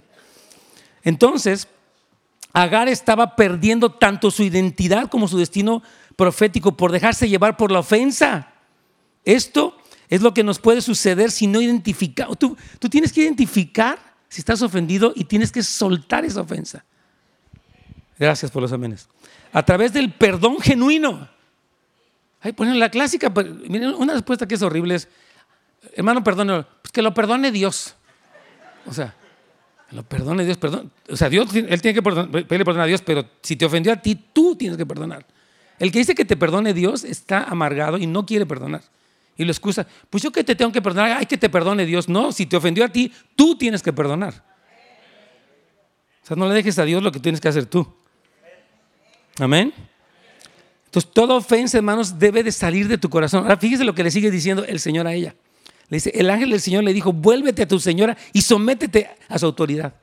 Entonces, 1.03 1.67
Agar 2.53 2.89
estaba 2.89 3.35
perdiendo 3.35 3.91
tanto 3.91 4.29
su 4.29 4.43
identidad 4.43 5.07
como 5.07 5.27
su 5.27 5.37
destino 5.37 5.81
profético 6.17 6.75
por 6.75 6.91
dejarse 6.91 7.29
llevar 7.29 7.55
por 7.55 7.71
la 7.71 7.79
ofensa. 7.79 8.51
Esto 9.23 9.77
es 10.09 10.21
lo 10.21 10.33
que 10.33 10.43
nos 10.43 10.59
puede 10.59 10.81
suceder 10.81 11.31
si 11.31 11.47
no 11.47 11.61
identificamos. 11.61 12.37
Tú, 12.37 12.57
tú 12.79 12.89
tienes 12.89 13.13
que 13.13 13.21
identificar 13.21 14.10
si 14.31 14.39
estás 14.39 14.61
ofendido 14.61 15.11
y 15.13 15.25
tienes 15.25 15.51
que 15.51 15.61
soltar 15.61 16.23
esa 16.23 16.39
ofensa. 16.39 16.85
Gracias 18.17 18.49
por 18.49 18.61
los 18.61 18.71
amenes. 18.71 19.09
A 19.51 19.61
través 19.63 19.91
del 19.91 20.13
perdón 20.13 20.61
genuino. 20.61 21.27
Ahí 22.39 22.53
ponen 22.53 22.79
la 22.79 22.89
clásica, 22.89 23.29
miren, 23.29 23.93
una 23.93 24.13
respuesta 24.13 24.47
que 24.47 24.55
es 24.55 24.61
horrible 24.61 24.95
es, 24.95 25.09
hermano, 25.95 26.23
perdone, 26.23 26.63
pues 26.81 26.93
que 26.93 27.01
lo 27.01 27.13
perdone 27.13 27.51
Dios. 27.51 27.95
O 28.85 28.93
sea, 28.93 29.13
que 29.89 29.97
lo 29.97 30.03
perdone 30.03 30.45
Dios, 30.45 30.55
perdón. 30.55 30.93
O 31.09 31.17
sea, 31.17 31.27
Dios, 31.27 31.53
él 31.53 31.81
tiene 31.81 31.93
que 31.93 32.01
pedirle 32.01 32.63
perdón 32.63 32.79
a 32.79 32.85
Dios, 32.85 33.01
pero 33.01 33.25
si 33.41 33.57
te 33.57 33.65
ofendió 33.65 33.91
a 33.91 33.97
ti, 33.97 34.15
tú 34.15 34.55
tienes 34.55 34.77
que 34.77 34.85
perdonar. 34.85 35.25
El 35.77 35.91
que 35.91 35.99
dice 35.99 36.15
que 36.15 36.23
te 36.23 36.37
perdone 36.37 36.73
Dios 36.73 37.03
está 37.03 37.43
amargado 37.43 37.97
y 37.97 38.07
no 38.07 38.25
quiere 38.25 38.45
perdonar. 38.45 38.81
Y 39.37 39.45
lo 39.45 39.51
excusa, 39.51 39.87
pues 40.09 40.21
yo 40.23 40.31
que 40.31 40.43
te 40.43 40.55
tengo 40.55 40.71
que 40.71 40.81
perdonar, 40.81 41.17
hay 41.17 41.25
que 41.25 41.37
te 41.37 41.49
perdone 41.49 41.85
Dios. 41.85 42.09
No, 42.09 42.31
si 42.31 42.45
te 42.45 42.57
ofendió 42.57 42.85
a 42.85 42.89
ti, 42.89 43.11
tú 43.35 43.57
tienes 43.57 43.81
que 43.81 43.93
perdonar. 43.93 44.43
O 46.23 46.27
sea, 46.27 46.35
no 46.35 46.47
le 46.47 46.53
dejes 46.53 46.77
a 46.77 46.85
Dios 46.85 47.01
lo 47.01 47.11
que 47.11 47.19
tienes 47.19 47.41
que 47.41 47.47
hacer 47.47 47.65
tú. 47.65 47.87
Amén. 49.39 49.73
Entonces, 50.85 51.11
toda 51.13 51.35
ofensa, 51.35 51.77
hermanos, 51.77 52.19
debe 52.19 52.43
de 52.43 52.51
salir 52.51 52.87
de 52.87 52.97
tu 52.97 53.09
corazón. 53.09 53.43
Ahora, 53.43 53.57
fíjese 53.57 53.83
lo 53.85 53.95
que 53.95 54.03
le 54.03 54.11
sigue 54.11 54.29
diciendo 54.29 54.65
el 54.65 54.79
Señor 54.79 55.07
a 55.07 55.13
ella. 55.13 55.35
Le 55.87 55.97
dice, 55.97 56.11
el 56.13 56.29
ángel 56.29 56.51
del 56.51 56.61
Señor 56.61 56.83
le 56.83 56.93
dijo, 56.93 57.11
vuélvete 57.11 57.63
a 57.63 57.67
tu 57.67 57.79
señora 57.79 58.17
y 58.33 58.41
sométete 58.41 59.09
a 59.27 59.39
su 59.39 59.45
autoridad. 59.45 59.93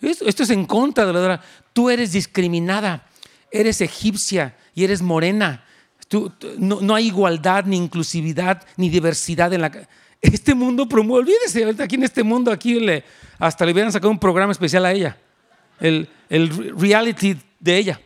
Esto, 0.00 0.26
esto 0.26 0.42
es 0.42 0.50
en 0.50 0.66
contra 0.66 1.06
de 1.06 1.12
la 1.12 1.40
Tú 1.72 1.88
eres 1.88 2.12
discriminada, 2.12 3.08
eres 3.50 3.80
egipcia 3.80 4.56
y 4.74 4.84
eres 4.84 5.02
morena. 5.02 5.64
No, 6.58 6.94
hay 6.94 7.06
igualdad, 7.06 7.64
ni 7.64 7.76
inclusividad, 7.76 8.62
ni 8.76 8.88
diversidad 8.88 9.52
en 9.52 9.60
la... 9.62 9.72
Este 10.20 10.54
mundo 10.54 10.88
promueve, 10.88 11.24
olvídese, 11.24 11.82
aquí 11.82 11.96
en 11.96 12.04
este 12.04 12.22
mundo, 12.22 12.52
aquí 12.52 12.78
le, 12.78 13.02
hasta 13.38 13.66
le 13.66 13.72
hubieran 13.72 13.90
sacado 13.90 14.10
un 14.10 14.18
programa 14.18 14.52
especial 14.52 14.84
a 14.86 14.92
ella, 14.92 15.16
el, 15.80 16.08
el 16.28 16.78
reality 16.78 17.36
de 17.58 17.76
ella. 17.76 18.00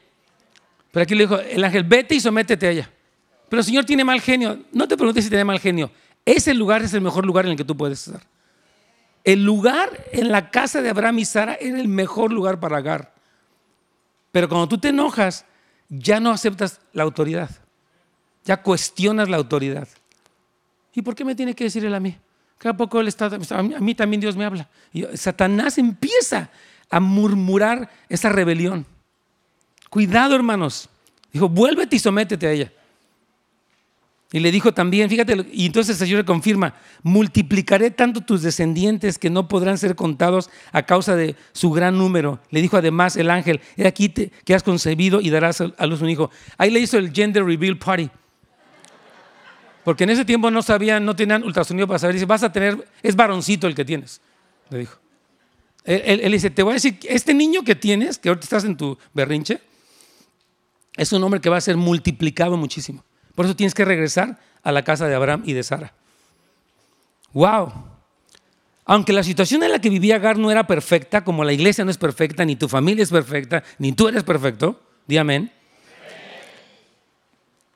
Pero 0.91 1.03
aquí 1.03 1.15
le 1.15 1.25
dijo 1.25 1.39
el 1.39 1.63
ángel, 1.63 1.85
vete 1.85 2.15
y 2.15 2.21
sométete 2.21 2.67
a 2.67 2.71
ella. 2.71 2.91
Pero 3.49 3.61
el 3.61 3.67
Señor 3.67 3.85
tiene 3.85 4.03
mal 4.03 4.21
genio. 4.21 4.59
No 4.73 4.89
te 4.89 4.97
preguntes 4.97 5.25
si 5.25 5.31
tiene 5.31 5.45
mal 5.45 5.61
genio. 5.61 5.91
Ese 6.25 6.55
lugar 6.55 6.83
es 6.83 6.95
el 6.95 7.01
mejor 7.01 7.27
lugar 7.27 7.45
en 7.45 7.53
el 7.53 7.57
que 7.57 7.65
tú 7.65 7.77
puedes 7.77 8.07
estar. 8.07 8.23
El 9.23 9.45
lugar 9.45 10.07
en 10.13 10.31
la 10.31 10.51
casa 10.51 10.81
de 10.83 10.89
Abraham 10.89 11.19
y 11.19 11.25
Sara 11.25 11.57
era 11.61 11.79
el 11.79 11.89
mejor 11.89 12.33
lugar 12.33 12.61
para 12.61 12.79
Agar. 12.79 13.13
Pero 14.33 14.49
cuando 14.49 14.69
tú 14.69 14.79
te 14.79 14.89
enojas, 14.89 15.45
ya 15.89 16.21
no 16.21 16.31
aceptas 16.31 16.81
la 16.93 17.03
autoridad. 17.03 17.51
Ya 18.47 18.63
cuestionas 18.63 19.29
la 19.29 19.37
autoridad. 19.37 19.87
¿Y 20.95 21.03
por 21.03 21.15
qué 21.15 21.25
me 21.25 21.35
tiene 21.35 21.55
que 21.55 21.65
decir 21.65 21.85
él 21.85 21.95
a 21.95 22.01
mí? 22.01 22.17
Cada 22.57 22.75
poco 22.75 23.01
él 23.01 23.09
está, 23.09 23.27
a 23.27 23.63
mí 23.63 23.95
también 23.95 24.21
Dios 24.21 24.35
me 24.35 24.47
habla. 24.47 24.67
Satanás 25.15 25.77
empieza 25.77 26.49
a 26.89 27.01
murmurar 27.01 27.91
esa 28.09 28.31
rebelión. 28.31 28.87
Cuidado, 29.91 30.35
hermanos. 30.35 30.89
Dijo, 31.33 31.49
vuélvete 31.49 31.97
y 31.97 31.99
sométete 31.99 32.47
a 32.47 32.53
ella. 32.53 32.73
Y 34.33 34.41
le 34.41 34.51
dijo 34.51 34.73
también, 34.73 35.09
fíjate, 35.09 35.47
y 35.53 35.67
entonces 35.67 36.01
el 36.01 36.07
Señor 36.07 36.19
le 36.21 36.25
confirma, 36.25 36.75
multiplicaré 37.03 37.91
tanto 37.91 38.23
tus 38.23 38.43
descendientes 38.43 39.19
que 39.19 39.31
no 39.31 39.49
podrán 39.49 39.79
ser 39.79 39.95
contados 39.95 40.51
a 40.73 40.83
causa 40.83 41.15
de 41.15 41.37
su 41.53 41.71
gran 41.71 41.97
número. 41.97 42.41
Le 42.51 42.61
dijo 42.61 42.77
además 42.77 43.17
el 43.17 43.31
ángel, 43.31 43.61
he 43.77 43.87
aquí 43.87 44.09
que 44.09 44.55
has 44.55 44.63
concebido 44.63 45.21
y 45.21 45.31
darás 45.31 45.61
a 45.61 45.87
luz 45.87 46.03
un 46.03 46.11
hijo. 46.11 46.31
Ahí 46.59 46.71
le 46.71 46.81
hizo 46.81 46.99
el 46.99 47.13
Gender 47.13 47.45
Reveal 47.45 47.79
Party. 47.79 48.11
Porque 49.87 50.03
en 50.03 50.11
ese 50.11 50.25
tiempo 50.25 50.51
no 50.51 50.63
sabían, 50.63 51.05
no 51.05 51.15
tenían 51.15 51.45
ultrasonido 51.45 51.87
para 51.87 52.01
saber. 52.01 52.15
Dice, 52.15 52.27
vas 52.27 52.43
a 52.43 52.51
tener, 52.51 52.89
es 53.05 53.15
varoncito 53.15 53.69
el 53.69 53.77
que 53.77 53.85
tienes, 53.85 54.21
le 54.69 54.79
dijo. 54.79 54.99
Él, 55.85 56.33
dice, 56.33 56.51
te 56.51 56.65
voy 56.65 56.73
a 56.73 56.75
decir, 56.75 56.99
este 57.09 57.33
niño 57.33 57.63
que 57.63 57.77
tienes, 57.77 58.19
que 58.19 58.29
ahorita 58.29 58.43
estás 58.43 58.65
en 58.65 58.77
tu 58.77 58.99
berrinche, 59.15 59.61
es 60.97 61.13
un 61.13 61.23
hombre 61.23 61.41
que 61.41 61.49
va 61.49 61.59
a 61.59 61.61
ser 61.61 61.77
multiplicado 61.77 62.57
muchísimo. 62.57 63.05
Por 63.37 63.45
eso 63.45 63.55
tienes 63.55 63.75
que 63.75 63.85
regresar 63.85 64.41
a 64.65 64.73
la 64.73 64.83
casa 64.83 65.07
de 65.07 65.15
Abraham 65.15 65.45
y 65.47 65.53
de 65.53 65.63
Sara. 65.63 65.93
¡Wow! 67.33 67.73
Aunque 68.87 69.13
la 69.13 69.23
situación 69.23 69.63
en 69.63 69.71
la 69.71 69.79
que 69.79 69.89
vivía 69.89 70.17
Agar 70.17 70.37
no 70.37 70.51
era 70.51 70.67
perfecta, 70.67 71.23
como 71.23 71.45
la 71.45 71.53
iglesia 71.53 71.85
no 71.85 71.93
es 71.93 71.97
perfecta, 71.97 72.45
ni 72.45 72.57
tu 72.57 72.69
familia 72.69 73.05
es 73.05 73.11
perfecta, 73.11 73.63
ni 73.79 73.93
tú 73.93 74.09
eres 74.09 74.25
perfecto, 74.25 74.83
di 75.07 75.17
amén. 75.17 75.53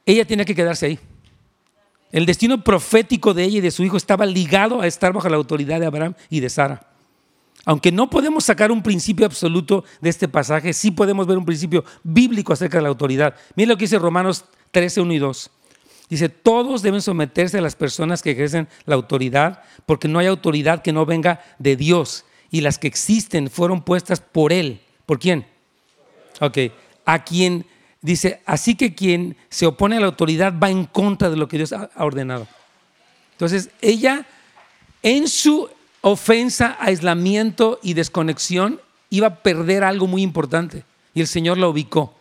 Ella 0.04 0.24
tenía 0.24 0.44
que 0.44 0.56
quedarse 0.56 0.86
ahí. 0.86 0.98
El 2.12 2.26
destino 2.26 2.62
profético 2.64 3.34
de 3.34 3.44
ella 3.44 3.58
y 3.58 3.60
de 3.60 3.70
su 3.70 3.84
hijo 3.84 3.96
estaba 3.96 4.26
ligado 4.26 4.80
a 4.80 4.86
estar 4.86 5.12
bajo 5.12 5.28
la 5.28 5.36
autoridad 5.36 5.78
de 5.80 5.86
Abraham 5.86 6.14
y 6.28 6.40
de 6.40 6.50
Sara. 6.50 6.86
Aunque 7.64 7.92
no 7.92 8.08
podemos 8.08 8.44
sacar 8.44 8.72
un 8.72 8.82
principio 8.82 9.26
absoluto 9.26 9.84
de 10.00 10.10
este 10.10 10.28
pasaje, 10.28 10.72
sí 10.72 10.90
podemos 10.90 11.26
ver 11.26 11.38
un 11.38 11.44
principio 11.44 11.84
bíblico 12.02 12.52
acerca 12.52 12.78
de 12.78 12.82
la 12.82 12.88
autoridad. 12.88 13.34
Miren 13.54 13.68
lo 13.68 13.76
que 13.76 13.84
dice 13.84 13.98
Romanos 13.98 14.44
13, 14.70 15.02
1 15.02 15.12
y 15.12 15.18
2. 15.18 15.50
Dice, 16.08 16.28
todos 16.28 16.82
deben 16.82 17.02
someterse 17.02 17.58
a 17.58 17.60
las 17.60 17.76
personas 17.76 18.22
que 18.22 18.32
ejercen 18.32 18.66
la 18.86 18.96
autoridad, 18.96 19.62
porque 19.86 20.08
no 20.08 20.18
hay 20.18 20.26
autoridad 20.26 20.82
que 20.82 20.92
no 20.92 21.06
venga 21.06 21.40
de 21.58 21.76
Dios. 21.76 22.24
Y 22.50 22.62
las 22.62 22.78
que 22.78 22.88
existen 22.88 23.48
fueron 23.48 23.82
puestas 23.82 24.20
por 24.20 24.52
Él. 24.52 24.80
¿Por 25.06 25.20
quién? 25.20 25.46
Ok. 26.40 26.58
A 27.04 27.22
quien 27.22 27.64
dice, 28.02 28.40
así 28.46 28.74
que 28.74 28.94
quien 28.94 29.36
se 29.48 29.66
opone 29.66 29.96
a 29.96 30.00
la 30.00 30.06
autoridad 30.06 30.54
va 30.58 30.70
en 30.70 30.84
contra 30.84 31.30
de 31.30 31.36
lo 31.36 31.48
que 31.48 31.56
Dios 31.56 31.72
ha 31.72 31.90
ordenado. 31.96 32.46
Entonces, 33.32 33.70
ella 33.80 34.26
en 35.02 35.28
su 35.28 35.68
ofensa, 36.02 36.76
aislamiento 36.80 37.78
y 37.82 37.94
desconexión 37.94 38.80
iba 39.08 39.26
a 39.26 39.34
perder 39.42 39.84
algo 39.84 40.06
muy 40.06 40.22
importante. 40.22 40.84
Y 41.14 41.20
el 41.20 41.26
Señor 41.26 41.58
la 41.58 41.68
ubicó. 41.68 42.14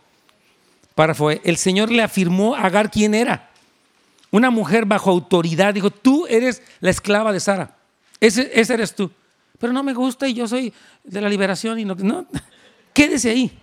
Párrafo, 0.94 1.30
el 1.30 1.56
Señor 1.56 1.90
le 1.90 2.02
afirmó 2.02 2.54
a 2.54 2.62
Agar 2.62 2.90
quién 2.90 3.14
era. 3.14 3.50
Una 4.30 4.50
mujer 4.50 4.86
bajo 4.86 5.10
autoridad. 5.10 5.74
Dijo, 5.74 5.90
tú 5.90 6.26
eres 6.26 6.62
la 6.80 6.90
esclava 6.90 7.32
de 7.32 7.40
Sara. 7.40 7.76
Ese, 8.20 8.50
eres 8.54 8.94
tú. 8.94 9.10
Pero 9.58 9.72
no 9.72 9.82
me 9.82 9.92
gusta 9.92 10.26
y 10.26 10.34
yo 10.34 10.48
soy 10.48 10.72
de 11.04 11.20
la 11.20 11.28
liberación 11.28 11.78
y 11.78 11.84
no, 11.84 11.94
no. 11.94 12.26
Quédese 12.92 13.30
ahí. 13.30 13.58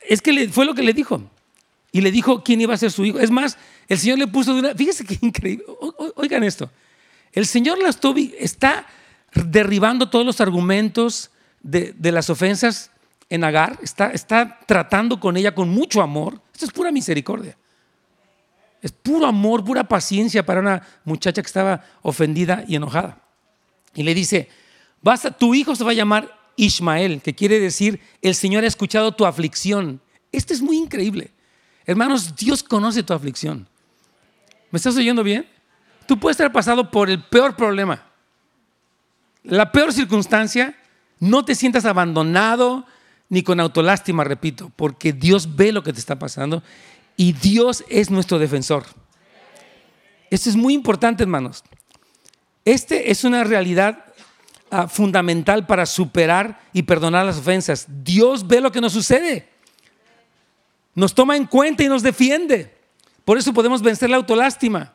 Es 0.00 0.22
que 0.22 0.48
fue 0.48 0.64
lo 0.64 0.74
que 0.74 0.82
le 0.82 0.92
dijo. 0.92 1.22
Y 1.92 2.00
le 2.00 2.10
dijo 2.12 2.42
quién 2.42 2.60
iba 2.60 2.74
a 2.74 2.78
ser 2.78 2.90
su 2.90 3.04
hijo. 3.04 3.18
Es 3.18 3.30
más, 3.30 3.58
el 3.88 3.98
Señor 3.98 4.18
le 4.18 4.26
puso 4.26 4.54
de 4.54 4.60
una. 4.60 4.74
Fíjese 4.74 5.04
qué 5.04 5.18
increíble. 5.26 5.64
oigan 6.16 6.44
esto. 6.44 6.70
El 7.32 7.46
Señor 7.46 7.78
está 8.38 8.86
derribando 9.34 10.08
todos 10.08 10.26
los 10.26 10.40
argumentos 10.40 11.30
de, 11.62 11.94
las 12.00 12.30
ofensas 12.30 12.90
en 13.28 13.44
Agar, 13.44 13.78
está, 13.82 14.58
tratando 14.66 15.20
con 15.20 15.36
ella 15.36 15.54
con 15.54 15.68
mucho 15.68 16.02
amor. 16.02 16.40
Esto 16.52 16.66
es 16.66 16.72
pura 16.72 16.90
misericordia. 16.90 17.56
Es 18.82 18.90
puro 18.90 19.26
amor, 19.26 19.64
pura 19.64 19.84
paciencia 19.84 20.44
para 20.44 20.60
una 20.60 20.82
muchacha 21.04 21.42
que 21.42 21.46
estaba 21.46 21.84
ofendida 22.02 22.64
y 22.66 22.74
enojada. 22.76 23.18
Y 23.94 24.02
le 24.02 24.14
dice, 24.14 24.48
Basta, 25.02 25.30
tu 25.30 25.54
hijo 25.54 25.74
se 25.74 25.84
va 25.84 25.92
a 25.92 25.94
llamar 25.94 26.39
Ismael, 26.64 27.22
que 27.22 27.34
quiere 27.34 27.58
decir, 27.58 28.00
el 28.20 28.34
Señor 28.34 28.64
ha 28.64 28.66
escuchado 28.66 29.12
tu 29.12 29.24
aflicción. 29.24 30.00
Esto 30.30 30.52
es 30.52 30.60
muy 30.60 30.76
increíble. 30.76 31.30
Hermanos, 31.86 32.36
Dios 32.36 32.62
conoce 32.62 33.02
tu 33.02 33.14
aflicción. 33.14 33.66
¿Me 34.70 34.76
estás 34.76 34.96
oyendo 34.96 35.22
bien? 35.22 35.46
Tú 36.06 36.18
puedes 36.18 36.34
estar 36.34 36.52
pasado 36.52 36.90
por 36.90 37.08
el 37.08 37.22
peor 37.22 37.56
problema, 37.56 38.04
la 39.42 39.72
peor 39.72 39.92
circunstancia, 39.92 40.76
no 41.18 41.44
te 41.44 41.54
sientas 41.54 41.86
abandonado 41.86 42.84
ni 43.28 43.42
con 43.42 43.58
autolástima, 43.60 44.24
repito, 44.24 44.70
porque 44.76 45.12
Dios 45.12 45.56
ve 45.56 45.72
lo 45.72 45.82
que 45.82 45.92
te 45.92 46.00
está 46.00 46.18
pasando 46.18 46.62
y 47.16 47.32
Dios 47.32 47.84
es 47.88 48.10
nuestro 48.10 48.38
defensor. 48.38 48.84
Esto 50.30 50.50
es 50.50 50.56
muy 50.56 50.74
importante, 50.74 51.22
hermanos. 51.22 51.64
Este 52.64 53.10
es 53.10 53.24
una 53.24 53.44
realidad 53.44 54.04
ah, 54.70 54.88
fundamental 54.88 55.66
para 55.66 55.86
superar 55.86 56.60
y 56.72 56.82
perdonar 56.82 57.26
las 57.26 57.38
ofensas. 57.38 57.86
Dios 58.02 58.46
ve 58.46 58.60
lo 58.60 58.72
que 58.72 58.80
nos 58.80 58.92
sucede. 58.92 59.48
Nos 60.94 61.14
toma 61.14 61.36
en 61.36 61.46
cuenta 61.46 61.82
y 61.82 61.88
nos 61.88 62.02
defiende. 62.02 62.74
Por 63.24 63.38
eso 63.38 63.52
podemos 63.52 63.82
vencer 63.82 64.10
la 64.10 64.16
autolástima. 64.16 64.92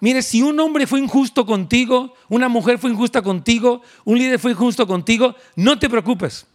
Mire, 0.00 0.22
si 0.22 0.42
un 0.42 0.58
hombre 0.60 0.86
fue 0.86 0.98
injusto 0.98 1.44
contigo, 1.44 2.14
una 2.28 2.48
mujer 2.48 2.78
fue 2.78 2.90
injusta 2.90 3.20
contigo, 3.20 3.82
un 4.04 4.18
líder 4.18 4.38
fue 4.38 4.52
injusto 4.52 4.86
contigo, 4.86 5.34
no 5.56 5.78
te 5.78 5.90
preocupes. 5.90 6.46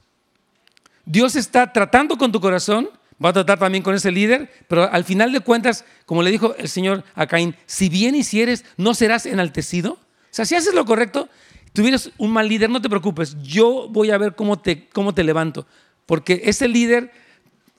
Dios 1.06 1.36
está 1.36 1.72
tratando 1.72 2.18
con 2.18 2.32
tu 2.32 2.42
corazón, 2.42 2.90
va 3.24 3.30
a 3.30 3.34
tratar 3.34 3.60
también 3.60 3.84
con 3.84 3.94
ese 3.94 4.12
líder, 4.12 4.52
pero 4.68 4.92
al 4.92 5.04
final 5.04 5.32
de 5.32 5.40
cuentas, 5.42 5.86
como 6.08 6.24
le 6.24 6.32
dijo 6.32 6.56
el 6.58 6.68
Señor 6.68 7.04
a 7.14 7.28
Caín, 7.28 7.56
si 7.68 7.88
bien 7.88 8.16
hicieres, 8.16 8.66
no 8.78 8.96
serás 8.96 9.28
enaltecido. 9.28 9.94
O 9.94 9.98
sea, 10.32 10.46
si 10.46 10.56
haces 10.56 10.74
lo 10.74 10.86
correcto, 10.86 11.30
tuvieras 11.76 12.10
un 12.18 12.32
mal 12.32 12.48
líder, 12.48 12.70
no 12.70 12.82
te 12.82 12.90
preocupes, 12.90 13.38
yo 13.44 13.88
voy 13.90 14.10
a 14.10 14.18
ver 14.18 14.34
cómo 14.34 14.58
te, 14.58 14.88
cómo 14.90 15.14
te 15.14 15.24
levanto, 15.24 15.68
porque 16.06 16.42
ese 16.46 16.68
líder, 16.68 17.12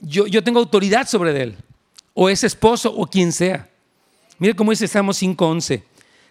yo, 0.01 0.27
yo 0.27 0.45
tengo 0.45 0.61
autoridad 0.61 1.09
sobre 1.09 1.43
él, 1.43 1.57
o 2.15 2.29
ese 2.29 2.47
esposo, 2.47 2.95
o 2.95 3.07
quien 3.07 3.33
sea. 3.33 3.69
Mire 4.39 4.55
cómo 4.55 4.71
dice 4.71 4.87
Salmos 4.87 5.21
5:11. 5.21 5.83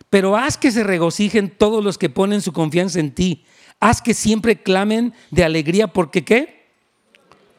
Pero 0.09 0.37
haz 0.37 0.57
que 0.57 0.71
se 0.71 0.83
regocijen 0.83 1.49
todos 1.49 1.83
los 1.83 1.97
que 1.97 2.09
ponen 2.09 2.41
su 2.41 2.53
confianza 2.53 2.99
en 2.99 3.13
ti. 3.13 3.43
Haz 3.79 4.01
que 4.01 4.13
siempre 4.13 4.61
clamen 4.61 5.13
de 5.31 5.43
alegría 5.43 5.87
porque 5.87 6.23
¿qué? 6.23 6.67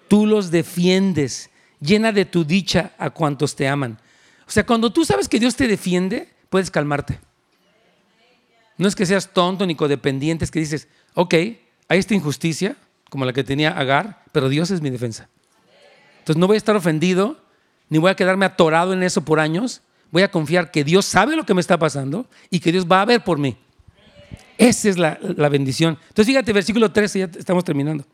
Tú 0.08 0.26
los 0.26 0.50
defiendes. 0.50 1.50
Llena 1.80 2.12
de 2.12 2.24
tu 2.24 2.44
dicha 2.44 2.92
a 2.98 3.10
cuantos 3.10 3.56
te 3.56 3.68
aman. 3.68 4.00
O 4.46 4.50
sea, 4.50 4.64
cuando 4.64 4.92
tú 4.92 5.04
sabes 5.04 5.28
que 5.28 5.40
Dios 5.40 5.56
te 5.56 5.66
defiende, 5.66 6.30
puedes 6.48 6.70
calmarte. 6.70 7.18
No 8.78 8.88
es 8.88 8.94
que 8.94 9.06
seas 9.06 9.32
tonto 9.32 9.66
ni 9.66 9.74
codependiente, 9.74 10.44
es 10.44 10.50
que 10.50 10.58
dices, 10.58 10.88
ok, 11.14 11.34
hay 11.34 11.98
esta 11.98 12.14
injusticia, 12.14 12.76
como 13.08 13.24
la 13.24 13.32
que 13.32 13.44
tenía 13.44 13.70
Agar, 13.70 14.22
pero 14.32 14.48
Dios 14.48 14.70
es 14.70 14.80
mi 14.80 14.90
defensa. 14.90 15.28
Entonces 16.18 16.40
no 16.40 16.46
voy 16.46 16.56
a 16.56 16.58
estar 16.58 16.76
ofendido, 16.76 17.38
ni 17.88 17.98
voy 17.98 18.10
a 18.10 18.16
quedarme 18.16 18.44
atorado 18.44 18.92
en 18.92 19.02
eso 19.02 19.22
por 19.22 19.40
años. 19.40 19.82
Voy 20.10 20.22
a 20.22 20.30
confiar 20.30 20.70
que 20.70 20.84
Dios 20.84 21.06
sabe 21.06 21.36
lo 21.36 21.46
que 21.46 21.54
me 21.54 21.60
está 21.60 21.78
pasando 21.78 22.26
y 22.50 22.60
que 22.60 22.72
Dios 22.72 22.86
va 22.90 23.00
a 23.00 23.04
ver 23.04 23.22
por 23.22 23.38
mí. 23.38 23.56
Esa 24.58 24.88
es 24.88 24.98
la, 24.98 25.18
la 25.20 25.48
bendición. 25.48 25.98
Entonces 26.08 26.26
fíjate, 26.26 26.52
versículo 26.52 26.90
13, 26.90 27.18
ya 27.18 27.24
estamos 27.38 27.64
terminando. 27.64 28.04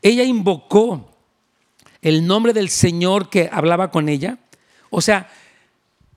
Ella 0.00 0.24
invocó 0.24 1.10
el 2.00 2.26
nombre 2.26 2.52
del 2.52 2.68
Señor 2.68 3.28
que 3.28 3.48
hablaba 3.52 3.90
con 3.90 4.08
ella. 4.08 4.38
O 4.90 5.00
sea, 5.00 5.30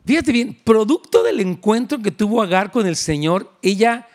fíjate 0.05 0.31
bien, 0.31 0.57
producto 0.63 1.23
del 1.23 1.39
encuentro 1.39 1.99
que 1.99 2.11
tuvo 2.11 2.41
Agar 2.41 2.71
con 2.71 2.87
el 2.87 2.95
Señor, 2.95 3.51
ella 3.61 4.07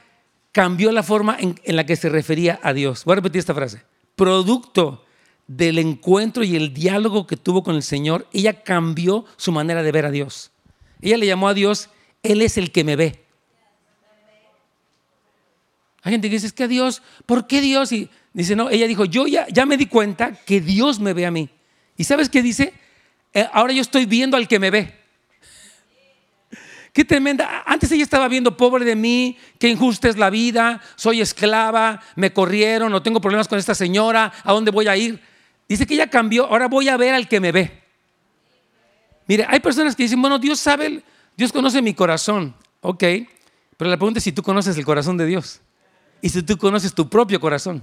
cambió 0.53 0.93
la 0.93 1.03
forma 1.03 1.36
en, 1.38 1.57
la 1.64 1.84
que 1.86 1.97
se 1.97 2.09
refería 2.09 2.59
a 2.62 2.72
Dios. 2.72 3.05
Voy 3.05 3.12
a 3.12 3.16
repetir 3.16 3.41
esta 3.41 3.55
frase. 3.55 3.82
Producto 4.16 5.05
del 5.47 5.78
encuentro 5.78 6.45
y 6.45 6.57
el 6.57 6.72
diálogo 6.72 7.26
que 7.26 7.36
tuvo 7.36 7.62
con 7.62 7.74
el 7.74 7.82
Señor, 7.82 8.26
ella 8.32 8.62
cambió 8.62 9.24
su 9.36 9.53
manera 9.53 9.82
de 9.82 9.93
ver 9.93 10.07
a 10.07 10.11
Dios. 10.11 10.53
Ella 11.01 11.16
le 11.16 11.26
llamó 11.26 11.49
a 11.49 11.55
Dios, 11.55 11.88
Él 12.22 12.43
es 12.43 12.57
el 12.59 12.70
que 12.70 12.84
me 12.84 12.97
ve. 12.97 13.24
Hay 16.03 16.12
gente 16.12 16.28
que 16.28 16.36
dice, 16.36 16.47
es 16.47 16.53
que 16.53 16.68
Dios, 16.68 17.03
¿por 17.26 17.47
qué 17.47 17.61
Dios? 17.61 17.93
Y 17.93 18.09
dice, 18.32 18.57
no, 18.57 18.70
ella 18.70 18.86
dijo, 18.86 19.05
yo 19.05 19.26
ya, 19.26 19.66
me 19.66 19.76
di 19.76 19.86
cuenta 19.86 20.32
que 20.32 20.61
Dios 20.61 20.99
me 20.99 21.12
ve 21.12 21.26
a 21.26 21.30
mí. 21.30 21.51
¿Y 21.97 22.05
sabes 22.05 22.28
qué 22.28 22.43
dice? 22.43 22.72
Eh, 23.34 23.47
ahora 23.53 23.72
yo 23.72 23.82
estoy 23.82 24.07
viendo 24.07 24.36
al 24.36 24.49
que 24.49 24.59
me 24.59 24.70
ve. 24.70 24.99
Qué 26.93 27.05
tremenda. 27.05 27.62
Antes 27.66 27.93
ella 27.93 28.03
estaba 28.03 28.26
viendo, 28.28 28.57
pobre 28.57 28.84
de 28.84 28.97
mí, 28.97 29.36
qué 29.59 29.68
injusta 29.68 30.09
es 30.09 30.16
la 30.16 30.30
vida, 30.30 30.80
soy 30.97 31.20
esclava, 31.20 32.01
me 32.16 32.32
corrieron, 32.32 32.91
no 32.91 33.03
tengo 33.03 33.20
problemas 33.20 33.47
con 33.47 33.59
esta 33.59 33.74
señora, 33.74 34.32
¿a 34.43 34.53
dónde 34.53 34.70
voy 34.70 34.88
a 34.88 34.97
ir? 34.97 35.20
Dice 35.68 35.86
que 35.86 35.95
ella 35.95 36.11
cambió, 36.11 36.47
ahora 36.47 36.66
voy 36.66 36.88
a 36.88 36.97
ver 36.97 37.14
al 37.14 37.28
que 37.28 37.38
me 37.38 37.53
ve. 37.53 37.80
Mire, 39.28 39.47
hay 39.49 39.61
personas 39.61 39.95
que 39.95 40.03
dicen, 40.03 40.20
bueno, 40.20 40.38
Dios 40.38 40.59
sabe, 40.59 41.05
Dios 41.36 41.53
conoce 41.53 41.80
mi 41.80 41.95
corazón, 41.95 42.57
ok, 42.80 43.05
pero 43.76 43.88
la 43.91 43.97
pregunta 43.97 44.18
es 44.18 44.24
si 44.24 44.32
tú 44.32 44.43
conoces 44.43 44.76
el 44.76 44.84
corazón 44.84 45.16
de 45.16 45.26
Dios 45.26 45.61
y 46.20 46.28
si 46.28 46.43
tú 46.43 46.59
conoces 46.59 46.93
tu 46.93 47.09
propio 47.09 47.38
corazón. 47.38 47.82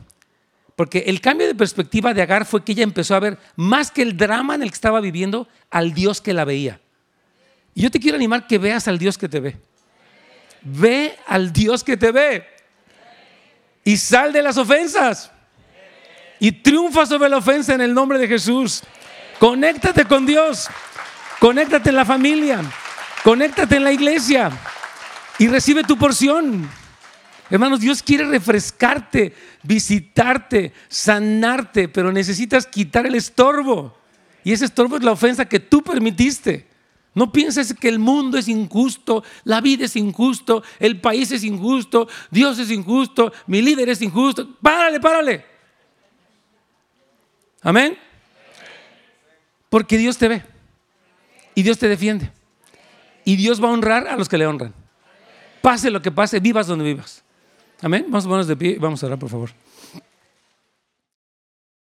Porque 0.75 1.05
el 1.07 1.21
cambio 1.21 1.47
de 1.47 1.55
perspectiva 1.55 2.13
de 2.13 2.21
Agar 2.21 2.45
fue 2.45 2.63
que 2.63 2.73
ella 2.73 2.83
empezó 2.83 3.15
a 3.15 3.19
ver 3.19 3.39
más 3.55 3.89
que 3.89 4.03
el 4.03 4.15
drama 4.15 4.53
en 4.53 4.61
el 4.61 4.69
que 4.69 4.75
estaba 4.75 4.99
viviendo, 5.01 5.47
al 5.71 5.93
Dios 5.93 6.21
que 6.21 6.33
la 6.33 6.45
veía. 6.45 6.81
Y 7.77 7.81
yo 7.81 7.91
te 7.91 7.99
quiero 7.99 8.15
animar 8.15 8.47
que 8.47 8.57
veas 8.57 8.87
al 8.87 8.97
Dios 8.97 9.19
que 9.19 9.29
te 9.29 9.39
ve. 9.39 9.55
Ve 10.63 11.15
al 11.27 11.53
Dios 11.53 11.83
que 11.83 11.95
te 11.95 12.11
ve. 12.11 12.43
Y 13.83 13.97
sal 13.97 14.33
de 14.33 14.41
las 14.41 14.57
ofensas. 14.57 15.29
Y 16.39 16.51
triunfa 16.51 17.05
sobre 17.05 17.29
la 17.29 17.37
ofensa 17.37 17.75
en 17.75 17.81
el 17.81 17.93
nombre 17.93 18.17
de 18.17 18.27
Jesús. 18.27 18.81
Conéctate 19.37 20.05
con 20.05 20.25
Dios. 20.25 20.67
Conéctate 21.39 21.89
en 21.89 21.97
la 21.97 22.03
familia. 22.03 22.61
Conéctate 23.23 23.75
en 23.75 23.83
la 23.83 23.91
iglesia. 23.91 24.49
Y 25.37 25.47
recibe 25.47 25.83
tu 25.83 25.99
porción. 25.99 26.67
Hermanos, 27.47 27.79
Dios 27.79 28.01
quiere 28.01 28.23
refrescarte, 28.23 29.35
visitarte, 29.61 30.73
sanarte, 30.87 31.89
pero 31.89 32.11
necesitas 32.11 32.65
quitar 32.65 33.05
el 33.05 33.13
estorbo. 33.13 33.95
Y 34.43 34.51
ese 34.51 34.65
estorbo 34.65 34.97
es 34.97 35.03
la 35.03 35.11
ofensa 35.11 35.45
que 35.45 35.59
tú 35.59 35.83
permitiste. 35.83 36.76
No 37.17 37.31
pienses 37.31 37.73
que 37.73 37.89
el 37.89 37.97
mundo 37.97 38.37
es 38.37 38.47
injusto, 38.47 39.23
la 39.43 39.59
vida 39.59 39.85
es 39.85 39.95
injusto, 39.95 40.61
el 40.77 41.01
país 41.01 41.31
es 41.31 41.43
injusto, 41.43 42.07
Dios 42.29 42.59
es 42.59 42.69
injusto, 42.69 43.33
mi 43.47 43.59
líder 43.63 43.89
es 43.89 44.03
injusto. 44.03 44.47
Párale, 44.61 44.99
párale. 44.99 45.43
Amén. 47.63 47.97
Porque 49.67 49.97
Dios 49.97 50.15
te 50.19 50.27
ve 50.27 50.43
y 51.55 51.63
Dios 51.63 51.79
te 51.79 51.87
defiende. 51.87 52.31
Y 53.25 53.35
Dios 53.35 53.63
va 53.63 53.69
a 53.69 53.71
honrar 53.71 54.07
a 54.07 54.15
los 54.15 54.29
que 54.29 54.37
le 54.37 54.45
honran. 54.45 54.75
Pase 55.63 55.89
lo 55.89 56.03
que 56.03 56.11
pase, 56.11 56.39
vivas 56.39 56.67
donde 56.67 56.85
vivas. 56.85 57.23
Amén. 57.81 58.05
Vamos 58.09 58.25
a 58.25 58.27
ponernos 58.27 58.47
de 58.47 58.57
pie, 58.57 58.77
vamos 58.79 59.01
a 59.01 59.07
orar, 59.07 59.17
por 59.17 59.31
favor. 59.31 59.49